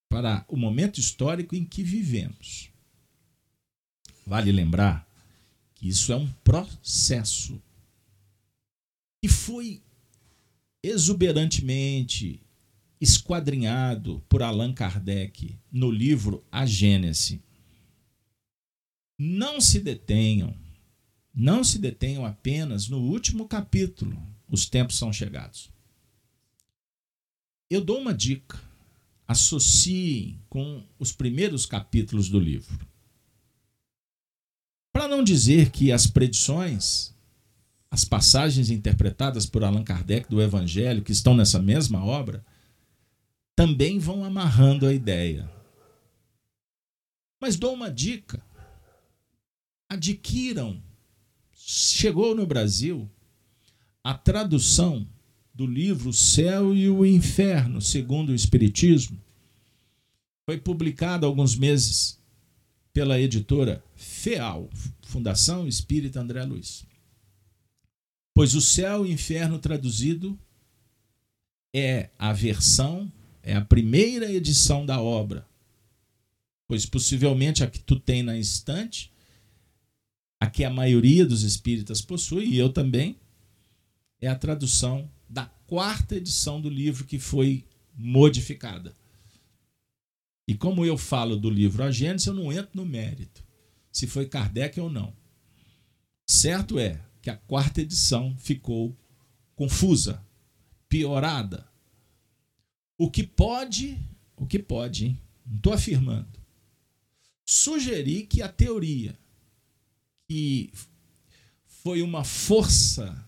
para 0.09 0.45
o 0.47 0.57
momento 0.57 0.99
histórico 0.99 1.55
em 1.55 1.65
que 1.65 1.83
vivemos. 1.83 2.69
Vale 4.25 4.51
lembrar 4.51 5.07
que 5.75 5.87
isso 5.87 6.11
é 6.11 6.15
um 6.15 6.31
processo 6.43 7.61
e 9.23 9.27
foi 9.27 9.81
exuberantemente 10.81 12.41
esquadrinhado 13.01 14.23
por 14.27 14.41
Allan 14.41 14.73
Kardec 14.73 15.57
no 15.71 15.89
livro 15.89 16.43
A 16.51 16.65
Gênese. 16.65 17.41
Não 19.17 19.59
se 19.59 19.79
detenham, 19.79 20.55
não 21.33 21.63
se 21.63 21.77
detenham 21.77 22.25
apenas 22.25 22.87
no 22.87 22.99
último 22.99 23.47
capítulo, 23.47 24.21
os 24.47 24.65
tempos 24.65 24.97
são 24.97 25.13
chegados. 25.13 25.69
Eu 27.69 27.81
dou 27.81 27.99
uma 27.99 28.13
dica, 28.13 28.59
associem 29.27 30.41
com 30.49 30.83
os 30.97 31.11
primeiros 31.11 31.65
capítulos 31.65 32.29
do 32.29 32.39
livro. 32.39 32.87
Para 34.91 35.07
não 35.07 35.23
dizer 35.23 35.69
que 35.69 35.91
as 35.91 36.07
predições 36.07 37.13
as 37.91 38.05
passagens 38.05 38.69
interpretadas 38.69 39.45
por 39.45 39.63
Allan 39.63 39.83
Kardec 39.83 40.29
do 40.29 40.41
Evangelho, 40.41 41.03
que 41.03 41.11
estão 41.11 41.33
nessa 41.33 41.59
mesma 41.59 42.05
obra, 42.05 42.45
também 43.55 43.97
vão 43.97 44.23
amarrando 44.23 44.85
a 44.85 44.93
ideia. 44.93 45.49
Mas 47.41 47.55
dou 47.55 47.73
uma 47.73 47.89
dica: 47.89 48.41
adquiram. 49.89 50.81
Chegou 51.71 52.33
no 52.33 52.47
Brasil 52.47 53.07
a 54.03 54.15
tradução 54.15 55.07
do 55.53 55.67
livro 55.67 56.11
Céu 56.11 56.73
e 56.73 56.89
o 56.89 57.05
Inferno, 57.05 57.79
segundo 57.79 58.29
o 58.29 58.35
Espiritismo. 58.35 59.21
Foi 60.47 60.57
publicado 60.57 61.27
há 61.27 61.29
alguns 61.29 61.55
meses 61.55 62.17
pela 62.91 63.19
editora 63.19 63.83
FEAL, 63.95 64.67
Fundação 65.03 65.67
Espírita 65.67 66.19
André 66.19 66.43
Luiz. 66.43 66.87
Pois 68.33 68.55
o 68.55 68.61
céu 68.61 69.05
e 69.05 69.09
o 69.09 69.13
inferno 69.13 69.59
traduzido 69.59 70.39
é 71.71 72.09
a 72.17 72.33
versão, 72.33 73.13
é 73.43 73.55
a 73.55 73.63
primeira 73.63 74.31
edição 74.31 74.87
da 74.87 74.99
obra. 74.99 75.47
Pois 76.67 76.87
possivelmente 76.87 77.63
a 77.63 77.69
que 77.69 77.79
tu 77.79 77.99
tem 77.99 78.23
na 78.23 78.39
estante, 78.39 79.11
a 80.39 80.47
que 80.47 80.63
a 80.63 80.69
maioria 80.69 81.25
dos 81.25 81.43
espíritas 81.43 82.01
possui, 82.01 82.45
e 82.45 82.57
eu 82.57 82.71
também, 82.71 83.19
é 84.21 84.27
a 84.27 84.35
tradução 84.35 85.09
da 85.27 85.45
quarta 85.67 86.15
edição 86.15 86.61
do 86.61 86.69
livro 86.69 87.05
que 87.05 87.19
foi 87.19 87.65
modificada. 87.93 88.95
E 90.47 90.55
como 90.55 90.85
eu 90.85 90.97
falo 90.97 91.35
do 91.35 91.49
livro 91.49 91.83
A 91.83 91.91
Gênesis, 91.91 92.27
eu 92.27 92.33
não 92.33 92.51
entro 92.51 92.71
no 92.73 92.85
mérito, 92.85 93.43
se 93.91 94.07
foi 94.07 94.25
Kardec 94.25 94.79
ou 94.79 94.89
não. 94.89 95.13
Certo 96.25 96.79
é 96.79 96.99
que 97.21 97.29
a 97.29 97.35
quarta 97.35 97.81
edição 97.81 98.35
ficou 98.37 98.97
confusa, 99.55 100.23
piorada. 100.87 101.67
O 102.97 103.11
que 103.11 103.23
pode, 103.23 103.99
o 104.35 104.45
que 104.45 104.57
pode, 104.57 105.05
hein? 105.05 105.21
não 105.45 105.57
estou 105.57 105.73
afirmando, 105.73 106.39
sugerir 107.45 108.27
que 108.27 108.41
a 108.41 108.47
teoria 108.47 109.17
que 110.29 110.71
foi 111.65 112.03
uma 112.03 112.23
força 112.23 113.27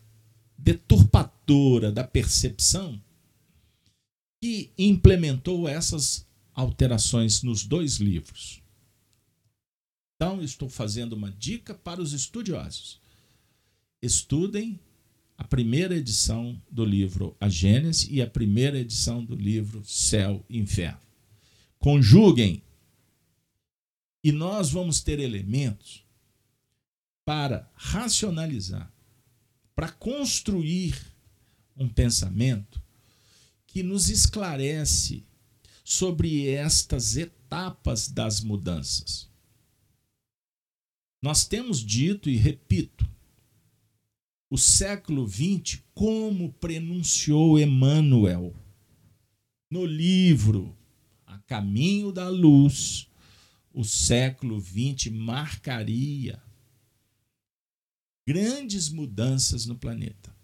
deturpadora 0.56 1.92
da 1.92 2.04
percepção 2.04 3.02
que 4.40 4.72
implementou 4.78 5.68
essas 5.68 6.28
alterações 6.54 7.42
nos 7.42 7.64
dois 7.64 7.96
livros. 7.96 8.62
Então, 10.16 10.44
estou 10.44 10.70
fazendo 10.70 11.14
uma 11.14 11.32
dica 11.32 11.74
para 11.74 12.00
os 12.00 12.14
estudiosos. 12.14 13.02
Estudem 14.00 14.80
a 15.36 15.44
primeira 15.44 15.96
edição 15.96 16.62
do 16.70 16.86
livro 16.86 17.36
A 17.40 17.50
Gênese 17.50 18.14
e 18.14 18.22
a 18.22 18.28
primeira 18.28 18.78
edição 18.78 19.26
do 19.26 19.36
livro 19.36 19.84
Céu 19.84 20.46
e 20.48 20.60
Inferno. 20.60 21.02
Conjuguem 21.80 22.62
e 24.24 24.32
nós 24.32 24.70
vamos 24.70 25.02
ter 25.02 25.20
elementos 25.20 26.01
para 27.26 27.70
racionalizar, 27.76 28.92
para 29.76 29.90
construir 29.90 31.00
um 31.76 31.88
pensamento 31.88 32.82
que 33.68 33.84
nos 33.84 34.10
esclarece 34.10 35.26
sobre 35.84 36.48
estas 36.50 37.18
etapas 37.18 38.08
das 38.08 38.42
mudanças. 38.42 39.30
Nós 41.22 41.46
temos 41.46 41.80
dito 41.84 42.30
e 42.30 42.36
repito, 42.36 43.10
o 44.50 44.58
século 44.58 45.28
XX, 45.28 45.82
como 45.94 46.52
prenunciou 46.54 47.60
Emmanuel 47.60 48.54
no 49.70 49.86
livro 49.86 50.76
A 51.26 51.38
Caminho 51.40 52.12
da 52.12 52.28
Luz, 52.28 53.08
o 53.74 53.86
século 53.86 54.60
XX 54.60 55.08
marcaria 55.14 56.42
grandes 58.28 58.90
mudanças 58.90 59.66
no 59.66 59.76
planeta. 59.76 60.36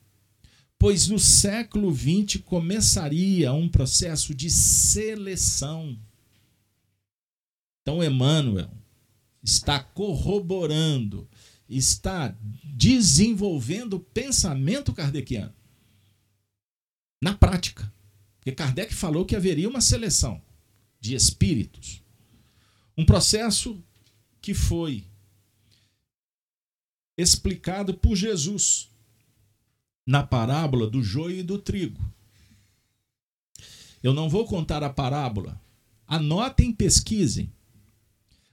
Pois 0.80 1.08
no 1.08 1.18
século 1.18 1.94
XX 1.96 2.42
começaria 2.44 3.52
um 3.54 3.68
processo 3.68 4.34
de 4.34 4.50
seleção. 4.50 5.98
Então, 7.82 8.04
Emmanuel 8.04 8.72
está 9.44 9.80
corroborando, 9.80 11.28
está 11.70 12.36
desenvolvendo 12.64 13.94
o 13.94 14.00
pensamento 14.00 14.94
kardeciano 14.94 15.54
na 17.22 17.34
prática. 17.34 17.92
Porque 18.38 18.52
Kardec 18.52 18.94
falou 18.94 19.26
que 19.26 19.36
haveria 19.36 19.68
uma 19.68 19.82
seleção 19.82 20.42
de 21.00 21.16
espíritos. 21.16 22.02
Um 22.98 23.06
processo 23.06 23.84
que 24.42 24.54
foi 24.54 25.04
explicado 27.18 27.94
por 27.94 28.16
Jesus 28.16 28.90
na 30.06 30.24
parábola 30.24 30.90
do 30.90 31.04
joio 31.04 31.40
e 31.40 31.44
do 31.44 31.58
trigo. 31.58 32.00
Eu 34.02 34.14
não 34.14 34.30
vou 34.30 34.46
contar 34.46 34.84
a 34.84 34.90
parábola. 34.90 35.60
Anotem, 36.08 36.72
pesquisem. 36.72 37.52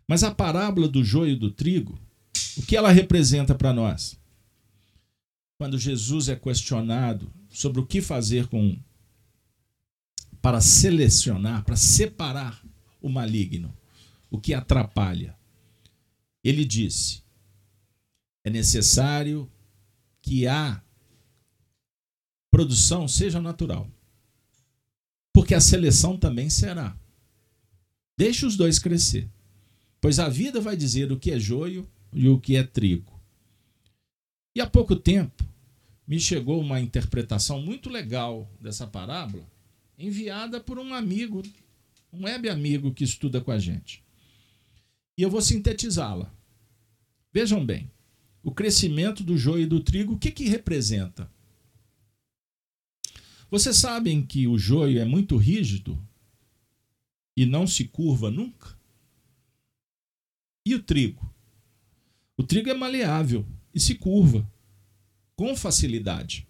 Mas 0.09 0.23
a 0.23 0.35
parábola 0.35 0.89
do 0.89 1.05
joio 1.05 1.33
e 1.33 1.37
do 1.37 1.51
trigo, 1.51 1.99
o 2.57 2.62
que 2.62 2.77
ela 2.77 2.91
representa 2.91 3.55
para 3.55 3.73
nós? 3.73 4.19
Quando 5.59 5.79
Jesus 5.79 6.29
é 6.29 6.37
questionado 6.37 7.31
sobre 7.49 7.81
o 7.81 7.87
que 7.87 8.03
fazer 8.03 8.49
com 8.49 8.77
para 10.43 10.61
selecionar, 10.61 11.65
para 11.65 11.77
separar 11.77 12.62
o 13.01 13.09
maligno, 13.09 13.75
o 14.31 14.39
que 14.39 14.53
atrapalha. 14.53 15.35
Ele 16.43 16.67
disse: 16.67 17.24
é 18.45 18.51
necessário 18.51 19.51
que 20.20 20.47
a 20.47 20.82
produção 22.51 23.09
seja 23.09 23.40
natural. 23.40 23.90
Porque 25.32 25.55
a 25.55 25.61
seleção 25.61 26.16
também 26.16 26.49
será. 26.51 26.97
Deixe 28.16 28.47
os 28.47 28.57
dois 28.57 28.78
crescer. 28.78 29.28
Pois 30.01 30.18
a 30.18 30.28
vida 30.28 30.61
vai 30.61 30.76
dizer 30.76 31.11
o 31.11 31.18
que 31.18 31.30
é 31.30 31.40
joio 31.40 31.88
e 32.12 32.28
o 32.28 32.38
que 32.38 32.55
é 32.55 32.62
trigo. 32.62 33.18
E 34.55 34.61
há 34.61 34.66
pouco 34.68 34.95
tempo 34.95 35.42
me 36.07 36.20
chegou 36.20 36.61
uma 36.61 36.78
interpretação 36.78 37.61
muito 37.61 37.88
legal 37.88 38.49
dessa 38.61 38.86
parábola, 38.86 39.51
enviada 39.99 40.61
por 40.61 40.78
um 40.78 40.92
amigo, 40.92 41.42
um 42.12 42.24
web 42.24 42.49
amigo 42.49 42.92
que 42.92 43.03
estuda 43.03 43.40
com 43.40 43.51
a 43.51 43.59
gente. 43.59 44.05
E 45.16 45.22
eu 45.22 45.30
vou 45.30 45.40
sintetizá-la. 45.40 46.32
Vejam 47.32 47.64
bem 47.64 47.90
o 48.45 48.53
crescimento 48.53 49.24
do 49.24 49.38
joio 49.38 49.62
e 49.62 49.66
do 49.66 49.80
trigo, 49.80 50.12
o 50.12 50.18
que, 50.18 50.30
que 50.30 50.45
representa? 50.45 51.32
Vocês 53.51 53.76
sabem 53.76 54.24
que 54.24 54.47
o 54.47 54.59
joio 54.59 55.01
é 55.01 55.05
muito 55.05 55.38
rígido 55.38 55.99
e 57.34 57.47
não 57.47 57.66
se 57.66 57.86
curva 57.86 58.30
nunca? 58.30 58.78
E 60.66 60.74
o 60.74 60.82
trigo? 60.82 61.34
O 62.36 62.42
trigo 62.42 62.68
é 62.68 62.74
maleável 62.74 63.47
e 63.72 63.80
se 63.80 63.95
curva 63.95 64.47
com 65.34 65.57
facilidade. 65.57 66.47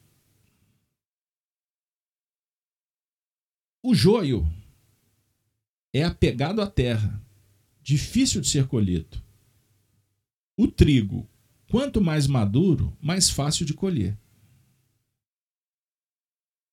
O 3.81 3.95
joio 3.95 4.51
é 5.93 6.03
apegado 6.03 6.61
à 6.61 6.67
terra, 6.67 7.23
difícil 7.83 8.41
de 8.41 8.49
ser 8.49 8.67
colhido. 8.67 9.23
O 10.57 10.67
trigo 10.67 11.29
Quanto 11.75 12.01
mais 12.01 12.29
maduro, 12.29 12.97
mais 13.03 13.29
fácil 13.29 13.67
de 13.67 13.75
colher. 13.75 14.17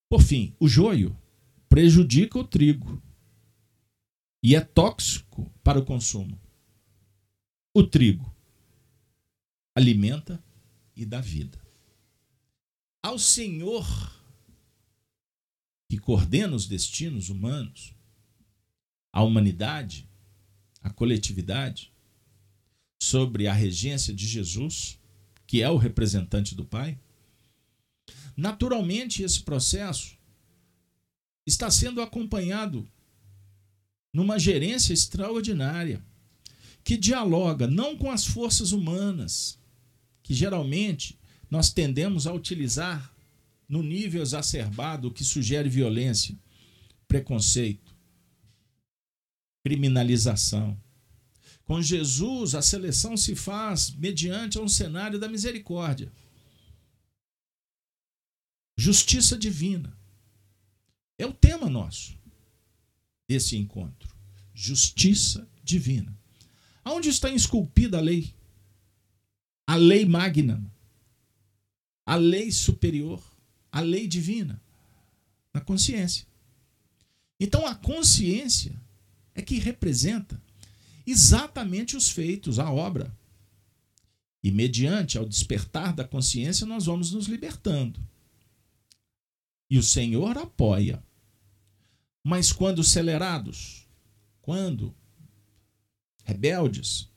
Por 0.07 0.21
fim, 0.21 0.55
o 0.59 0.67
joio 0.67 1.17
prejudica 1.67 2.37
o 2.37 2.43
trigo 2.43 3.01
e 4.43 4.55
é 4.55 4.61
tóxico 4.61 5.51
para 5.63 5.79
o 5.79 5.83
consumo. 5.83 6.39
O 7.73 7.81
trigo 7.81 8.31
alimenta 9.73 10.39
e 10.95 11.03
dá 11.03 11.19
vida. 11.19 11.59
Ao 13.01 13.17
Senhor 13.17 13.87
que 15.89 15.97
coordena 15.97 16.55
os 16.55 16.67
destinos 16.67 17.27
humanos, 17.29 17.95
a 19.11 19.23
humanidade, 19.23 20.07
a 20.79 20.91
coletividade, 20.91 21.90
sobre 23.01 23.47
a 23.47 23.53
regência 23.53 24.13
de 24.13 24.27
Jesus, 24.27 24.99
que 25.47 25.63
é 25.63 25.67
o 25.67 25.75
representante 25.75 26.53
do 26.53 26.63
Pai, 26.63 26.99
naturalmente 28.37 29.23
esse 29.23 29.41
processo 29.41 30.15
está 31.43 31.71
sendo 31.71 31.99
acompanhado 31.99 32.87
numa 34.13 34.37
gerência 34.37 34.93
extraordinária 34.93 35.99
que 36.83 36.95
dialoga 36.95 37.65
não 37.65 37.97
com 37.97 38.11
as 38.11 38.23
forças 38.23 38.71
humanas, 38.71 39.57
que 40.21 40.35
geralmente 40.35 41.17
nós 41.49 41.73
tendemos 41.73 42.27
a 42.27 42.33
utilizar 42.33 43.11
no 43.67 43.81
nível 43.81 44.21
exacerbado 44.21 45.09
que 45.09 45.23
sugere 45.23 45.67
violência, 45.67 46.37
preconceito, 47.07 47.95
criminalização 49.63 50.79
com 51.71 51.81
Jesus, 51.81 52.53
a 52.53 52.61
seleção 52.61 53.15
se 53.15 53.33
faz 53.33 53.91
mediante 53.91 54.59
um 54.59 54.67
cenário 54.67 55.17
da 55.17 55.29
misericórdia. 55.29 56.11
Justiça 58.77 59.37
divina. 59.37 59.97
É 61.17 61.25
o 61.25 61.31
tema 61.31 61.69
nosso 61.69 62.19
desse 63.25 63.55
encontro. 63.55 64.13
Justiça 64.53 65.47
divina. 65.63 66.13
Aonde 66.83 67.07
está 67.07 67.29
esculpida 67.29 67.99
a 67.99 68.01
lei? 68.01 68.35
A 69.65 69.77
lei 69.77 70.03
magna. 70.03 70.61
A 72.05 72.15
lei 72.15 72.51
superior. 72.51 73.23
A 73.71 73.79
lei 73.79 74.09
divina. 74.09 74.61
Na 75.53 75.61
consciência. 75.61 76.27
Então 77.39 77.65
a 77.65 77.73
consciência 77.75 78.75
é 79.33 79.41
que 79.41 79.57
representa 79.57 80.37
exatamente 81.05 81.95
os 81.95 82.09
feitos, 82.09 82.59
a 82.59 82.71
obra. 82.71 83.15
E 84.43 84.51
mediante 84.51 85.17
ao 85.17 85.25
despertar 85.25 85.93
da 85.93 86.03
consciência, 86.03 86.65
nós 86.65 86.85
vamos 86.85 87.11
nos 87.11 87.27
libertando. 87.27 87.99
E 89.69 89.77
o 89.77 89.83
Senhor 89.83 90.37
apoia. 90.37 91.03
Mas 92.23 92.51
quando 92.51 92.81
acelerados, 92.81 93.87
quando 94.41 94.95
rebeldes, 96.23 97.09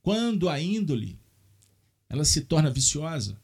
quando 0.00 0.48
a 0.48 0.60
índole 0.60 1.18
ela 2.08 2.24
se 2.24 2.42
torna 2.42 2.70
viciosa, 2.70 3.40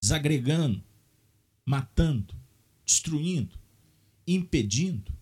desagregando, 0.00 0.82
matando, 1.64 2.34
destruindo, 2.84 3.58
impedindo 4.26 5.12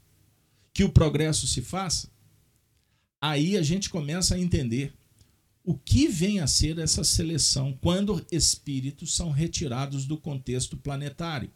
que 0.72 0.84
o 0.84 0.92
progresso 0.92 1.46
se 1.48 1.62
faça, 1.62 2.09
aí 3.30 3.56
a 3.56 3.62
gente 3.62 3.90
começa 3.90 4.34
a 4.34 4.38
entender 4.38 4.94
o 5.64 5.76
que 5.76 6.06
vem 6.06 6.38
a 6.38 6.46
ser 6.46 6.78
essa 6.78 7.02
seleção 7.02 7.76
quando 7.82 8.24
espíritos 8.30 9.14
são 9.16 9.30
retirados 9.30 10.06
do 10.06 10.16
contexto 10.16 10.76
planetário. 10.76 11.50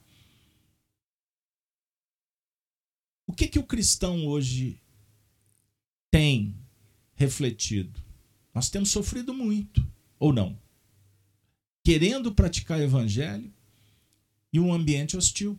O 3.25 3.33
que, 3.33 3.47
que 3.47 3.59
o 3.59 3.65
cristão 3.65 4.27
hoje 4.27 4.81
tem 6.11 6.57
refletido? 7.15 8.03
Nós 8.53 8.69
temos 8.69 8.91
sofrido 8.91 9.33
muito, 9.33 9.87
ou 10.19 10.33
não? 10.33 10.59
Querendo 11.85 12.35
praticar 12.35 12.81
evangelho 12.81 13.53
e 14.53 14.59
um 14.59 14.73
ambiente 14.73 15.17
hostil. 15.17 15.57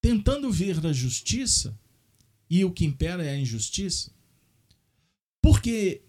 Tentando 0.00 0.50
vir 0.50 0.80
da 0.80 0.92
justiça 0.92 1.78
e 2.50 2.64
o 2.64 2.72
que 2.72 2.84
impera 2.84 3.24
é 3.24 3.30
a 3.30 3.38
injustiça. 3.38 4.10
Porque 5.42 6.00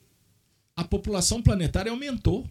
a 0.75 0.83
população 0.83 1.41
planetária 1.41 1.91
aumentou. 1.91 2.47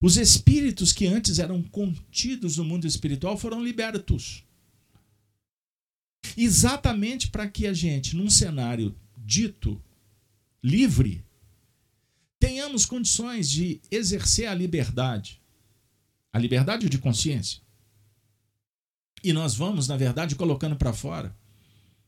Os 0.00 0.18
espíritos 0.18 0.92
que 0.92 1.06
antes 1.06 1.38
eram 1.38 1.62
contidos 1.62 2.58
no 2.58 2.64
mundo 2.64 2.86
espiritual 2.86 3.38
foram 3.38 3.64
libertos. 3.64 4.44
Exatamente 6.36 7.30
para 7.30 7.48
que 7.48 7.66
a 7.66 7.72
gente, 7.72 8.14
num 8.14 8.28
cenário 8.28 8.94
dito 9.16 9.80
livre, 10.62 11.24
tenhamos 12.38 12.84
condições 12.84 13.48
de 13.48 13.80
exercer 13.90 14.46
a 14.46 14.54
liberdade, 14.54 15.40
a 16.30 16.38
liberdade 16.38 16.88
de 16.90 16.98
consciência. 16.98 17.62
E 19.22 19.32
nós 19.32 19.54
vamos, 19.54 19.88
na 19.88 19.96
verdade, 19.96 20.34
colocando 20.34 20.76
para 20.76 20.92
fora. 20.92 21.34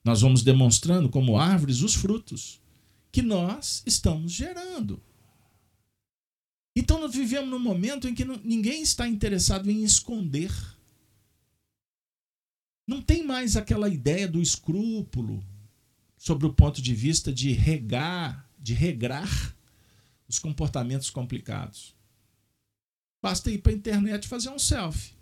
Nós 0.04 0.20
vamos 0.20 0.42
demonstrando 0.42 1.08
como 1.08 1.38
árvores 1.38 1.80
os 1.80 1.94
frutos 1.94 2.60
que 3.16 3.22
nós 3.22 3.82
estamos 3.86 4.30
gerando. 4.30 5.02
Então 6.76 7.00
nós 7.00 7.14
vivemos 7.14 7.48
num 7.48 7.58
momento 7.58 8.06
em 8.06 8.14
que 8.14 8.26
ninguém 8.26 8.82
está 8.82 9.08
interessado 9.08 9.70
em 9.70 9.82
esconder. 9.82 10.52
Não 12.86 13.00
tem 13.00 13.24
mais 13.24 13.56
aquela 13.56 13.88
ideia 13.88 14.28
do 14.28 14.38
escrúpulo 14.38 15.42
sobre 16.18 16.46
o 16.46 16.52
ponto 16.52 16.82
de 16.82 16.94
vista 16.94 17.32
de 17.32 17.52
regar, 17.52 18.46
de 18.58 18.74
regrar 18.74 19.56
os 20.28 20.38
comportamentos 20.38 21.08
complicados. 21.08 21.96
Basta 23.22 23.50
ir 23.50 23.62
para 23.62 23.72
a 23.72 23.76
internet 23.76 24.28
fazer 24.28 24.50
um 24.50 24.58
selfie. 24.58 25.14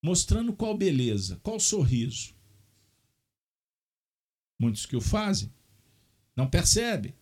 Mostrando 0.00 0.52
qual 0.52 0.78
beleza, 0.78 1.40
qual 1.42 1.58
sorriso. 1.58 2.32
Muitos 4.56 4.86
que 4.86 4.94
o 4.94 5.00
fazem 5.00 5.52
não 6.36 6.48
percebe, 6.48 7.14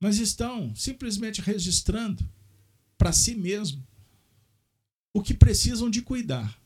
mas 0.00 0.18
estão 0.18 0.74
simplesmente 0.74 1.40
registrando 1.40 2.28
para 2.96 3.12
si 3.12 3.34
mesmo 3.34 3.84
o 5.12 5.22
que 5.22 5.34
precisam 5.34 5.88
de 5.88 6.02
cuidar. 6.02 6.58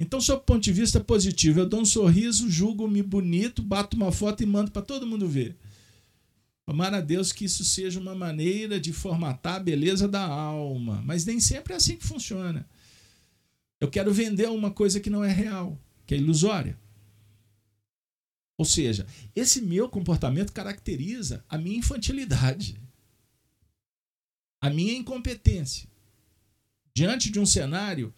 Então, 0.00 0.20
sob 0.20 0.40
o 0.40 0.44
ponto 0.44 0.62
de 0.62 0.72
vista 0.72 1.00
positivo, 1.00 1.60
eu 1.60 1.68
dou 1.68 1.80
um 1.80 1.84
sorriso, 1.84 2.48
julgo-me 2.48 3.02
bonito, 3.02 3.62
bato 3.62 3.96
uma 3.96 4.12
foto 4.12 4.42
e 4.42 4.46
mando 4.46 4.70
para 4.70 4.82
todo 4.82 5.06
mundo 5.06 5.26
ver. 5.26 5.56
Tomara 6.64 6.98
a 6.98 7.00
Deus 7.00 7.32
que 7.32 7.46
isso 7.46 7.64
seja 7.64 7.98
uma 7.98 8.14
maneira 8.14 8.78
de 8.78 8.92
formatar 8.92 9.56
a 9.56 9.60
beleza 9.60 10.06
da 10.06 10.22
alma, 10.22 11.02
mas 11.04 11.24
nem 11.24 11.40
sempre 11.40 11.72
é 11.72 11.76
assim 11.76 11.96
que 11.96 12.06
funciona. 12.06 12.68
Eu 13.80 13.88
quero 13.88 14.12
vender 14.12 14.48
uma 14.48 14.70
coisa 14.70 15.00
que 15.00 15.10
não 15.10 15.24
é 15.24 15.32
real, 15.32 15.80
que 16.06 16.14
é 16.14 16.18
ilusória. 16.18 16.78
Ou 18.58 18.64
seja, 18.64 19.06
esse 19.36 19.62
meu 19.62 19.88
comportamento 19.88 20.52
caracteriza 20.52 21.44
a 21.48 21.56
minha 21.56 21.78
infantilidade, 21.78 22.76
a 24.60 24.68
minha 24.68 24.94
incompetência, 24.94 25.88
diante 26.92 27.30
de 27.30 27.38
um 27.38 27.46
cenário 27.46 28.12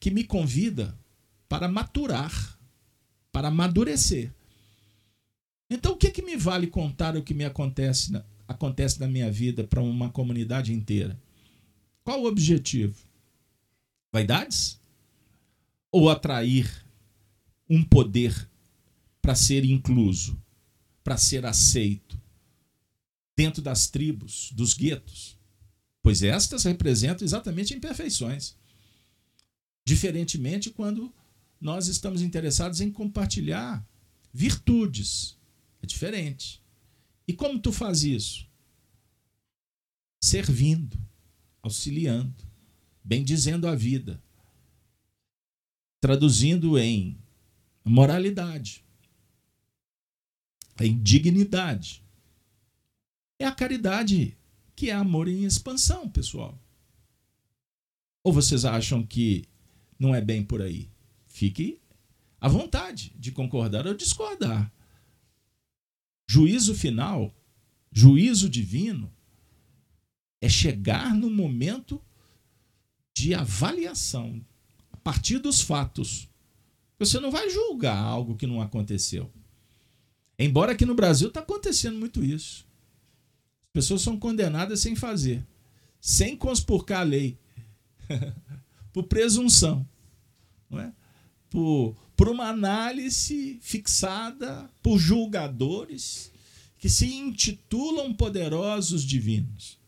que 0.00 0.10
me 0.10 0.24
convida 0.24 0.98
para 1.46 1.68
maturar, 1.68 2.58
para 3.30 3.48
amadurecer. 3.48 4.32
Então, 5.68 5.92
o 5.92 5.96
que, 5.96 6.10
que 6.10 6.22
me 6.22 6.36
vale 6.36 6.66
contar 6.66 7.14
o 7.14 7.22
que 7.22 7.34
me 7.34 7.44
acontece 7.44 8.12
na, 8.12 8.24
acontece 8.48 8.98
na 8.98 9.06
minha 9.06 9.30
vida 9.30 9.62
para 9.62 9.82
uma 9.82 10.08
comunidade 10.08 10.72
inteira? 10.72 11.20
Qual 12.02 12.22
o 12.22 12.26
objetivo? 12.26 12.96
Vaidades? 14.10 14.80
Ou 15.90 16.08
atrair 16.08 16.82
um 17.68 17.84
poder 17.84 18.50
para 19.22 19.36
ser 19.36 19.64
incluso, 19.64 20.36
para 21.04 21.16
ser 21.16 21.46
aceito 21.46 22.20
dentro 23.36 23.62
das 23.62 23.86
tribos, 23.86 24.50
dos 24.52 24.74
guetos, 24.74 25.38
pois 26.02 26.22
estas 26.22 26.64
representam 26.64 27.24
exatamente 27.24 27.72
imperfeições. 27.72 28.56
Diferentemente 29.86 30.70
quando 30.70 31.14
nós 31.60 31.86
estamos 31.86 32.20
interessados 32.20 32.80
em 32.80 32.90
compartilhar 32.90 33.86
virtudes, 34.34 35.38
é 35.80 35.86
diferente. 35.86 36.60
E 37.26 37.32
como 37.32 37.60
tu 37.60 37.72
faz 37.72 38.02
isso? 38.02 38.48
Servindo, 40.20 40.98
auxiliando, 41.62 42.44
bendizendo 43.04 43.68
a 43.68 43.74
vida, 43.74 44.22
traduzindo 46.00 46.78
em 46.78 47.18
moralidade, 47.84 48.84
a 50.82 50.86
indignidade. 50.86 52.02
É 53.38 53.46
a 53.46 53.52
caridade 53.52 54.36
que 54.74 54.90
é 54.90 54.92
amor 54.92 55.28
em 55.28 55.44
expansão, 55.44 56.08
pessoal. 56.08 56.58
Ou 58.24 58.32
vocês 58.32 58.64
acham 58.64 59.04
que 59.04 59.44
não 59.98 60.14
é 60.14 60.20
bem 60.20 60.44
por 60.44 60.62
aí? 60.62 60.88
Fique 61.26 61.80
à 62.40 62.48
vontade 62.48 63.12
de 63.16 63.32
concordar 63.32 63.86
ou 63.86 63.94
discordar. 63.94 64.72
Juízo 66.28 66.74
final, 66.74 67.34
juízo 67.90 68.48
divino, 68.48 69.12
é 70.40 70.48
chegar 70.48 71.14
no 71.14 71.30
momento 71.30 72.00
de 73.14 73.34
avaliação 73.34 74.44
a 74.92 74.96
partir 74.96 75.38
dos 75.38 75.60
fatos. 75.60 76.28
Você 76.98 77.20
não 77.20 77.30
vai 77.30 77.50
julgar 77.50 77.96
algo 77.96 78.36
que 78.36 78.46
não 78.46 78.60
aconteceu. 78.60 79.30
Embora 80.42 80.72
aqui 80.72 80.84
no 80.84 80.94
Brasil 80.94 81.28
está 81.28 81.40
acontecendo 81.40 81.98
muito 81.98 82.24
isso. 82.24 82.66
As 83.62 83.68
pessoas 83.72 84.02
são 84.02 84.18
condenadas 84.18 84.80
sem 84.80 84.96
fazer, 84.96 85.46
sem 86.00 86.36
conspurcar 86.36 87.02
a 87.02 87.04
lei, 87.04 87.38
por 88.92 89.04
presunção, 89.04 89.86
não 90.68 90.80
é? 90.80 90.92
por, 91.48 91.94
por 92.16 92.28
uma 92.28 92.48
análise 92.48 93.58
fixada 93.60 94.68
por 94.82 94.98
julgadores 94.98 96.32
que 96.76 96.88
se 96.88 97.06
intitulam 97.14 98.12
poderosos 98.12 99.04
divinos. 99.04 99.78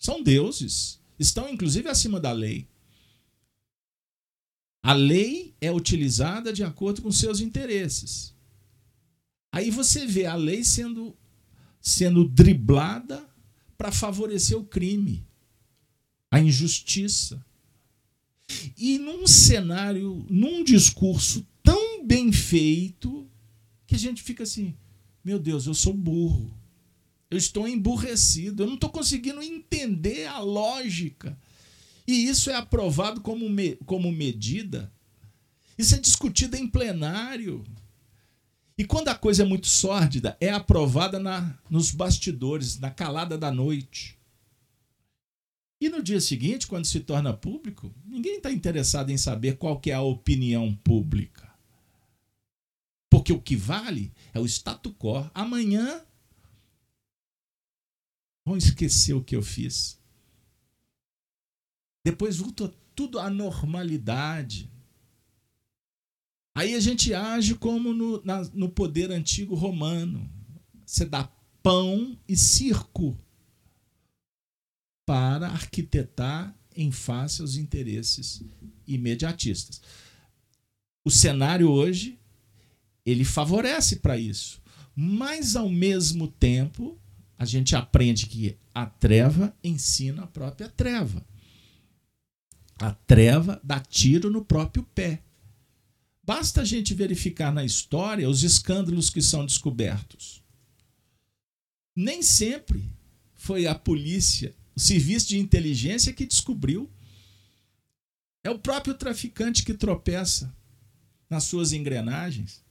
São 0.00 0.20
deuses, 0.20 0.98
estão 1.16 1.48
inclusive 1.48 1.88
acima 1.88 2.18
da 2.18 2.32
lei. 2.32 2.66
A 4.82 4.94
lei 4.94 5.54
é 5.60 5.70
utilizada 5.70 6.52
de 6.52 6.64
acordo 6.64 7.02
com 7.02 7.12
seus 7.12 7.38
interesses. 7.38 8.31
Aí 9.52 9.70
você 9.70 10.06
vê 10.06 10.24
a 10.24 10.34
lei 10.34 10.64
sendo, 10.64 11.14
sendo 11.80 12.26
driblada 12.26 13.28
para 13.76 13.92
favorecer 13.92 14.56
o 14.56 14.64
crime, 14.64 15.26
a 16.30 16.40
injustiça. 16.40 17.44
E 18.76 18.98
num 18.98 19.26
cenário, 19.26 20.26
num 20.28 20.64
discurso 20.64 21.46
tão 21.62 22.04
bem 22.04 22.32
feito, 22.32 23.30
que 23.86 23.94
a 23.94 23.98
gente 23.98 24.22
fica 24.22 24.42
assim: 24.42 24.74
meu 25.22 25.38
Deus, 25.38 25.66
eu 25.66 25.74
sou 25.74 25.92
burro. 25.92 26.52
Eu 27.30 27.38
estou 27.38 27.68
emburrecido. 27.68 28.62
Eu 28.62 28.66
não 28.66 28.74
estou 28.74 28.90
conseguindo 28.90 29.42
entender 29.42 30.26
a 30.26 30.38
lógica. 30.38 31.38
E 32.06 32.26
isso 32.26 32.50
é 32.50 32.54
aprovado 32.54 33.20
como, 33.20 33.48
me, 33.48 33.76
como 33.86 34.10
medida. 34.10 34.92
Isso 35.78 35.94
é 35.94 35.98
discutido 35.98 36.56
em 36.56 36.66
plenário. 36.66 37.64
E 38.76 38.84
quando 38.84 39.08
a 39.08 39.14
coisa 39.14 39.42
é 39.42 39.46
muito 39.46 39.66
sórdida, 39.66 40.36
é 40.40 40.50
aprovada 40.50 41.18
na, 41.18 41.58
nos 41.68 41.90
bastidores, 41.90 42.78
na 42.78 42.90
calada 42.90 43.36
da 43.36 43.50
noite. 43.50 44.18
E 45.80 45.88
no 45.88 46.02
dia 46.02 46.20
seguinte, 46.20 46.66
quando 46.66 46.86
se 46.86 47.00
torna 47.00 47.34
público, 47.34 47.92
ninguém 48.06 48.36
está 48.36 48.50
interessado 48.50 49.10
em 49.10 49.18
saber 49.18 49.56
qual 49.56 49.80
que 49.80 49.90
é 49.90 49.94
a 49.94 50.00
opinião 50.00 50.74
pública. 50.76 51.52
Porque 53.10 53.32
o 53.32 53.40
que 53.40 53.54
vale 53.54 54.12
é 54.32 54.40
o 54.40 54.46
status 54.46 54.94
quo. 54.98 55.30
Amanhã 55.34 56.02
vão 58.46 58.56
esquecer 58.56 59.12
o 59.12 59.22
que 59.22 59.36
eu 59.36 59.42
fiz. 59.42 60.00
Depois 62.04 62.38
volta 62.38 62.72
tudo 62.94 63.18
à 63.18 63.28
normalidade. 63.28 64.71
Aí 66.54 66.74
a 66.74 66.80
gente 66.80 67.14
age 67.14 67.54
como 67.54 67.94
no, 67.94 68.22
na, 68.24 68.42
no 68.52 68.68
poder 68.68 69.10
antigo 69.10 69.54
romano. 69.54 70.28
você 70.84 71.04
dá 71.04 71.30
pão 71.62 72.18
e 72.28 72.36
circo 72.36 73.16
para 75.06 75.48
arquitetar 75.48 76.54
em 76.76 76.90
face 76.90 77.40
aos 77.40 77.56
interesses 77.56 78.42
imediatistas. 78.86 79.80
O 81.04 81.10
cenário 81.10 81.70
hoje 81.70 82.18
ele 83.04 83.24
favorece 83.24 83.96
para 83.96 84.16
isso, 84.16 84.60
mas 84.94 85.56
ao 85.56 85.68
mesmo 85.68 86.28
tempo 86.28 86.98
a 87.38 87.44
gente 87.44 87.74
aprende 87.74 88.26
que 88.26 88.56
a 88.74 88.86
treva 88.86 89.54
ensina 89.64 90.22
a 90.22 90.26
própria 90.26 90.68
treva. 90.68 91.24
A 92.76 92.92
treva 92.92 93.60
dá 93.64 93.80
tiro 93.80 94.30
no 94.30 94.44
próprio 94.44 94.84
pé. 94.94 95.22
Basta 96.24 96.60
a 96.60 96.64
gente 96.64 96.94
verificar 96.94 97.52
na 97.52 97.64
história 97.64 98.28
os 98.28 98.42
escândalos 98.42 99.10
que 99.10 99.20
são 99.20 99.44
descobertos. 99.44 100.42
Nem 101.94 102.22
sempre 102.22 102.84
foi 103.34 103.66
a 103.66 103.74
polícia, 103.74 104.54
o 104.74 104.80
serviço 104.80 105.28
de 105.28 105.38
inteligência 105.38 106.12
que 106.12 106.24
descobriu. 106.24 106.88
É 108.44 108.50
o 108.50 108.58
próprio 108.58 108.94
traficante 108.94 109.64
que 109.64 109.74
tropeça 109.74 110.54
nas 111.28 111.44
suas 111.44 111.72
engrenagens. 111.72 112.62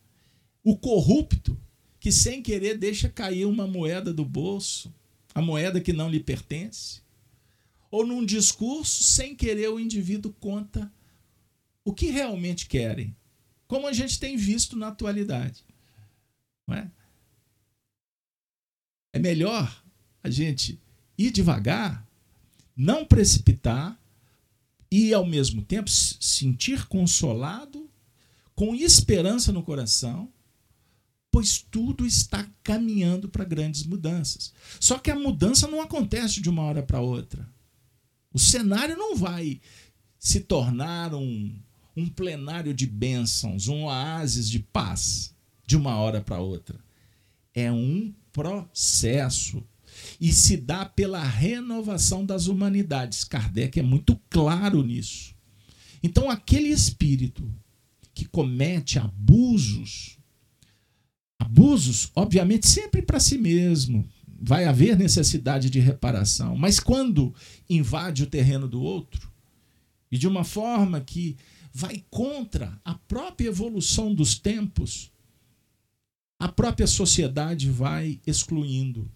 O 0.63 0.77
corrupto 0.77 1.59
que 1.99 2.11
sem 2.11 2.41
querer 2.41 2.77
deixa 2.77 3.09
cair 3.09 3.45
uma 3.45 3.67
moeda 3.67 4.13
do 4.13 4.25
bolso, 4.25 4.93
a 5.35 5.41
moeda 5.41 5.79
que 5.79 5.93
não 5.93 6.09
lhe 6.09 6.19
pertence. 6.19 7.01
Ou 7.91 8.05
num 8.05 8.25
discurso, 8.25 9.03
sem 9.03 9.35
querer, 9.35 9.69
o 9.69 9.79
indivíduo 9.79 10.33
conta 10.39 10.91
o 11.83 11.93
que 11.93 12.07
realmente 12.07 12.65
querem, 12.67 13.15
como 13.71 13.87
a 13.87 13.93
gente 13.93 14.19
tem 14.19 14.35
visto 14.35 14.75
na 14.75 14.89
atualidade. 14.89 15.63
Não 16.67 16.75
é? 16.75 16.91
é 19.13 19.17
melhor 19.17 19.81
a 20.21 20.29
gente 20.29 20.77
ir 21.17 21.31
devagar, 21.31 22.05
não 22.75 23.05
precipitar 23.05 23.97
e, 24.91 25.13
ao 25.13 25.25
mesmo 25.25 25.61
tempo, 25.61 25.89
sentir 25.89 26.85
consolado, 26.87 27.89
com 28.53 28.75
esperança 28.75 29.53
no 29.53 29.63
coração, 29.63 30.29
pois 31.31 31.65
tudo 31.71 32.05
está 32.05 32.45
caminhando 32.61 33.29
para 33.29 33.45
grandes 33.45 33.85
mudanças. 33.85 34.53
Só 34.81 34.99
que 34.99 35.09
a 35.09 35.15
mudança 35.15 35.65
não 35.65 35.79
acontece 35.79 36.41
de 36.41 36.49
uma 36.49 36.63
hora 36.63 36.83
para 36.83 36.99
outra. 36.99 37.49
O 38.33 38.37
cenário 38.37 38.97
não 38.97 39.15
vai 39.15 39.61
se 40.19 40.41
tornar 40.41 41.15
um, 41.15 41.57
um 41.95 42.07
plenário 42.07 42.73
de 42.73 42.85
bênçãos, 42.85 43.67
um 43.67 43.83
oásis 43.83 44.49
de 44.49 44.59
paz 44.59 45.35
de 45.65 45.75
uma 45.75 45.95
hora 45.95 46.21
para 46.21 46.39
outra. 46.39 46.79
É 47.53 47.71
um 47.71 48.13
processo 48.31 49.63
e 50.19 50.31
se 50.31 50.57
dá 50.57 50.85
pela 50.85 51.23
renovação 51.23 52.25
das 52.25 52.47
humanidades. 52.47 53.23
Kardec 53.23 53.79
é 53.79 53.83
muito 53.83 54.19
claro 54.29 54.83
nisso. 54.83 55.35
Então, 56.03 56.29
aquele 56.29 56.69
espírito 56.69 57.53
que 58.13 58.25
comete 58.25 58.97
abusos, 58.97 60.17
abusos, 61.37 62.09
obviamente, 62.15 62.67
sempre 62.67 63.01
para 63.01 63.19
si 63.19 63.37
mesmo, 63.37 64.07
vai 64.41 64.65
haver 64.65 64.97
necessidade 64.97 65.69
de 65.69 65.79
reparação, 65.79 66.57
mas 66.57 66.79
quando 66.79 67.33
invade 67.69 68.23
o 68.23 68.27
terreno 68.27 68.67
do 68.67 68.81
outro, 68.81 69.31
e 70.11 70.17
de 70.17 70.27
uma 70.27 70.43
forma 70.43 70.99
que 70.99 71.37
vai 71.73 72.03
contra 72.09 72.79
a 72.83 72.93
própria 72.93 73.47
evolução 73.47 74.13
dos 74.13 74.37
tempos, 74.37 75.11
a 76.37 76.47
própria 76.47 76.87
sociedade 76.87 77.69
vai 77.69 78.19
excluindo. 78.25 79.09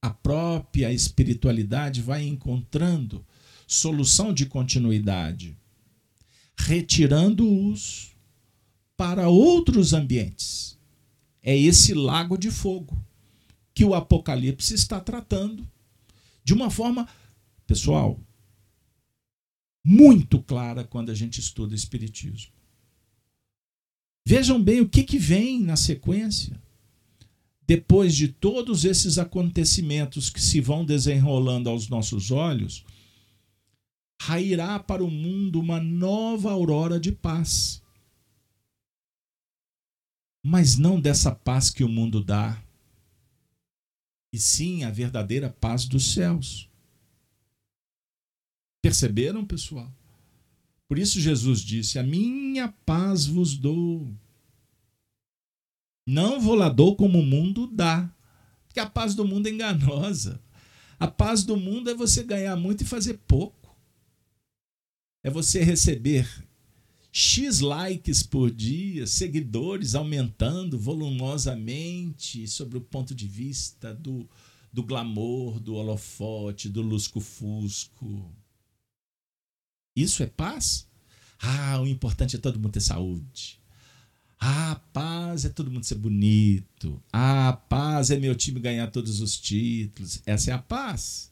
A 0.00 0.10
própria 0.10 0.92
espiritualidade 0.92 2.00
vai 2.00 2.24
encontrando 2.24 3.26
solução 3.66 4.32
de 4.32 4.46
continuidade, 4.46 5.56
retirando-os 6.56 8.16
para 8.96 9.28
outros 9.28 9.92
ambientes. 9.92 10.78
É 11.42 11.56
esse 11.56 11.94
lago 11.94 12.38
de 12.38 12.50
fogo 12.50 12.96
que 13.74 13.84
o 13.84 13.94
Apocalipse 13.94 14.74
está 14.74 15.00
tratando 15.00 15.66
de 16.44 16.54
uma 16.54 16.70
forma, 16.70 17.08
pessoal, 17.66 18.18
muito 19.84 20.42
clara 20.42 20.84
quando 20.84 21.10
a 21.10 21.14
gente 21.14 21.40
estuda 21.40 21.74
Espiritismo. 21.74 22.52
Vejam 24.26 24.62
bem 24.62 24.80
o 24.80 24.88
que, 24.88 25.02
que 25.02 25.18
vem 25.18 25.60
na 25.60 25.76
sequência. 25.76 26.60
Depois 27.66 28.14
de 28.14 28.28
todos 28.28 28.84
esses 28.84 29.18
acontecimentos 29.18 30.28
que 30.28 30.40
se 30.40 30.60
vão 30.60 30.84
desenrolando 30.84 31.68
aos 31.68 31.88
nossos 31.88 32.30
olhos, 32.30 32.84
rairá 34.20 34.78
para 34.78 35.04
o 35.04 35.10
mundo 35.10 35.58
uma 35.58 35.80
nova 35.80 36.50
aurora 36.50 37.00
de 37.00 37.12
paz. 37.12 37.82
Mas 40.44 40.76
não 40.76 41.00
dessa 41.00 41.34
paz 41.34 41.70
que 41.70 41.84
o 41.84 41.88
mundo 41.88 42.22
dá, 42.22 42.62
e 44.32 44.38
sim 44.38 44.84
a 44.84 44.90
verdadeira 44.90 45.50
paz 45.50 45.86
dos 45.86 46.12
céus. 46.12 46.69
Perceberam, 48.82 49.44
pessoal? 49.44 49.92
Por 50.88 50.98
isso 50.98 51.20
Jesus 51.20 51.60
disse: 51.60 51.98
A 51.98 52.02
minha 52.02 52.68
paz 52.84 53.26
vos 53.26 53.56
dou. 53.56 54.12
Não 56.06 56.40
vou 56.40 56.54
lá 56.54 56.68
dou 56.68 56.96
como 56.96 57.20
o 57.20 57.26
mundo 57.26 57.66
dá. 57.66 58.12
Porque 58.66 58.80
a 58.80 58.88
paz 58.88 59.14
do 59.14 59.24
mundo 59.24 59.46
é 59.46 59.50
enganosa. 59.50 60.42
A 60.98 61.06
paz 61.08 61.44
do 61.44 61.56
mundo 61.56 61.90
é 61.90 61.94
você 61.94 62.22
ganhar 62.22 62.56
muito 62.56 62.82
e 62.82 62.86
fazer 62.86 63.14
pouco. 63.26 63.76
É 65.22 65.30
você 65.30 65.62
receber 65.62 66.28
X 67.12 67.60
likes 67.60 68.22
por 68.22 68.50
dia, 68.50 69.06
seguidores 69.06 69.94
aumentando 69.94 70.78
volumosamente 70.78 72.46
sobre 72.46 72.78
o 72.78 72.80
ponto 72.80 73.14
de 73.14 73.26
vista 73.26 73.92
do, 73.92 74.28
do 74.72 74.82
glamour, 74.82 75.58
do 75.58 75.74
holofote, 75.74 76.68
do 76.68 76.82
lusco-fusco. 76.82 78.32
Isso 80.00 80.22
é 80.22 80.26
paz? 80.26 80.88
Ah, 81.38 81.80
o 81.80 81.86
importante 81.86 82.36
é 82.36 82.38
todo 82.38 82.58
mundo 82.58 82.72
ter 82.72 82.80
saúde. 82.80 83.60
Ah, 84.38 84.80
paz 84.92 85.44
é 85.44 85.50
todo 85.50 85.70
mundo 85.70 85.84
ser 85.84 85.96
bonito. 85.96 87.02
Ah, 87.12 87.52
paz 87.68 88.10
é 88.10 88.18
meu 88.18 88.34
time 88.34 88.58
ganhar 88.58 88.86
todos 88.90 89.20
os 89.20 89.38
títulos. 89.38 90.22
Essa 90.24 90.52
é 90.52 90.54
a 90.54 90.58
paz. 90.58 91.30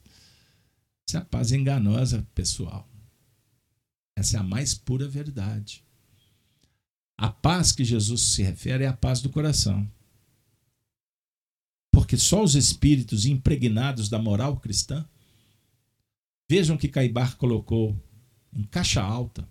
Essa 1.09 1.19
é 1.19 1.21
a 1.21 1.25
paz 1.25 1.53
enganosa, 1.53 2.27
pessoal. 2.35 2.87
Essa 4.15 4.37
é 4.37 4.41
a 4.41 4.43
mais 4.43 4.75
pura 4.75 5.09
verdade. 5.09 5.83
A 7.17 7.31
paz 7.31 7.73
que 7.73 7.85
Jesus 7.85 8.21
se 8.21 8.43
refere 8.43 8.85
é 8.85 8.89
a 8.89 8.93
paz 8.93 9.23
do 9.23 9.31
coração. 9.31 9.91
Porque 11.91 12.17
só 12.19 12.43
os 12.43 12.55
espíritos 12.55 13.25
impregnados 13.25 14.11
da 14.11 14.19
moral 14.19 14.59
cristã. 14.59 15.09
Vejam 16.49 16.77
que 16.77 16.89
Caibar 16.89 17.37
colocou 17.37 17.99
em 18.53 18.63
caixa 18.65 19.03
alta. 19.03 19.49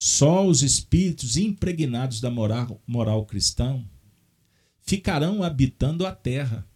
Só 0.00 0.46
os 0.46 0.62
espíritos 0.62 1.36
impregnados 1.36 2.20
da 2.20 2.30
moral, 2.30 2.80
moral 2.86 3.26
cristã 3.26 3.84
ficarão 4.80 5.42
habitando 5.42 6.06
a 6.06 6.14
Terra. 6.14 6.66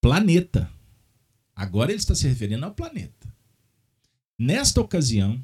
Planeta. 0.00 0.70
Agora 1.54 1.90
ele 1.90 2.00
está 2.00 2.14
se 2.14 2.26
referindo 2.26 2.64
ao 2.64 2.74
planeta. 2.74 3.32
Nesta 4.38 4.80
ocasião, 4.80 5.42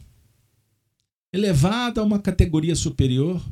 elevada 1.32 2.00
a 2.00 2.04
uma 2.04 2.18
categoria 2.18 2.76
superior, 2.76 3.42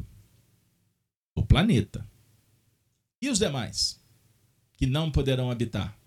o 1.34 1.44
planeta. 1.44 2.06
E 3.22 3.28
os 3.28 3.38
demais, 3.38 4.00
que 4.76 4.86
não 4.86 5.10
poderão 5.10 5.50
habitar? 5.50 5.99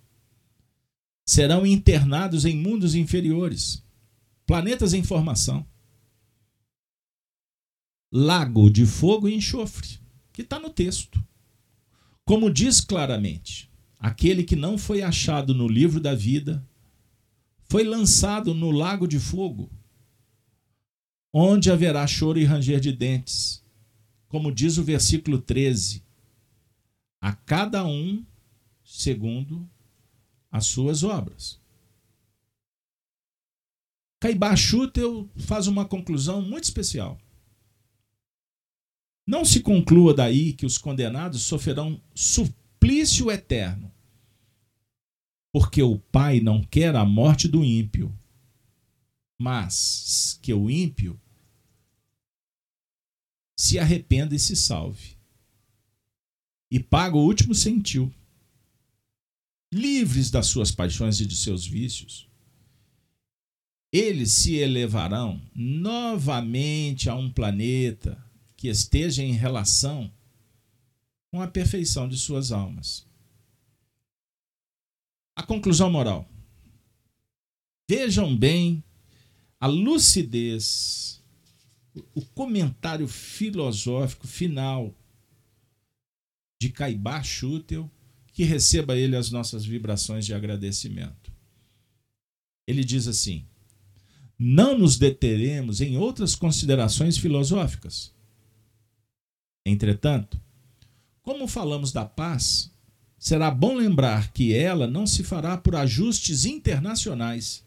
Serão 1.26 1.66
internados 1.66 2.46
em 2.46 2.58
mundos 2.58 2.96
inferiores, 2.96 3.84
planetas 4.46 4.94
em 4.94 5.04
formação. 5.04 5.66
Lago 8.12 8.70
de 8.70 8.86
fogo 8.86 9.28
e 9.28 9.34
enxofre, 9.34 10.00
que 10.32 10.42
está 10.42 10.60
no 10.60 10.70
texto. 10.70 11.24
Como 12.26 12.52
diz 12.52 12.80
claramente, 12.80 13.72
aquele 14.00 14.44
que 14.44 14.56
não 14.56 14.78
foi 14.78 15.02
achado 15.02 15.54
no 15.54 15.68
livro 15.68 16.00
da 16.00 16.14
vida 16.14 16.66
foi 17.64 17.84
lançado 17.84 18.54
no 18.54 18.70
lago 18.70 19.08
de 19.08 19.20
fogo, 19.20 19.72
onde 21.34 21.72
haverá 21.72 22.06
choro 22.06 22.40
e 22.40 22.46
ranger 22.46 22.80
de 22.80 22.92
dentes. 22.92 23.64
Como 24.28 24.52
diz 24.52 24.78
o 24.78 24.84
versículo 24.84 25.40
13: 25.40 26.04
a 27.20 27.34
cada 27.34 27.86
um 27.86 28.24
segundo 28.84 29.68
as 30.54 30.68
suas 30.68 31.04
obras. 31.04 31.60
Schutel 34.56 35.28
faz 35.36 35.66
uma 35.66 35.84
conclusão 35.84 36.44
muito 36.44 36.66
especial. 36.66 37.20
Não 39.26 39.44
se 39.44 39.62
conclua 39.62 40.14
daí 40.14 40.54
que 40.54 40.66
os 40.66 40.78
condenados 40.78 41.42
sofrerão 41.42 42.00
suplício 42.14 43.32
eterno, 43.32 43.92
porque 45.52 45.82
o 45.82 45.98
Pai 45.98 46.40
não 46.40 46.64
quer 46.64 46.96
a 46.96 47.04
morte 47.04 47.48
do 47.48 47.64
ímpio, 47.64 48.16
mas 49.42 50.38
que 50.42 50.54
o 50.54 50.70
ímpio 50.70 51.20
se 53.58 53.80
arrependa 53.80 54.36
e 54.36 54.40
se 54.40 54.56
salve. 54.56 55.18
E 56.70 56.80
paga 56.80 57.18
o 57.18 57.26
último 57.26 57.56
centil. 57.56 58.14
Livres 59.74 60.30
das 60.30 60.46
suas 60.46 60.72
paixões 60.72 61.20
e 61.20 61.26
de 61.26 61.36
seus 61.36 61.66
vícios, 61.66 62.30
eles 63.92 64.32
se 64.32 64.56
elevarão 64.56 65.42
novamente 65.56 67.10
a 67.10 67.16
um 67.16 67.28
planeta 67.30 68.24
que 68.56 68.68
esteja 68.68 69.24
em 69.24 69.32
relação 69.32 70.14
com 71.32 71.42
a 71.42 71.48
perfeição 71.48 72.08
de 72.08 72.18
suas 72.20 72.52
almas. 72.52 73.04
A 75.36 75.42
conclusão 75.42 75.90
moral. 75.90 76.30
Vejam 77.90 78.38
bem 78.38 78.84
a 79.60 79.66
lucidez 79.66 81.20
o 82.14 82.22
comentário 82.22 83.08
filosófico 83.08 84.28
final 84.28 84.96
de 86.62 86.70
Caibá 86.70 87.24
Schutel, 87.24 87.90
que 88.34 88.44
receba 88.44 88.98
ele 88.98 89.16
as 89.16 89.32
nossas 89.32 89.64
vibrações 89.64 90.26
de 90.26 90.34
agradecimento. 90.34 91.32
Ele 92.68 92.84
diz 92.84 93.08
assim: 93.08 93.46
Não 94.38 94.78
nos 94.78 94.98
deteremos 94.98 95.80
em 95.80 95.98
outras 95.98 96.36
considerações 96.36 97.18
filosóficas. 97.18 98.12
Entretanto, 99.66 100.42
como 101.22 101.48
falamos 101.48 101.94
da 101.94 102.04
paz, 102.04 102.70
será 103.18 103.50
bom 103.50 103.76
lembrar 103.76 104.34
que 104.34 104.54
ela 104.54 104.88
não 104.88 105.08
se 105.08 105.24
fará 105.24 105.56
por 105.56 105.76
ajustes 105.76 106.44
internacionais 106.44 107.64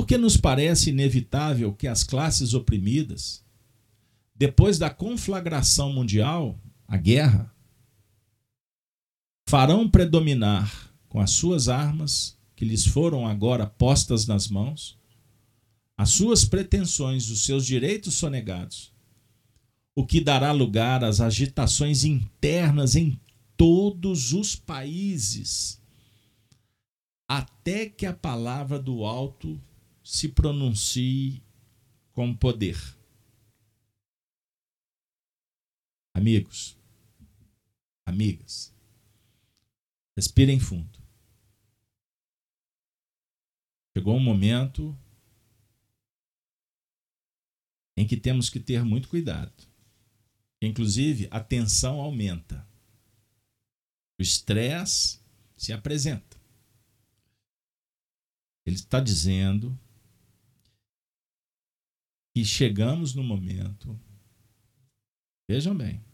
porque 0.00 0.16
nos 0.16 0.36
parece 0.36 0.88
inevitável 0.88 1.74
que 1.74 1.86
as 1.86 2.02
classes 2.02 2.54
oprimidas, 2.54 3.44
depois 4.34 4.78
da 4.78 4.88
conflagração 4.88 5.92
mundial, 5.92 6.58
a 6.88 6.96
guerra, 6.96 7.54
farão 9.50 9.90
predominar 9.90 10.94
com 11.08 11.18
as 11.18 11.32
suas 11.32 11.68
armas, 11.68 12.38
que 12.54 12.64
lhes 12.64 12.86
foram 12.86 13.26
agora 13.26 13.66
postas 13.66 14.24
nas 14.24 14.46
mãos, 14.46 14.96
as 15.98 16.10
suas 16.10 16.44
pretensões, 16.44 17.28
os 17.30 17.44
seus 17.44 17.66
direitos 17.66 18.14
sonegados, 18.14 18.94
o 19.92 20.06
que 20.06 20.20
dará 20.20 20.52
lugar 20.52 21.02
às 21.02 21.20
agitações 21.20 22.04
internas 22.04 22.94
em 22.94 23.20
todos 23.56 24.32
os 24.32 24.54
países, 24.54 25.82
até 27.28 27.86
que 27.86 28.06
a 28.06 28.14
palavra 28.14 28.78
do 28.78 29.04
alto 29.04 29.60
se 30.00 30.28
pronuncie 30.28 31.42
com 32.12 32.32
poder. 32.32 32.78
Amigos, 36.14 36.78
amigas, 38.06 38.72
respirem 40.16 40.60
fundo. 40.60 40.98
Chegou 43.96 44.16
um 44.16 44.22
momento 44.22 44.96
em 47.96 48.06
que 48.06 48.16
temos 48.16 48.48
que 48.48 48.60
ter 48.60 48.84
muito 48.84 49.08
cuidado. 49.08 49.52
Inclusive, 50.62 51.28
a 51.30 51.40
tensão 51.40 52.00
aumenta. 52.00 52.66
O 54.18 54.22
estresse 54.22 55.20
se 55.56 55.72
apresenta. 55.72 56.40
Ele 58.66 58.76
está 58.76 59.00
dizendo 59.00 59.78
e 62.34 62.44
chegamos 62.44 63.14
no 63.14 63.24
momento, 63.24 63.98
vejam 65.48 65.76
bem, 65.76 66.04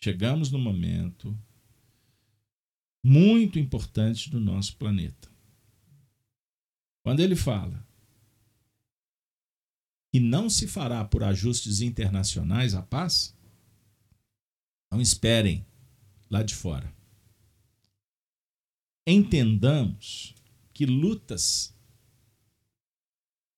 chegamos 0.00 0.50
no 0.50 0.58
momento 0.58 1.36
muito 3.04 3.58
importante 3.58 4.30
do 4.30 4.40
nosso 4.40 4.76
planeta. 4.78 5.30
Quando 7.04 7.20
ele 7.20 7.36
fala 7.36 7.86
que 10.10 10.18
não 10.18 10.48
se 10.48 10.66
fará 10.66 11.04
por 11.04 11.22
ajustes 11.22 11.82
internacionais 11.82 12.74
a 12.74 12.80
paz, 12.80 13.36
não 14.90 15.02
esperem 15.02 15.66
lá 16.30 16.42
de 16.42 16.54
fora. 16.54 16.90
Entendamos 19.06 20.34
que 20.72 20.86
lutas 20.86 21.76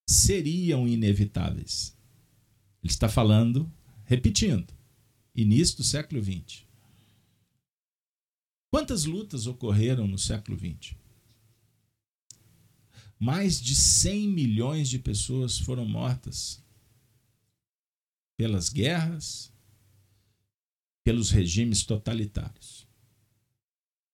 seriam 0.09 0.89
inevitáveis. 0.89 1.97
Ele 2.83 2.93
está 2.93 3.09
falando, 3.09 3.73
repetindo, 4.05 4.75
início 5.37 5.77
do 5.77 5.85
século 5.85 6.21
XX. 6.21 6.66
Quantas 8.71 9.05
lutas 9.05 9.47
ocorreram 9.47 10.07
no 10.07 10.19
século 10.19 10.59
XX? 10.59 10.95
Mais 13.19 13.61
de 13.61 13.75
100 13.75 14.29
milhões 14.29 14.89
de 14.89 14.99
pessoas 14.99 15.59
foram 15.59 15.87
mortas 15.87 16.62
pelas 18.37 18.69
guerras, 18.69 19.53
pelos 21.03 21.31
regimes 21.31 21.85
totalitários. 21.85 22.87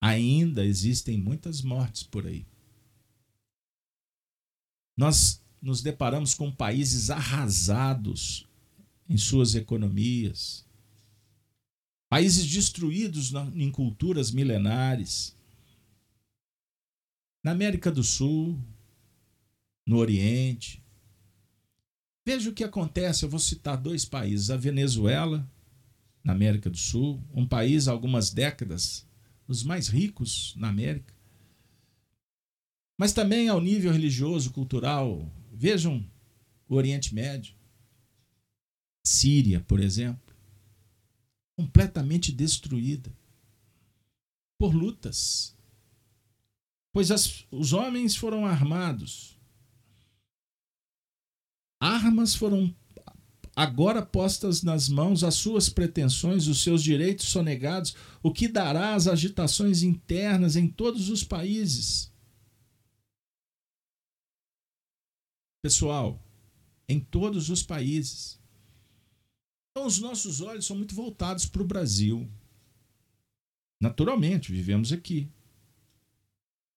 Ainda 0.00 0.64
existem 0.64 1.18
muitas 1.18 1.62
mortes 1.62 2.02
por 2.02 2.26
aí. 2.26 2.46
Nós 4.96 5.42
nos 5.60 5.80
deparamos 5.80 6.34
com 6.34 6.50
países 6.50 7.08
arrasados 7.08 8.46
em 9.08 9.16
suas 9.16 9.54
economias, 9.54 10.64
países 12.12 12.46
destruídos 12.46 13.32
em 13.54 13.70
culturas 13.70 14.30
milenares. 14.30 15.34
Na 17.42 17.52
América 17.52 17.90
do 17.90 18.04
Sul, 18.04 18.62
no 19.86 19.96
Oriente. 19.96 20.84
Veja 22.22 22.50
o 22.50 22.52
que 22.52 22.64
acontece, 22.64 23.24
eu 23.24 23.30
vou 23.30 23.40
citar 23.40 23.78
dois 23.78 24.04
países, 24.04 24.50
a 24.50 24.58
Venezuela, 24.58 25.50
na 26.22 26.34
América 26.34 26.68
do 26.68 26.76
Sul, 26.76 27.18
um 27.32 27.48
país 27.48 27.88
há 27.88 27.92
algumas 27.92 28.30
décadas, 28.30 29.06
os 29.48 29.62
mais 29.62 29.88
ricos 29.88 30.54
na 30.58 30.68
América, 30.68 31.14
mas 32.98 33.14
também 33.14 33.48
ao 33.48 33.58
nível 33.58 33.90
religioso, 33.90 34.50
cultural, 34.50 35.32
Vejam 35.50 36.04
o 36.68 36.74
Oriente 36.74 37.14
Médio, 37.14 37.54
Síria, 39.02 39.60
por 39.60 39.80
exemplo, 39.80 40.31
completamente 41.56 42.32
destruída 42.32 43.12
por 44.58 44.74
lutas. 44.74 45.56
Pois 46.92 47.10
as, 47.10 47.46
os 47.50 47.72
homens 47.72 48.14
foram 48.16 48.46
armados. 48.46 49.38
Armas 51.80 52.34
foram 52.34 52.74
agora 53.54 54.04
postas 54.04 54.62
nas 54.62 54.88
mãos 54.88 55.24
as 55.24 55.34
suas 55.34 55.68
pretensões, 55.68 56.46
os 56.46 56.62
seus 56.62 56.82
direitos 56.82 57.26
sonegados, 57.26 57.94
o 58.22 58.32
que 58.32 58.48
dará 58.48 58.94
às 58.94 59.06
agitações 59.06 59.82
internas 59.82 60.56
em 60.56 60.68
todos 60.68 61.08
os 61.08 61.24
países. 61.24 62.12
pessoal, 65.62 66.20
em 66.88 66.98
todos 66.98 67.48
os 67.48 67.62
países. 67.62 68.41
Então, 69.72 69.86
os 69.86 69.98
nossos 69.98 70.42
olhos 70.42 70.66
são 70.66 70.76
muito 70.76 70.94
voltados 70.94 71.46
para 71.46 71.62
o 71.62 71.66
Brasil. 71.66 72.30
Naturalmente, 73.80 74.52
vivemos 74.52 74.92
aqui. 74.92 75.28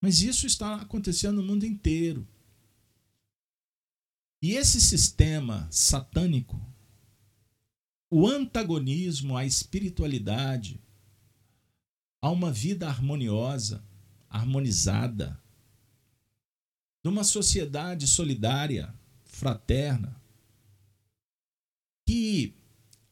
Mas 0.02 0.22
isso 0.22 0.48
está 0.48 0.76
acontecendo 0.76 1.42
no 1.42 1.48
mundo 1.48 1.66
inteiro. 1.66 2.26
E 4.42 4.54
esse 4.54 4.80
sistema 4.80 5.68
satânico, 5.70 6.60
o 8.10 8.28
antagonismo 8.28 9.36
à 9.36 9.46
espiritualidade, 9.46 10.80
a 12.22 12.30
uma 12.30 12.52
vida 12.52 12.88
harmoniosa, 12.88 13.84
harmonizada, 14.30 15.42
numa 17.04 17.24
sociedade 17.24 18.08
solidária, 18.08 18.94
fraterna, 19.26 20.20
que 22.08 22.56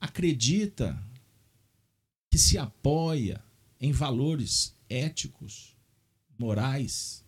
acredita, 0.03 1.01
que 2.29 2.37
se 2.37 2.57
apoia 2.57 3.41
em 3.79 3.93
valores 3.93 4.75
éticos, 4.89 5.77
morais, 6.37 7.23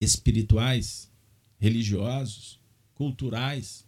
espirituais, 0.00 1.08
religiosos, 1.56 2.60
culturais. 2.94 3.86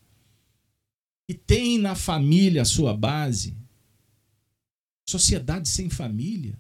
e 1.29 1.35
tem 1.35 1.79
na 1.79 1.97
família 1.97 2.63
a 2.63 2.65
sua 2.65 2.97
base, 2.97 3.57
sociedade 5.05 5.69
sem 5.69 5.91
família 5.91 6.57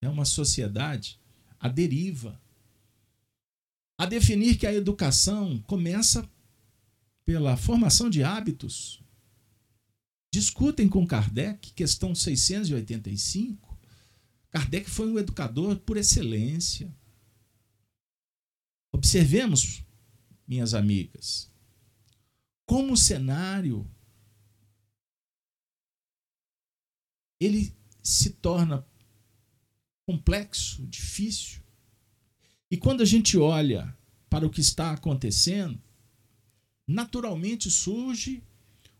é 0.00 0.08
uma 0.08 0.24
sociedade 0.24 1.20
à 1.60 1.68
deriva. 1.68 2.40
A 3.96 4.06
definir 4.06 4.58
que 4.58 4.66
a 4.66 4.72
educação 4.72 5.62
começa 5.62 6.28
pela 7.30 7.56
formação 7.56 8.10
de 8.10 8.24
hábitos. 8.24 9.00
Discutem 10.34 10.88
com 10.88 11.06
Kardec, 11.06 11.72
questão 11.74 12.12
685. 12.12 13.78
Kardec 14.50 14.90
foi 14.90 15.08
um 15.08 15.16
educador 15.16 15.78
por 15.78 15.96
excelência. 15.96 16.92
Observemos, 18.92 19.84
minhas 20.44 20.74
amigas, 20.74 21.48
como 22.66 22.94
o 22.94 22.96
cenário 22.96 23.88
ele 27.38 27.72
se 28.02 28.30
torna 28.30 28.84
complexo, 30.04 30.84
difícil. 30.88 31.62
E 32.68 32.76
quando 32.76 33.02
a 33.02 33.06
gente 33.06 33.38
olha 33.38 33.96
para 34.28 34.44
o 34.44 34.50
que 34.50 34.60
está 34.60 34.90
acontecendo, 34.90 35.80
naturalmente 36.90 37.70
surge 37.70 38.42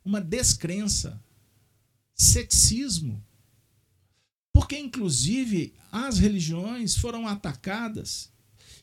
uma 0.05 0.21
descrença, 0.21 1.21
ceticismo. 2.15 3.23
Porque, 4.53 4.79
inclusive, 4.79 5.75
as 5.91 6.19
religiões 6.19 6.97
foram 6.97 7.27
atacadas. 7.27 8.31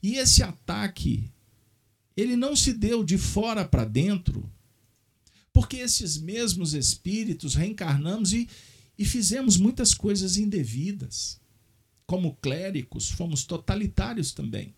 E 0.01 0.15
esse 0.15 0.43
ataque, 0.43 1.31
ele 2.15 2.35
não 2.35 2.55
se 2.55 2.73
deu 2.73 3.03
de 3.03 3.17
fora 3.17 3.65
para 3.65 3.85
dentro, 3.85 4.49
porque 5.51 5.77
esses 5.77 6.17
mesmos 6.17 6.73
espíritos 6.73 7.55
reencarnamos 7.55 8.34
e, 8.34 8.47
e 8.97 9.05
fizemos 9.05 9.57
muitas 9.57 9.93
coisas 9.93 10.38
indevidas. 10.38 11.39
Como 12.05 12.35
clérigos, 12.35 13.09
fomos 13.09 13.43
totalitários 13.43 14.31
também. 14.31 14.73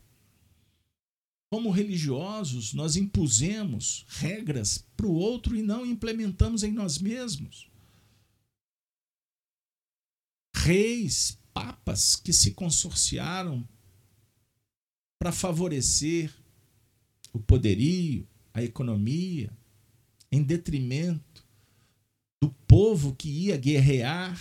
Como 1.51 1.71
religiosos, 1.71 2.73
nós 2.73 2.95
impusemos 2.95 4.05
regras 4.07 4.85
para 4.95 5.07
o 5.07 5.13
outro 5.13 5.55
e 5.55 5.63
não 5.63 5.85
implementamos 5.85 6.63
em 6.63 6.71
nós 6.71 6.99
mesmos. 6.99 7.69
Reis, 10.55 11.39
papas 11.53 12.15
que 12.15 12.31
se 12.31 12.51
consorciaram 12.51 13.67
para 15.17 15.31
favorecer 15.31 16.31
o 17.33 17.39
poderio, 17.39 18.27
a 18.53 18.63
economia, 18.63 19.51
em 20.31 20.43
detrimento 20.43 21.45
do 22.41 22.49
povo 22.67 23.15
que 23.15 23.27
ia 23.27 23.57
guerrear 23.57 24.39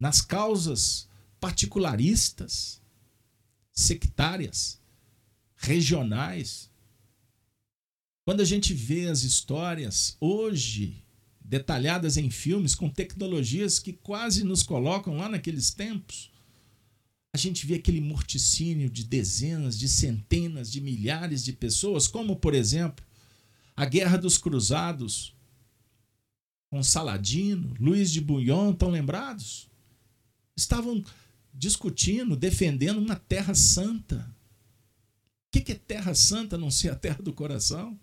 nas 0.00 0.20
causas 0.20 1.08
particularistas, 1.38 2.82
sectárias, 3.70 4.81
regionais. 5.62 6.70
Quando 8.24 8.40
a 8.40 8.44
gente 8.44 8.74
vê 8.74 9.08
as 9.08 9.22
histórias 9.22 10.16
hoje 10.20 11.04
detalhadas 11.40 12.16
em 12.16 12.30
filmes 12.30 12.74
com 12.74 12.88
tecnologias 12.88 13.78
que 13.78 13.92
quase 13.92 14.44
nos 14.44 14.62
colocam 14.62 15.16
lá 15.16 15.28
naqueles 15.28 15.70
tempos, 15.70 16.30
a 17.34 17.38
gente 17.38 17.66
vê 17.66 17.74
aquele 17.74 18.00
morticínio 18.00 18.90
de 18.90 19.04
dezenas, 19.04 19.78
de 19.78 19.88
centenas, 19.88 20.70
de 20.70 20.80
milhares 20.80 21.42
de 21.42 21.52
pessoas, 21.52 22.06
como 22.06 22.36
por 22.36 22.54
exemplo, 22.54 23.04
a 23.74 23.84
Guerra 23.84 24.18
dos 24.18 24.36
Cruzados, 24.36 25.34
com 26.70 26.82
Saladino, 26.82 27.74
Luiz 27.78 28.10
de 28.10 28.20
Bouillon, 28.20 28.72
estão 28.72 28.90
lembrados? 28.90 29.68
Estavam 30.56 31.02
discutindo, 31.52 32.36
defendendo 32.36 32.98
uma 32.98 33.16
terra 33.16 33.54
santa. 33.54 34.26
O 35.54 35.60
que 35.60 35.72
é 35.72 35.74
terra 35.74 36.14
santa 36.14 36.56
não 36.56 36.70
ser 36.70 36.88
a 36.88 36.96
terra 36.96 37.22
do 37.22 37.32
coração? 37.32 37.98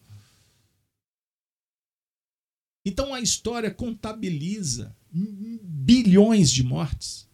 Então 2.85 3.13
a 3.13 3.19
história 3.19 3.73
contabiliza 3.73 4.95
bilhões 5.11 6.51
de 6.51 6.63
mortes. 6.63 7.27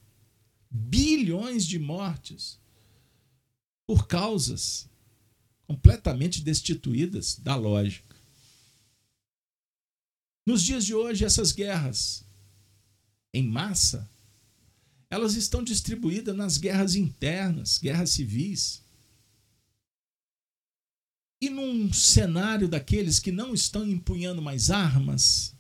Bilhões 0.72 1.66
de 1.66 1.78
mortes 1.78 2.60
por 3.86 4.08
causas 4.08 4.90
completamente 5.68 6.42
destituídas 6.42 7.38
da 7.40 7.56
lógica. 7.56 8.16
Nos 10.46 10.62
dias 10.62 10.86
de 10.86 10.94
hoje, 10.94 11.26
essas 11.26 11.52
guerras 11.52 12.24
em 13.34 13.44
massa, 13.44 14.10
elas 15.10 15.36
estão 15.36 15.64
distribuídas 15.64 16.36
nas 16.36 16.58
guerras 16.58 16.96
internas, 16.96 17.78
guerras 17.78 18.12
civis. 18.12 18.85
E 21.42 21.50
num 21.50 21.92
cenário 21.92 22.68
daqueles 22.68 23.20
que 23.20 23.32
não 23.32 23.54
estão 23.54 23.88
empunhando 23.88 24.42
mais 24.42 24.72
armas, 24.72 25.56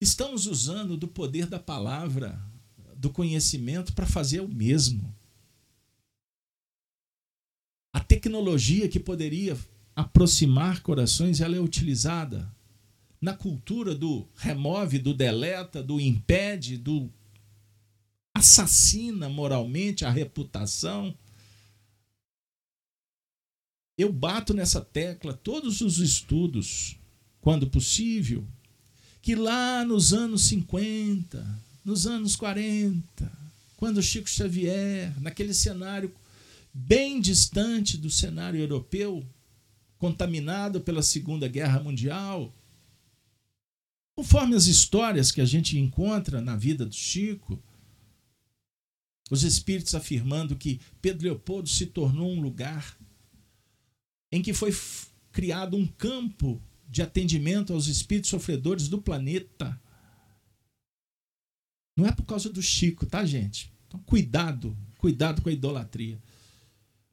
estamos 0.00 0.46
usando 0.46 0.96
do 0.96 1.08
poder 1.08 1.46
da 1.46 1.58
palavra, 1.58 2.40
do 2.96 3.10
conhecimento, 3.10 3.92
para 3.92 4.06
fazer 4.06 4.40
o 4.40 4.48
mesmo. 4.48 5.14
A 7.92 8.00
tecnologia 8.00 8.88
que 8.88 9.00
poderia 9.00 9.56
aproximar 9.94 10.80
corações, 10.80 11.40
ela 11.40 11.56
é 11.56 11.60
utilizada 11.60 12.50
na 13.20 13.34
cultura 13.34 13.94
do 13.94 14.26
remove, 14.34 14.98
do 14.98 15.14
deleta, 15.14 15.82
do 15.82 16.00
impede, 16.00 16.76
do 16.76 17.08
assassina 18.34 19.28
moralmente 19.28 20.04
a 20.04 20.10
reputação. 20.10 21.16
Eu 23.96 24.12
bato 24.12 24.54
nessa 24.54 24.80
tecla 24.80 25.32
todos 25.34 25.80
os 25.80 25.98
estudos, 25.98 26.96
quando 27.40 27.66
possível, 27.66 28.44
que 29.20 29.34
lá 29.34 29.84
nos 29.84 30.12
anos 30.12 30.42
50, 30.42 31.60
nos 31.84 32.06
anos 32.06 32.34
40, 32.36 33.32
quando 33.76 34.02
Chico 34.02 34.28
Xavier, 34.28 35.12
naquele 35.20 35.54
cenário 35.54 36.12
bem 36.72 37.20
distante 37.20 37.96
do 37.96 38.10
cenário 38.10 38.60
europeu, 38.60 39.24
contaminado 39.98 40.80
pela 40.80 41.02
Segunda 41.02 41.46
Guerra 41.46 41.80
Mundial, 41.80 42.52
Conforme 44.14 44.54
as 44.54 44.66
histórias 44.66 45.32
que 45.32 45.40
a 45.40 45.44
gente 45.44 45.78
encontra 45.78 46.40
na 46.40 46.54
vida 46.54 46.84
do 46.84 46.94
Chico, 46.94 47.58
os 49.30 49.42
espíritos 49.42 49.94
afirmando 49.94 50.54
que 50.54 50.80
Pedro 51.00 51.24
Leopoldo 51.24 51.68
se 51.68 51.86
tornou 51.86 52.30
um 52.30 52.40
lugar 52.40 52.98
em 54.32 54.40
que 54.40 54.54
foi 54.54 54.74
criado 55.30 55.76
um 55.76 55.86
campo 55.86 56.60
de 56.88 57.02
atendimento 57.02 57.72
aos 57.72 57.86
espíritos 57.86 58.30
sofredores 58.30 58.88
do 58.88 59.00
planeta. 59.00 59.78
Não 61.96 62.06
é 62.06 62.12
por 62.12 62.24
causa 62.24 62.50
do 62.50 62.62
Chico, 62.62 63.04
tá, 63.04 63.24
gente? 63.24 63.70
Então, 63.86 64.00
cuidado, 64.00 64.76
cuidado 64.96 65.42
com 65.42 65.50
a 65.50 65.52
idolatria. 65.52 66.18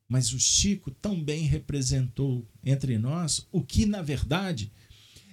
Mas 0.08 0.34
o 0.34 0.40
Chico 0.40 0.90
também 0.90 1.44
representou 1.44 2.48
entre 2.64 2.98
nós 2.98 3.46
o 3.52 3.62
que, 3.62 3.86
na 3.86 4.02
verdade, 4.02 4.72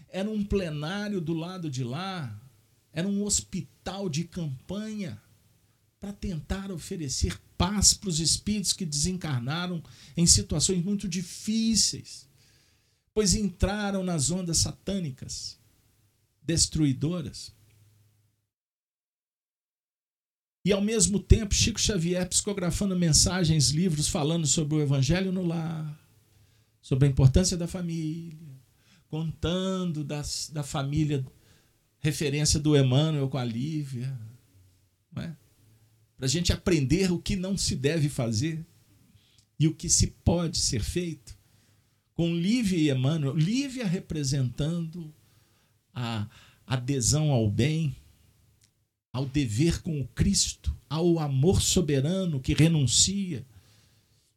era 0.08 0.28
um 0.28 0.44
plenário 0.44 1.20
do 1.20 1.32
lado 1.32 1.70
de 1.70 1.84
lá, 1.84 2.38
era 2.92 3.06
um 3.06 3.22
hospital 3.24 4.08
de 4.08 4.24
campanha 4.24 5.20
para 6.01 6.12
tentar 6.12 6.70
oferecer 6.70 7.39
paz 7.56 7.94
para 7.94 8.09
os 8.09 8.20
espíritos 8.20 8.73
que 8.73 8.85
desencarnaram 8.85 9.82
em 10.16 10.27
situações 10.27 10.85
muito 10.85 11.09
difíceis, 11.09 12.28
pois 13.14 13.35
entraram 13.35 14.05
nas 14.05 14.31
ondas 14.31 14.59
satânicas, 14.59 15.59
destruidoras. 16.43 17.55
E 20.64 20.73
ao 20.73 20.81
mesmo 20.81 21.20
tempo, 21.20 21.55
Chico 21.55 21.81
Xavier 21.81 22.28
psicografando 22.28 22.97
mensagens, 22.97 23.70
livros 23.70 24.09
falando 24.09 24.47
sobre 24.47 24.74
o 24.77 24.81
evangelho 24.81 25.32
no 25.32 25.47
lar, 25.47 25.98
sobre 26.82 27.06
a 27.06 27.10
importância 27.10 27.56
da 27.56 27.68
família, 27.68 28.60
contando 29.09 30.05
das, 30.05 30.51
da 30.52 30.62
família, 30.62 31.24
referência 32.01 32.60
do 32.60 32.77
Emmanuel 32.77 33.28
com 33.28 33.39
a 33.39 33.44
Lívia. 33.44 34.18
É? 35.16 35.45
Para 36.16 36.26
a 36.26 36.28
gente 36.28 36.52
aprender 36.52 37.12
o 37.12 37.18
que 37.18 37.36
não 37.36 37.56
se 37.56 37.76
deve 37.76 38.09
fazer 38.09 38.64
e 39.59 39.66
o 39.66 39.74
que 39.74 39.88
se 39.88 40.09
pode 40.09 40.59
ser 40.59 40.82
feito. 40.82 41.36
Com 42.14 42.34
Lívia 42.34 42.78
e 42.78 42.90
Emmanuel, 42.90 43.36
Lívia 43.36 43.86
representando 43.86 45.12
a 45.93 46.28
adesão 46.66 47.30
ao 47.30 47.51
bem, 47.51 47.94
ao 49.12 49.26
dever 49.26 49.82
com 49.82 50.01
o 50.01 50.09
Cristo, 50.09 50.74
ao 50.88 51.18
amor 51.18 51.60
soberano 51.60 52.40
que 52.40 52.55
renuncia, 52.55 53.44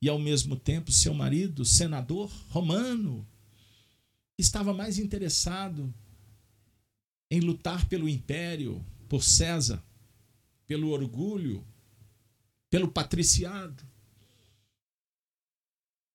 e 0.01 0.07
ao 0.07 0.17
mesmo 0.17 0.55
tempo 0.55 0.91
seu 0.91 1.13
marido, 1.13 1.65
senador 1.65 2.31
romano, 2.49 3.27
estava 4.37 4.73
mais 4.73 4.97
interessado 4.97 5.93
em 7.29 7.41
lutar 7.41 7.87
pelo 7.87 8.07
império, 8.07 8.83
por 9.09 9.23
César, 9.23 9.83
pelo 10.69 10.91
orgulho, 10.91 11.65
pelo 12.69 12.91
patriciado. 12.91 13.83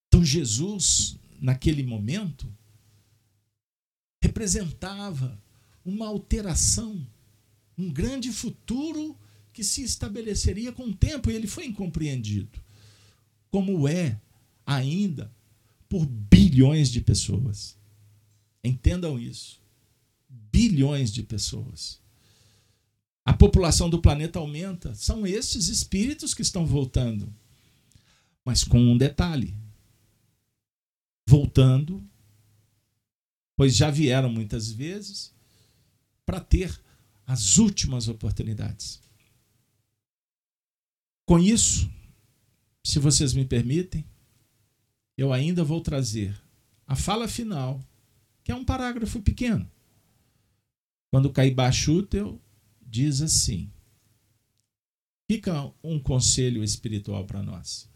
Então 0.06 0.24
Jesus, 0.24 1.18
naquele 1.40 1.82
momento, 1.82 2.48
representava 4.22 5.42
uma 5.84 6.06
alteração, 6.06 7.04
um 7.76 7.92
grande 7.92 8.30
futuro 8.30 9.18
que 9.52 9.64
se 9.64 9.82
estabeleceria 9.82 10.70
com 10.70 10.84
o 10.84 10.94
tempo, 10.94 11.32
e 11.32 11.34
ele 11.34 11.48
foi 11.48 11.66
incompreendido, 11.66 12.62
como 13.50 13.88
é 13.88 14.20
ainda 14.64 15.34
por 15.88 16.06
bilhões 16.06 16.90
de 16.90 17.00
pessoas. 17.00 17.76
Entendam 18.62 19.18
isso. 19.18 19.60
Bilhões 20.28 21.12
de 21.12 21.24
pessoas. 21.24 22.03
A 23.24 23.32
população 23.32 23.88
do 23.88 24.02
planeta 24.02 24.38
aumenta. 24.38 24.94
São 24.94 25.26
estes 25.26 25.68
espíritos 25.68 26.34
que 26.34 26.42
estão 26.42 26.66
voltando. 26.66 27.32
Mas 28.44 28.62
com 28.62 28.78
um 28.78 28.98
detalhe: 28.98 29.56
voltando, 31.26 32.06
pois 33.56 33.74
já 33.74 33.90
vieram 33.90 34.30
muitas 34.30 34.70
vezes, 34.70 35.32
para 36.26 36.40
ter 36.40 36.78
as 37.26 37.56
últimas 37.56 38.08
oportunidades. 38.08 39.00
Com 41.26 41.38
isso, 41.38 41.90
se 42.84 42.98
vocês 42.98 43.32
me 43.32 43.46
permitem, 43.46 44.04
eu 45.16 45.32
ainda 45.32 45.64
vou 45.64 45.80
trazer 45.80 46.38
a 46.86 46.94
fala 46.94 47.26
final, 47.26 47.82
que 48.42 48.52
é 48.52 48.54
um 48.54 48.64
parágrafo 48.64 49.22
pequeno. 49.22 49.70
Quando 51.10 51.32
Caibá 51.32 51.72
Schutel 51.72 52.38
diz 52.94 53.20
assim: 53.20 53.72
fica 55.28 55.74
um 55.82 55.98
conselho 55.98 56.62
espiritual 56.62 57.26
para 57.26 57.42
nós. 57.42 57.90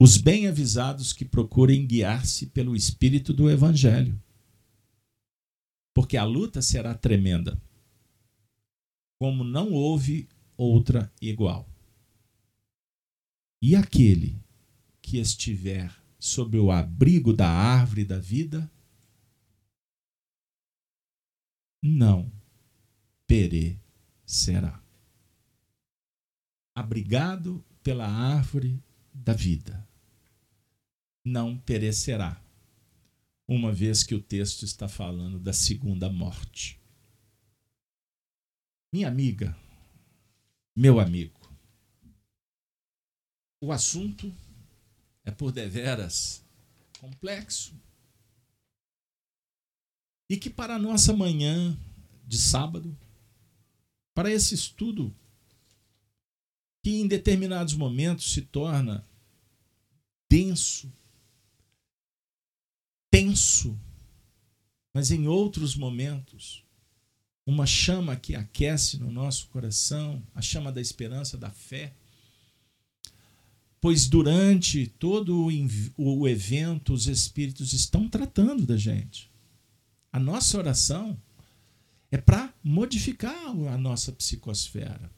Os 0.00 0.16
bem-avisados 0.16 1.12
que 1.12 1.26
procurem 1.26 1.86
guiar-se 1.86 2.46
pelo 2.46 2.74
espírito 2.74 3.34
do 3.34 3.50
evangelho. 3.50 4.20
Porque 5.94 6.16
a 6.16 6.24
luta 6.24 6.62
será 6.62 6.94
tremenda, 6.94 7.62
como 9.20 9.44
não 9.44 9.72
houve 9.72 10.26
outra 10.56 11.12
igual. 11.20 11.68
E 13.62 13.76
aquele 13.76 14.42
que 15.02 15.18
estiver 15.18 15.94
sob 16.18 16.58
o 16.58 16.70
abrigo 16.70 17.32
da 17.34 17.48
árvore 17.48 18.06
da 18.06 18.18
vida, 18.18 18.72
não 21.82 22.41
perecerá. 23.32 24.84
Abrigado 26.74 27.64
pela 27.82 28.06
árvore 28.06 28.78
da 29.10 29.32
vida, 29.32 29.88
não 31.24 31.58
perecerá, 31.58 32.44
uma 33.48 33.72
vez 33.72 34.02
que 34.02 34.14
o 34.14 34.20
texto 34.20 34.66
está 34.66 34.86
falando 34.86 35.38
da 35.38 35.54
segunda 35.54 36.10
morte. 36.10 36.78
Minha 38.92 39.08
amiga, 39.08 39.56
meu 40.76 41.00
amigo, 41.00 41.40
o 43.62 43.72
assunto 43.72 44.30
é 45.24 45.30
por 45.30 45.52
deveras 45.52 46.44
complexo. 47.00 47.74
E 50.28 50.36
que 50.36 50.50
para 50.50 50.74
a 50.74 50.78
nossa 50.78 51.14
manhã 51.14 51.74
de 52.26 52.38
sábado, 52.38 52.94
para 54.14 54.30
esse 54.30 54.54
estudo, 54.54 55.14
que 56.82 57.00
em 57.00 57.06
determinados 57.06 57.74
momentos 57.74 58.32
se 58.32 58.42
torna 58.42 59.06
denso, 60.28 60.92
tenso, 63.10 63.78
mas 64.92 65.10
em 65.10 65.26
outros 65.26 65.76
momentos, 65.76 66.64
uma 67.46 67.66
chama 67.66 68.16
que 68.16 68.34
aquece 68.34 68.98
no 68.98 69.10
nosso 69.10 69.48
coração, 69.48 70.22
a 70.34 70.42
chama 70.42 70.70
da 70.70 70.80
esperança, 70.80 71.36
da 71.36 71.50
fé, 71.50 71.94
pois 73.80 74.06
durante 74.06 74.86
todo 74.86 75.48
o 75.96 76.28
evento 76.28 76.92
os 76.92 77.08
espíritos 77.08 77.72
estão 77.72 78.08
tratando 78.08 78.64
da 78.64 78.76
gente. 78.76 79.30
A 80.12 80.20
nossa 80.20 80.56
oração 80.56 81.20
é 82.10 82.16
para 82.16 82.51
modificar 82.62 83.48
a 83.48 83.78
nossa 83.78 84.12
psicosfera. 84.12 85.10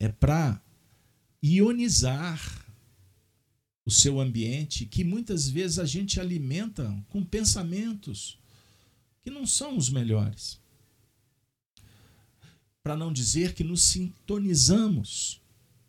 É 0.00 0.08
para 0.08 0.62
ionizar 1.42 2.64
o 3.84 3.90
seu 3.90 4.18
ambiente, 4.18 4.86
que 4.86 5.04
muitas 5.04 5.48
vezes 5.48 5.78
a 5.78 5.84
gente 5.84 6.18
alimenta 6.18 6.90
com 7.08 7.22
pensamentos 7.22 8.38
que 9.22 9.30
não 9.30 9.46
são 9.46 9.76
os 9.76 9.90
melhores. 9.90 10.58
Para 12.82 12.96
não 12.96 13.12
dizer 13.12 13.54
que 13.54 13.64
nos 13.64 13.82
sintonizamos 13.82 15.40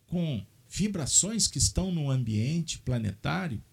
com 0.07 0.45
vibrações 0.67 1.47
que 1.47 1.57
estão 1.57 1.91
no 1.91 2.09
ambiente 2.09 2.79
planetário 2.79 3.63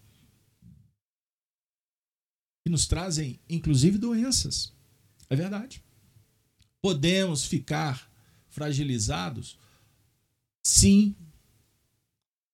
que 2.63 2.69
nos 2.69 2.87
trazem, 2.87 3.39
inclusive, 3.49 3.97
doenças. 3.97 4.71
É 5.33 5.35
verdade. 5.35 5.83
Podemos 6.79 7.43
ficar 7.43 8.07
fragilizados? 8.49 9.57
Sim, 10.63 11.15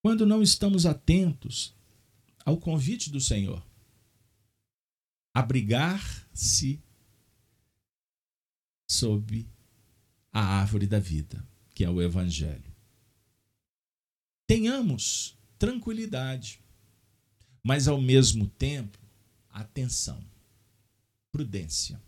quando 0.02 0.26
não 0.26 0.42
estamos 0.42 0.86
atentos 0.86 1.76
ao 2.46 2.58
convite 2.58 3.10
do 3.10 3.20
Senhor. 3.20 3.62
Abrigar-se 5.34 6.82
sob 8.90 9.46
a 10.32 10.42
árvore 10.42 10.88
da 10.88 11.02
vida, 11.02 11.46
que 11.76 11.84
é 11.84 11.90
o 11.90 12.02
Evangelho. 12.02 12.74
Tenhamos 14.48 15.38
tranquilidade, 15.58 16.62
mas 17.62 17.90
ao 17.90 18.00
mesmo 18.00 18.48
tempo, 18.48 18.98
atenção, 19.50 20.24
prudência. 21.30 22.02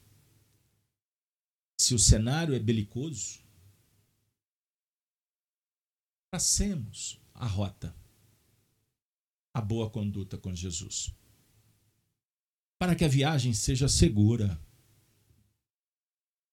Se 1.81 1.95
o 1.95 1.99
cenário 1.99 2.53
é 2.53 2.59
belicoso, 2.59 3.39
tracemos 6.29 7.19
a 7.33 7.47
rota, 7.47 7.95
a 9.51 9.59
boa 9.59 9.89
conduta 9.89 10.37
com 10.37 10.53
Jesus, 10.53 11.11
para 12.77 12.95
que 12.95 13.03
a 13.03 13.07
viagem 13.07 13.51
seja 13.51 13.89
segura, 13.89 14.61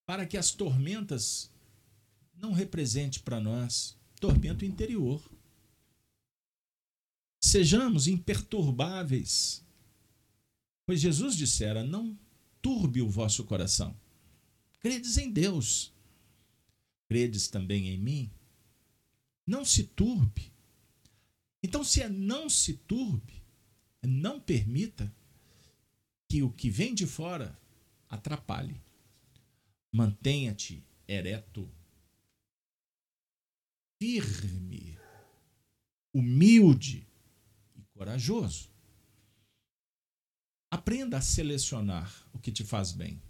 para 0.07 0.27
que 0.27 0.39
as 0.39 0.51
tormentas 0.51 1.53
não 2.35 2.53
representem 2.53 3.21
para 3.21 3.39
nós 3.39 3.99
tormento 4.19 4.65
interior 4.65 5.23
Sejamos 7.41 8.09
imperturbáveis. 8.09 9.65
Pois 10.85 11.01
Jesus 11.01 11.37
dissera: 11.37 11.85
Não 11.85 12.19
turbe 12.61 13.01
o 13.01 13.09
vosso 13.09 13.45
coração. 13.45 13.95
Credes 14.81 15.17
em 15.19 15.31
Deus. 15.31 15.93
Credes 17.09 17.49
também 17.49 17.89
em 17.89 17.99
mim? 17.99 18.31
Não 19.47 19.65
se 19.65 19.85
turbe. 19.85 20.53
Então, 21.63 21.83
se 21.83 22.03
é 22.03 22.09
não 22.09 22.49
se 22.49 22.75
turbe, 22.75 23.43
não 24.03 24.41
permita 24.41 25.13
que 26.29 26.43
o 26.43 26.51
que 26.53 26.71
vem 26.71 26.95
de 26.95 27.07
fora 27.07 27.59
atrapalhe. 28.09 28.81
Mantenha-te 29.91 30.85
ereto, 31.07 31.69
firme, 33.99 34.99
humilde, 36.13 37.07
corajoso. 37.95 38.71
Aprenda 40.71 41.17
a 41.17 41.23
selecionar 41.23 42.29
o 42.33 42.39
que 42.39 42.53
te 42.53 42.63
faz 42.63 42.93
bem. 42.93 43.21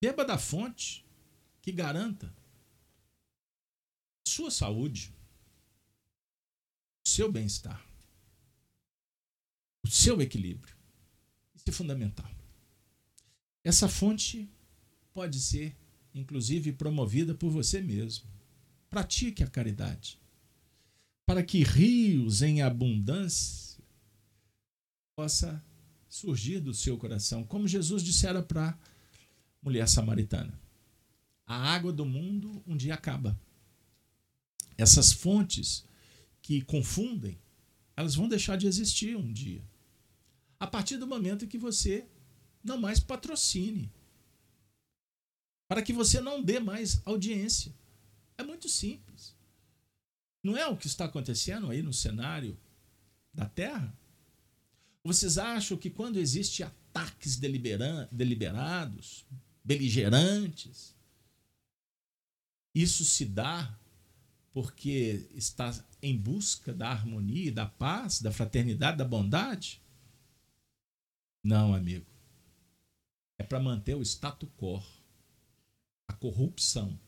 Beba 0.00 0.24
da 0.24 0.38
fonte 0.38 1.04
que 1.60 1.72
garanta 1.72 2.32
sua 4.26 4.50
saúde, 4.50 5.12
seu 7.04 7.30
bem-estar, 7.32 7.84
o 9.84 9.88
seu 9.88 10.20
equilíbrio. 10.22 10.76
Isso 11.54 11.68
é 11.68 11.72
fundamental. 11.72 12.30
Essa 13.64 13.88
fonte 13.88 14.48
pode 15.12 15.40
ser, 15.40 15.76
inclusive, 16.14 16.72
promovida 16.72 17.34
por 17.34 17.50
você 17.50 17.80
mesmo. 17.80 18.28
Pratique 18.88 19.42
a 19.42 19.50
caridade 19.50 20.20
para 21.28 21.42
que 21.42 21.62
rios 21.62 22.40
em 22.40 22.62
abundância 22.62 23.84
possa 25.14 25.62
surgir 26.08 26.58
do 26.58 26.72
seu 26.72 26.96
coração, 26.96 27.44
como 27.44 27.68
Jesus 27.68 28.02
dissera 28.02 28.42
para 28.42 28.78
mulher 29.62 29.88
samaritana. 29.88 30.58
A 31.46 31.56
água 31.56 31.92
do 31.92 32.04
mundo 32.04 32.62
um 32.66 32.76
dia 32.76 32.94
acaba. 32.94 33.38
Essas 34.76 35.12
fontes 35.12 35.84
que 36.40 36.62
confundem, 36.62 37.38
elas 37.96 38.14
vão 38.14 38.28
deixar 38.28 38.56
de 38.56 38.66
existir 38.66 39.16
um 39.16 39.32
dia. 39.32 39.62
A 40.60 40.66
partir 40.66 40.96
do 40.96 41.06
momento 41.06 41.46
que 41.46 41.58
você 41.58 42.06
não 42.62 42.78
mais 42.78 43.00
patrocine, 43.00 43.90
para 45.68 45.82
que 45.82 45.92
você 45.92 46.20
não 46.20 46.42
dê 46.42 46.58
mais 46.58 47.02
audiência. 47.04 47.74
É 48.38 48.42
muito 48.42 48.68
simples. 48.68 49.36
Não 50.42 50.56
é 50.56 50.66
o 50.66 50.76
que 50.76 50.86
está 50.86 51.04
acontecendo 51.04 51.70
aí 51.70 51.82
no 51.82 51.92
cenário 51.92 52.58
da 53.34 53.46
Terra? 53.46 53.94
Vocês 55.04 55.36
acham 55.36 55.76
que 55.76 55.90
quando 55.90 56.18
existem 56.18 56.64
ataques 56.64 57.36
deliberados, 57.36 59.26
beligerantes, 59.64 60.96
isso 62.74 63.04
se 63.04 63.24
dá 63.24 63.78
porque 64.52 65.28
está 65.34 65.72
em 66.02 66.16
busca 66.16 66.72
da 66.72 66.90
harmonia, 66.90 67.52
da 67.52 67.66
paz, 67.66 68.20
da 68.20 68.32
fraternidade, 68.32 68.98
da 68.98 69.04
bondade? 69.04 69.82
Não, 71.42 71.74
amigo. 71.74 72.06
É 73.38 73.44
para 73.44 73.60
manter 73.60 73.94
o 73.94 74.02
status 74.02 74.48
quo, 74.56 74.82
a 76.06 76.12
corrupção. 76.12 76.98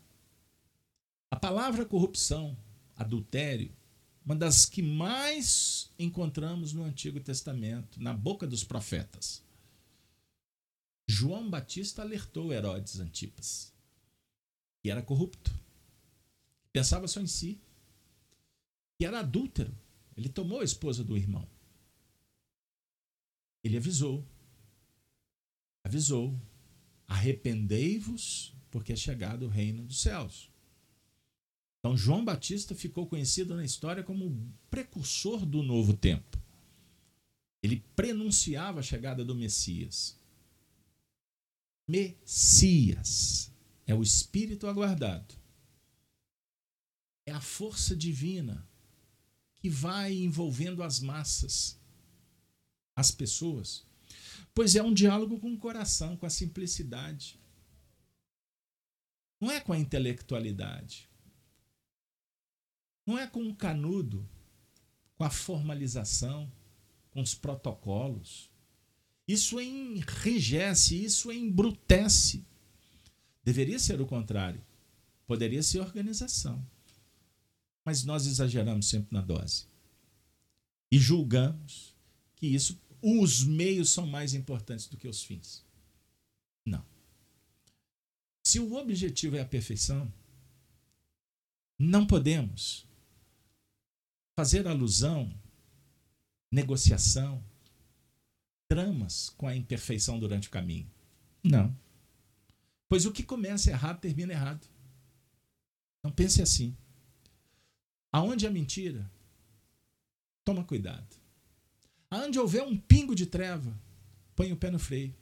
A 1.31 1.37
palavra 1.37 1.85
corrupção, 1.85 2.57
adultério, 2.97 3.73
uma 4.25 4.37
das 4.37 4.65
que 4.65 4.83
mais 4.83 5.91
encontramos 5.99 6.73
no 6.73 6.85
Antigo 6.85 7.21
Testamento, 7.21 8.01
na 8.01 8.13
boca 8.13 8.47
dos 8.47 8.63
profetas. 8.63 9.43
João 11.11 11.51
Batista 11.51 12.03
alertou 12.03 12.53
Herodes 12.53 13.01
Antipas, 13.01 13.75
que 14.81 14.89
era 14.89 15.03
corrupto, 15.03 15.53
pensava 16.73 17.09
só 17.09 17.21
em 17.21 17.27
si, 17.27 17.61
que 18.97 19.05
era 19.05 19.19
adúltero. 19.19 19.77
Ele 20.17 20.29
tomou 20.29 20.61
a 20.61 20.65
esposa 20.65 21.03
do 21.03 21.17
irmão. 21.17 21.49
Ele 23.65 23.77
avisou. 23.77 24.25
Avisou: 25.83 26.41
arrependei-vos, 27.09 28.55
porque 28.71 28.93
é 28.93 28.97
chegado 28.97 29.47
o 29.47 29.49
reino 29.49 29.85
dos 29.85 30.01
céus. 30.01 30.49
Então, 31.81 31.97
João 31.97 32.25
Batista 32.25 32.73
ficou 32.73 33.07
conhecido 33.09 33.57
na 33.57 33.65
história 33.65 34.05
como 34.05 34.27
o 34.29 34.53
precursor 34.71 35.45
do 35.45 35.61
novo 35.61 35.93
tempo. 35.93 36.41
Ele 37.63 37.83
prenunciava 37.97 38.79
a 38.79 38.83
chegada 38.83 39.25
do 39.25 39.35
Messias. 39.35 40.20
Messias 41.91 43.53
é 43.85 43.93
o 43.93 44.03
Espírito 44.03 44.69
aguardado. 44.69 45.35
É 47.27 47.33
a 47.33 47.41
força 47.41 47.97
divina 47.97 48.65
que 49.57 49.69
vai 49.69 50.15
envolvendo 50.15 50.85
as 50.85 51.01
massas, 51.01 51.79
as 52.95 53.11
pessoas, 53.11 53.85
pois 54.55 54.77
é 54.77 54.83
um 54.83 54.95
diálogo 54.95 55.41
com 55.41 55.53
o 55.53 55.59
coração, 55.59 56.17
com 56.17 56.27
a 56.27 56.31
simplicidade. 56.31 57.39
Não 59.41 59.51
é 59.51 59.61
com 59.61 59.73
a 59.73 59.79
intelectualidade. 59.79 61.11
Não 63.05 63.19
é 63.19 63.27
com 63.27 63.49
o 63.49 63.57
canudo, 63.57 64.29
com 65.17 65.25
a 65.25 65.31
formalização, 65.31 66.51
com 67.11 67.21
os 67.21 67.35
protocolos. 67.35 68.50
Isso 69.31 69.61
enrijece, 69.61 71.05
isso 71.05 71.31
embrutece. 71.31 72.45
Deveria 73.45 73.79
ser 73.79 74.01
o 74.01 74.07
contrário. 74.07 74.61
Poderia 75.25 75.63
ser 75.63 75.79
organização. 75.79 76.67
Mas 77.85 78.03
nós 78.03 78.27
exageramos 78.27 78.89
sempre 78.89 79.15
na 79.15 79.21
dose. 79.21 79.67
E 80.91 80.99
julgamos 80.99 81.95
que 82.35 82.49
isso, 82.49 82.77
os 83.01 83.45
meios 83.45 83.91
são 83.91 84.05
mais 84.05 84.35
importantes 84.35 84.89
do 84.89 84.97
que 84.97 85.07
os 85.07 85.23
fins. 85.23 85.65
Não. 86.67 86.85
Se 88.43 88.59
o 88.59 88.75
objetivo 88.75 89.37
é 89.37 89.43
a 89.43 89.47
perfeição, 89.47 90.13
não 91.79 92.05
podemos 92.05 92.85
fazer 94.35 94.67
alusão, 94.67 95.33
negociação, 96.51 97.41
tramas 98.71 99.31
com 99.31 99.49
a 99.49 99.57
imperfeição 99.57 100.17
durante 100.17 100.47
o 100.47 100.51
caminho. 100.51 100.89
Não. 101.43 101.77
Pois 102.89 103.05
o 103.05 103.11
que 103.11 103.25
começa 103.25 103.69
errado 103.69 103.99
termina 103.99 104.33
errado. 104.33 104.65
Não 106.05 106.13
pense 106.13 106.41
assim. 106.41 106.77
Aonde 108.13 108.47
há 108.47 108.51
mentira, 108.51 109.11
toma 110.45 110.63
cuidado. 110.63 111.17
Aonde 112.09 112.39
houver 112.39 112.63
um 112.63 112.77
pingo 112.77 113.13
de 113.13 113.27
treva, 113.27 113.77
põe 114.37 114.53
o 114.53 114.57
pé 114.57 114.71
no 114.71 114.79
freio. 114.79 115.13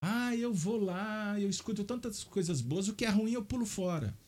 Ah, 0.00 0.34
eu 0.34 0.52
vou 0.52 0.82
lá, 0.82 1.38
eu 1.38 1.48
escuto 1.48 1.84
tantas 1.84 2.24
coisas 2.24 2.60
boas, 2.60 2.88
o 2.88 2.94
que 2.94 3.04
é 3.04 3.08
ruim 3.08 3.34
eu 3.34 3.44
pulo 3.44 3.64
fora. 3.64 4.18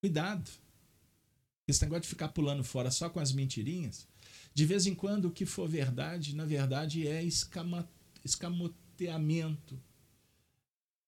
Cuidado. 0.00 0.50
Esse 1.68 1.82
negócio 1.82 2.02
de 2.02 2.08
ficar 2.08 2.30
pulando 2.30 2.64
fora 2.64 2.90
só 2.90 3.08
com 3.08 3.20
as 3.20 3.30
mentirinhas, 3.30 4.08
de 4.54 4.64
vez 4.64 4.86
em 4.86 4.94
quando 4.94 5.26
o 5.26 5.30
que 5.32 5.44
for 5.44 5.68
verdade, 5.68 6.36
na 6.36 6.44
verdade 6.44 7.08
é 7.08 7.22
escama, 7.22 7.88
escamoteamento. 8.24 9.76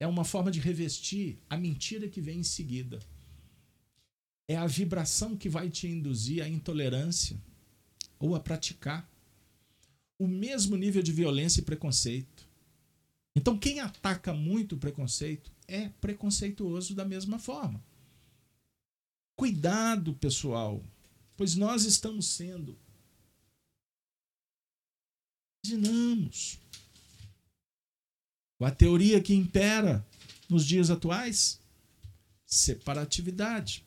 É 0.01 0.07
uma 0.07 0.25
forma 0.25 0.51
de 0.51 0.59
revestir 0.59 1.39
a 1.49 1.57
mentira 1.57 2.09
que 2.09 2.21
vem 2.21 2.41
em 2.41 2.45
seguida. 2.45 2.99
É 4.49 4.57
a 4.57 4.67
vibração 4.67 5.37
que 5.37 5.49
vai 5.49 5.71
te 5.71 5.87
induzir 5.87 6.43
à 6.43 6.49
intolerância 6.49 7.41
ou 8.19 8.35
a 8.35 8.41
praticar 8.41 9.09
o 10.19 10.27
mesmo 10.27 10.77
nível 10.77 11.03
de 11.03 11.13
violência 11.13 11.61
e 11.61 11.65
preconceito. 11.65 12.49
Então, 13.35 13.57
quem 13.57 13.81
ataca 13.81 14.33
muito 14.33 14.75
o 14.75 14.79
preconceito 14.79 15.53
é 15.69 15.89
preconceituoso 16.01 16.95
da 16.95 17.05
mesma 17.05 17.39
forma. 17.39 17.85
Cuidado, 19.37 20.15
pessoal, 20.15 20.83
pois 21.37 21.55
nós 21.55 21.85
estamos 21.85 22.27
sendo. 22.27 22.77
Imaginamos. 25.73 26.59
A 28.61 28.71
teoria 28.71 29.21
que 29.21 29.35
impera 29.35 30.07
nos 30.49 30.65
dias 30.65 30.91
atuais? 30.91 31.61
Separatividade. 32.45 33.85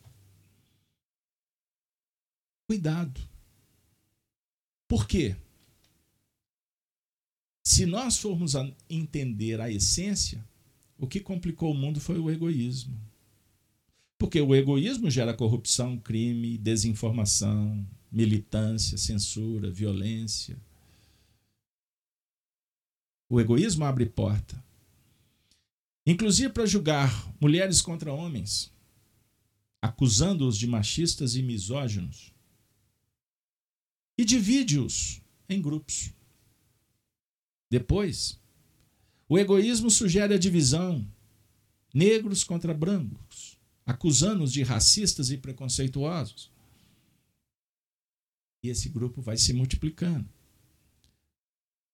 Cuidado. 2.67 3.19
Por 4.87 5.07
quê? 5.07 5.35
Se 7.63 7.85
nós 7.85 8.17
formos 8.17 8.53
entender 8.89 9.61
a 9.61 9.71
essência, 9.71 10.43
o 10.97 11.07
que 11.07 11.19
complicou 11.19 11.71
o 11.71 11.75
mundo 11.75 11.99
foi 11.99 12.19
o 12.19 12.29
egoísmo. 12.29 12.99
Porque 14.17 14.41
o 14.41 14.53
egoísmo 14.53 15.09
gera 15.09 15.33
corrupção, 15.33 15.97
crime, 15.97 16.57
desinformação, 16.57 17.87
militância, 18.11 18.97
censura, 18.97 19.71
violência. 19.71 20.57
O 23.29 23.39
egoísmo 23.39 23.85
abre 23.85 24.07
porta. 24.07 24.61
Inclusive 26.05 26.51
para 26.51 26.65
julgar 26.65 27.31
mulheres 27.39 27.81
contra 27.81 28.11
homens, 28.11 28.73
acusando-os 29.79 30.57
de 30.57 30.65
machistas 30.65 31.35
e 31.35 31.43
misóginos. 31.43 32.33
E 34.17 34.25
divide-os 34.25 35.21
em 35.47 35.61
grupos. 35.61 36.11
Depois, 37.69 38.39
o 39.27 39.37
egoísmo 39.37 39.91
sugere 39.91 40.33
a 40.33 40.39
divisão: 40.39 41.07
negros 41.93 42.43
contra 42.43 42.73
brancos, 42.73 43.59
acusando-os 43.85 44.51
de 44.51 44.63
racistas 44.63 45.29
e 45.29 45.37
preconceituosos. 45.37 46.51
E 48.63 48.69
esse 48.69 48.89
grupo 48.89 49.21
vai 49.21 49.37
se 49.37 49.53
multiplicando. 49.53 50.27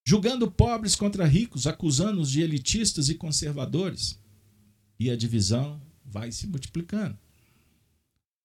Julgando 0.07 0.51
pobres 0.51 0.95
contra 0.95 1.25
ricos, 1.25 1.65
acusando-os 1.65 2.29
de 2.29 2.41
elitistas 2.41 3.09
e 3.09 3.15
conservadores. 3.15 4.19
E 4.99 5.09
a 5.09 5.15
divisão 5.15 5.81
vai 6.05 6.31
se 6.31 6.45
multiplicando. 6.45 7.17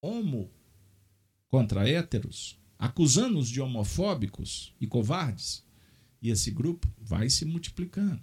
Homo 0.01 0.51
contra 1.49 1.87
héteros, 1.87 2.59
acusando-os 2.78 3.49
de 3.49 3.61
homofóbicos 3.61 4.73
e 4.81 4.87
covardes. 4.87 5.62
E 6.23 6.31
esse 6.31 6.51
grupo 6.51 6.89
vai 6.99 7.28
se 7.28 7.45
multiplicando. 7.45 8.23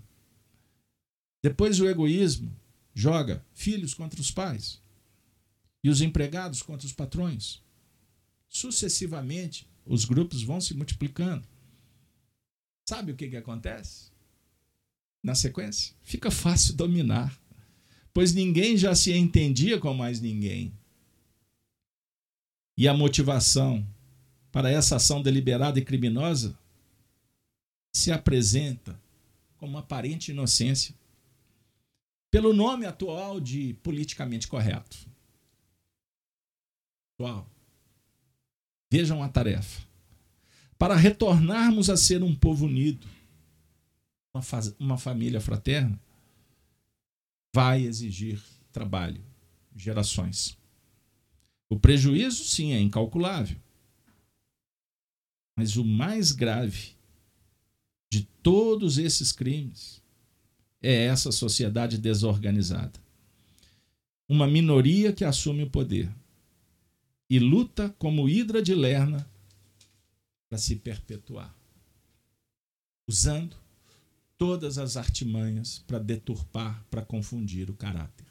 Depois 1.44 1.80
o 1.80 1.88
egoísmo 1.88 2.52
joga 2.94 3.46
filhos 3.54 3.94
contra 3.94 4.20
os 4.20 4.32
pais, 4.32 4.82
e 5.84 5.90
os 5.90 6.02
empregados 6.02 6.64
contra 6.64 6.88
os 6.88 6.94
patrões. 6.94 7.62
Sucessivamente, 8.50 9.68
os 9.86 10.04
grupos 10.04 10.42
vão 10.42 10.60
se 10.60 10.74
multiplicando. 10.74 11.48
Sabe 12.88 13.12
o 13.12 13.16
que, 13.16 13.30
que 13.30 13.36
acontece? 13.36 14.12
Na 15.22 15.36
sequência, 15.36 15.94
fica 16.04 16.32
fácil 16.32 16.74
dominar, 16.74 17.38
pois 18.14 18.34
ninguém 18.34 18.78
já 18.78 18.96
se 18.96 19.12
entendia 19.12 19.78
com 19.78 19.94
mais 19.94 20.22
ninguém. 20.22 20.72
E 22.78 22.88
a 22.88 22.94
motivação 22.94 23.86
para 24.52 24.72
essa 24.72 24.96
ação 24.96 25.22
deliberada 25.22 25.78
e 25.78 25.84
criminosa 25.84 26.58
se 27.94 28.12
apresenta 28.12 28.98
como 29.58 29.78
aparente 29.78 30.32
inocência, 30.32 30.96
pelo 32.32 32.54
nome 32.54 32.86
atual 32.86 33.42
de 33.42 33.74
politicamente 33.84 34.48
correto. 34.48 34.98
Vejam 38.90 39.24
a 39.24 39.28
tarefa. 39.28 39.87
Para 40.78 40.96
retornarmos 40.96 41.90
a 41.90 41.98
ser 41.98 42.22
um 42.24 42.36
povo 42.36 42.66
unido, 42.66 43.08
uma, 44.34 44.42
uma 44.80 44.98
família 44.98 45.42
fraterna, 45.42 46.00
vai 47.54 47.84
exigir 47.84 48.42
trabalho, 48.72 49.24
gerações. 49.76 50.58
O 51.70 51.80
prejuízo, 51.80 52.44
sim, 52.44 52.74
é 52.74 52.80
incalculável. 52.80 53.58
Mas 55.56 55.76
o 55.76 55.84
mais 55.84 56.32
grave 56.32 56.92
de 58.12 58.24
todos 58.44 59.00
esses 59.00 59.32
crimes 59.32 60.02
é 60.82 61.06
essa 61.06 61.32
sociedade 61.32 61.98
desorganizada. 61.98 63.00
Uma 64.30 64.46
minoria 64.46 65.12
que 65.12 65.26
assume 65.26 65.64
o 65.64 65.70
poder 65.70 66.10
e 67.30 67.40
luta 67.40 67.90
como 67.98 68.30
hidra 68.30 68.62
de 68.62 68.76
Lerna 68.76 69.28
para 70.50 70.58
se 70.58 70.76
perpetuar, 70.76 71.56
usando 73.08 73.56
todas 74.38 74.78
as 74.78 74.96
artimanhas 74.96 75.80
para 75.80 76.00
deturpar, 76.00 76.84
para 76.90 77.06
confundir 77.06 77.70
o 77.70 77.76
caráter. 77.76 78.26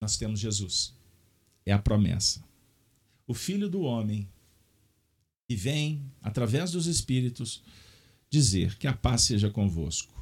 Nós 0.00 0.16
temos 0.16 0.40
Jesus, 0.40 0.94
é 1.64 1.72
a 1.72 1.78
promessa. 1.78 2.44
O 3.26 3.34
Filho 3.34 3.68
do 3.68 3.82
Homem, 3.82 4.28
que 5.48 5.54
vem, 5.54 6.12
através 6.20 6.72
dos 6.72 6.86
Espíritos, 6.86 7.62
dizer 8.28 8.76
que 8.78 8.86
a 8.86 8.96
paz 8.96 9.22
seja 9.22 9.50
convosco. 9.50 10.12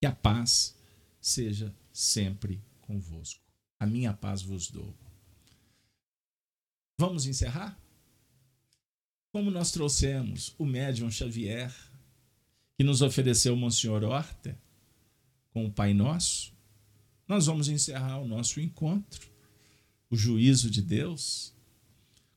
Que 0.00 0.06
a 0.06 0.12
paz 0.12 0.76
seja 1.20 1.74
sempre 1.92 2.60
convosco. 2.80 3.40
A 3.78 3.86
minha 3.86 4.12
paz 4.12 4.42
vos 4.42 4.70
dou. 4.70 4.92
Vamos 6.98 7.26
encerrar? 7.26 7.78
Como 9.34 9.50
nós 9.50 9.72
trouxemos 9.72 10.54
o 10.56 10.64
médium 10.64 11.10
Xavier, 11.10 11.74
que 12.78 12.84
nos 12.84 13.02
ofereceu 13.02 13.54
o 13.54 13.56
Monsenhor 13.56 14.04
Horta, 14.04 14.56
com 15.50 15.66
o 15.66 15.72
Pai 15.72 15.92
Nosso, 15.92 16.52
nós 17.26 17.46
vamos 17.46 17.68
encerrar 17.68 18.20
o 18.20 18.28
nosso 18.28 18.60
encontro, 18.60 19.28
o 20.08 20.16
juízo 20.16 20.70
de 20.70 20.80
Deus, 20.80 21.52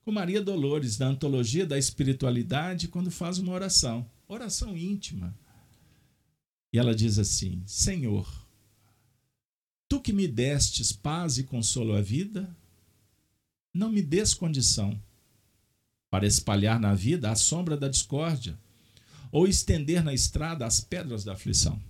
com 0.03 0.11
Maria 0.11 0.41
Dolores, 0.41 0.97
da 0.97 1.05
Antologia 1.05 1.67
da 1.67 1.77
Espiritualidade, 1.77 2.87
quando 2.87 3.11
faz 3.11 3.37
uma 3.37 3.53
oração, 3.53 4.09
oração 4.27 4.75
íntima. 4.75 5.37
E 6.73 6.79
ela 6.79 6.95
diz 6.95 7.19
assim: 7.19 7.61
Senhor, 7.67 8.27
tu 9.87 10.01
que 10.01 10.11
me 10.11 10.27
destes 10.27 10.91
paz 10.93 11.37
e 11.37 11.43
consolo 11.43 11.93
à 11.93 12.01
vida, 12.01 12.49
não 13.71 13.91
me 13.91 14.01
des 14.01 14.33
condição 14.33 14.99
para 16.09 16.25
espalhar 16.25 16.79
na 16.79 16.93
vida 16.93 17.31
a 17.31 17.35
sombra 17.35 17.75
da 17.75 17.87
discórdia 17.87 18.57
ou 19.31 19.47
estender 19.47 20.03
na 20.03 20.13
estrada 20.13 20.65
as 20.65 20.79
pedras 20.79 21.23
da 21.23 21.33
aflição. 21.33 21.81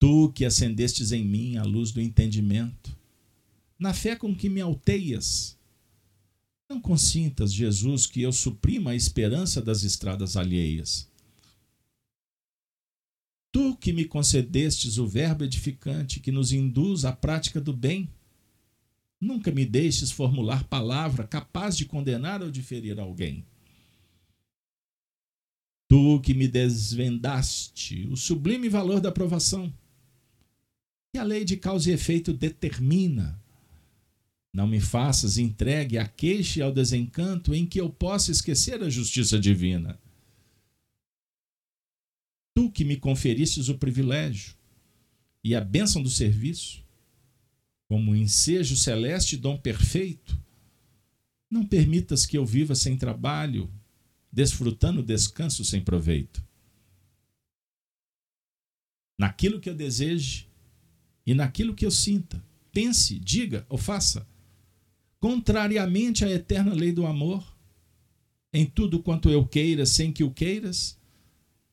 Tu 0.00 0.32
que 0.32 0.44
acendestes 0.44 1.12
em 1.12 1.24
mim 1.24 1.56
a 1.56 1.62
luz 1.62 1.92
do 1.92 2.00
entendimento, 2.00 2.96
na 3.78 3.92
fé 3.92 4.16
com 4.16 4.34
que 4.34 4.48
me 4.48 4.60
alteias, 4.60 5.58
não 6.68 6.80
consintas, 6.80 7.52
Jesus, 7.52 8.06
que 8.06 8.22
eu 8.22 8.32
suprima 8.32 8.92
a 8.92 8.96
esperança 8.96 9.60
das 9.60 9.82
estradas 9.82 10.36
alheias. 10.36 11.08
Tu 13.52 13.76
que 13.76 13.92
me 13.92 14.04
concedestes 14.04 14.98
o 14.98 15.06
verbo 15.06 15.44
edificante 15.44 16.18
que 16.18 16.32
nos 16.32 16.52
induz 16.52 17.04
à 17.04 17.12
prática 17.12 17.60
do 17.60 17.72
bem, 17.72 18.10
Nunca 19.24 19.50
me 19.50 19.64
deixes 19.64 20.10
formular 20.10 20.64
palavra 20.64 21.26
capaz 21.26 21.78
de 21.78 21.86
condenar 21.86 22.42
ou 22.42 22.50
de 22.50 22.60
ferir 22.60 23.00
alguém. 23.00 23.42
Tu 25.88 26.20
que 26.20 26.34
me 26.34 26.46
desvendaste 26.46 28.06
o 28.08 28.18
sublime 28.18 28.68
valor 28.68 29.00
da 29.00 29.08
aprovação, 29.08 29.72
que 31.10 31.18
a 31.18 31.22
lei 31.22 31.42
de 31.42 31.56
causa 31.56 31.90
e 31.90 31.94
efeito 31.94 32.34
determina. 32.34 33.42
Não 34.52 34.66
me 34.66 34.78
faças 34.78 35.38
entregue 35.38 35.96
à 35.96 36.06
queixa 36.06 36.58
e 36.58 36.62
ao 36.62 36.70
desencanto 36.70 37.54
em 37.54 37.64
que 37.64 37.80
eu 37.80 37.88
possa 37.88 38.30
esquecer 38.30 38.82
a 38.82 38.90
justiça 38.90 39.38
divina. 39.40 39.98
Tu 42.54 42.70
que 42.70 42.84
me 42.84 42.98
conferistes 42.98 43.70
o 43.70 43.78
privilégio 43.78 44.54
e 45.42 45.54
a 45.54 45.62
bênção 45.62 46.02
do 46.02 46.10
serviço, 46.10 46.83
como 47.88 48.14
ensejo 48.14 48.76
celeste 48.76 49.36
dom 49.36 49.56
perfeito, 49.56 50.38
não 51.50 51.66
permitas 51.66 52.26
que 52.26 52.36
eu 52.36 52.44
viva 52.44 52.74
sem 52.74 52.96
trabalho, 52.96 53.70
desfrutando 54.32 55.02
descanso 55.02 55.64
sem 55.64 55.82
proveito. 55.82 56.44
Naquilo 59.18 59.60
que 59.60 59.70
eu 59.70 59.74
deseje 59.74 60.48
e 61.24 61.34
naquilo 61.34 61.74
que 61.74 61.86
eu 61.86 61.90
sinta, 61.90 62.44
pense, 62.72 63.18
diga 63.18 63.64
ou 63.68 63.78
faça, 63.78 64.26
contrariamente 65.20 66.24
à 66.24 66.30
eterna 66.30 66.74
lei 66.74 66.92
do 66.92 67.06
amor, 67.06 67.56
em 68.52 68.66
tudo 68.66 69.02
quanto 69.02 69.30
eu 69.30 69.46
queira, 69.46 69.86
sem 69.86 70.12
que 70.12 70.24
o 70.24 70.30
queiras, 70.30 70.98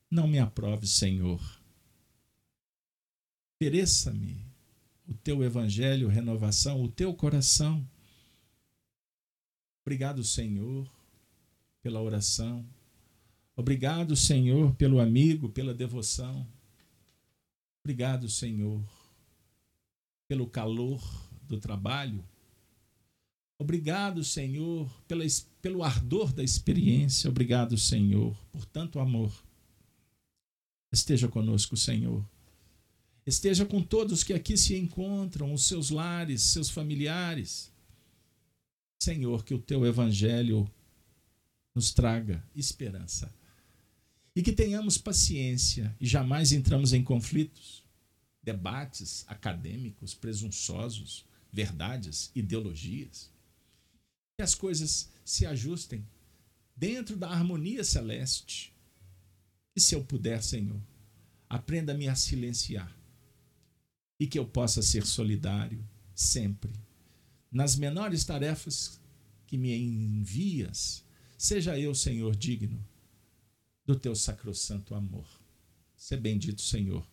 não 0.10 0.28
me 0.28 0.40
aprove, 0.40 0.86
Senhor. 0.86 1.42
Ofereça-me 3.56 4.51
o 5.12 5.14
teu 5.14 5.44
evangelho, 5.44 6.08
renovação, 6.08 6.82
o 6.82 6.88
teu 6.88 7.14
coração. 7.14 7.86
Obrigado, 9.82 10.24
Senhor, 10.24 10.90
pela 11.82 12.02
oração. 12.02 12.66
Obrigado, 13.54 14.16
Senhor, 14.16 14.74
pelo 14.76 15.02
amigo, 15.02 15.50
pela 15.50 15.74
devoção. 15.74 16.48
Obrigado, 17.84 18.30
Senhor, 18.30 18.82
pelo 20.30 20.48
calor 20.48 21.04
do 21.44 21.60
trabalho. 21.60 22.24
Obrigado, 23.60 24.24
Senhor, 24.24 24.90
pela, 25.10 25.26
pelo 25.62 25.84
ardor 25.84 26.32
da 26.32 26.42
experiência. 26.42 27.30
Obrigado, 27.30 27.78
Senhor, 27.78 28.34
por 28.50 28.66
tanto 28.66 28.98
amor. 28.98 29.34
Esteja 30.90 31.28
conosco, 31.28 31.76
Senhor 31.76 32.26
esteja 33.26 33.66
com 33.66 33.82
todos 33.82 34.24
que 34.24 34.34
aqui 34.34 34.58
se 34.58 34.76
encontram, 34.76 35.54
os 35.54 35.66
seus 35.66 35.90
lares, 35.90 36.42
seus 36.42 36.70
familiares. 36.70 37.72
Senhor, 39.02 39.44
que 39.44 39.54
o 39.54 39.60
teu 39.60 39.86
evangelho 39.86 40.70
nos 41.74 41.92
traga 41.92 42.44
esperança. 42.56 43.34
E 44.36 44.42
que 44.42 44.54
tenhamos 44.54 44.98
paciência 44.98 45.96
e 46.00 46.08
jamais 46.08 46.52
entramos 46.52 46.94
em 46.94 47.04
conflitos, 47.04 47.84
debates 48.42 49.26
acadêmicos, 49.28 50.14
presunçosos, 50.14 51.26
verdades, 51.52 52.32
ideologias. 52.34 53.30
Que 54.38 54.44
as 54.44 54.56
coisas 54.56 55.10
se 55.26 55.46
ajustem 55.46 56.06
dentro 56.76 57.16
da 57.16 57.30
harmonia 57.30 57.84
celeste. 57.84 58.74
E 59.76 59.80
se 59.80 59.96
eu 59.96 60.04
puder, 60.04 60.42
Senhor, 60.42 60.82
aprenda-me 61.50 62.08
a 62.08 62.16
silenciar 62.16 63.01
e 64.22 64.28
que 64.28 64.38
eu 64.38 64.46
possa 64.46 64.84
ser 64.84 65.04
solidário 65.04 65.84
sempre. 66.14 66.72
Nas 67.52 67.76
menores 67.76 68.24
tarefas 68.24 69.02
que 69.48 69.58
me 69.58 69.76
envias, 69.76 71.04
seja 71.36 71.80
eu, 71.80 71.96
Senhor, 71.96 72.36
digno 72.36 72.86
do 73.84 73.96
teu 73.96 74.14
sacrossanto 74.14 74.94
amor. 74.94 75.26
Ser 75.98 76.18
bendito, 76.18 76.62
Senhor. 76.62 77.04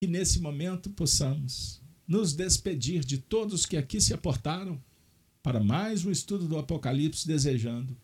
Que 0.00 0.06
nesse 0.06 0.40
momento 0.40 0.88
possamos 0.88 1.82
nos 2.06 2.32
despedir 2.32 3.04
de 3.04 3.18
todos 3.18 3.66
que 3.66 3.76
aqui 3.76 4.00
se 4.00 4.14
aportaram 4.14 4.82
para 5.42 5.62
mais 5.62 6.02
um 6.02 6.10
estudo 6.10 6.48
do 6.48 6.56
Apocalipse, 6.56 7.26
desejando 7.26 7.94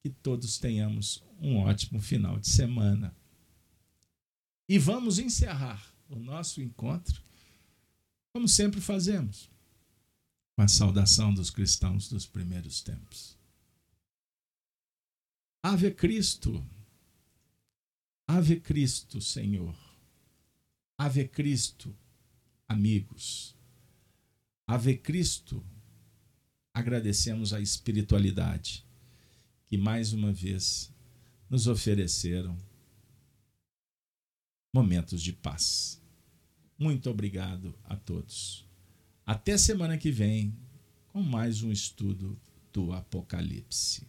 que 0.00 0.08
todos 0.08 0.56
tenhamos 0.56 1.22
um 1.38 1.58
ótimo 1.58 2.00
final 2.00 2.38
de 2.38 2.48
semana. 2.48 3.14
E 4.66 4.78
vamos 4.78 5.18
encerrar 5.18 5.91
o 6.14 6.18
nosso 6.18 6.60
encontro, 6.60 7.22
como 8.32 8.46
sempre 8.46 8.80
fazemos, 8.80 9.50
com 10.54 10.62
a 10.62 10.68
saudação 10.68 11.32
dos 11.32 11.50
cristãos 11.50 12.08
dos 12.08 12.26
primeiros 12.26 12.82
tempos. 12.82 13.38
Ave 15.62 15.90
Cristo. 15.92 16.64
Ave 18.26 18.60
Cristo, 18.60 19.20
Senhor. 19.20 19.76
Ave 20.98 21.26
Cristo, 21.28 21.96
amigos. 22.68 23.56
Ave 24.66 24.96
Cristo. 24.96 25.64
Agradecemos 26.74 27.52
a 27.52 27.60
espiritualidade 27.60 28.84
que 29.66 29.76
mais 29.76 30.12
uma 30.12 30.32
vez 30.32 30.92
nos 31.48 31.66
ofereceram 31.66 32.56
momentos 34.74 35.22
de 35.22 35.32
paz. 35.32 36.01
Muito 36.82 37.08
obrigado 37.08 37.72
a 37.84 37.94
todos. 37.94 38.66
Até 39.24 39.56
semana 39.56 39.96
que 39.96 40.10
vem 40.10 40.52
com 41.12 41.22
mais 41.22 41.62
um 41.62 41.70
estudo 41.70 42.36
do 42.72 42.92
Apocalipse. 42.92 44.04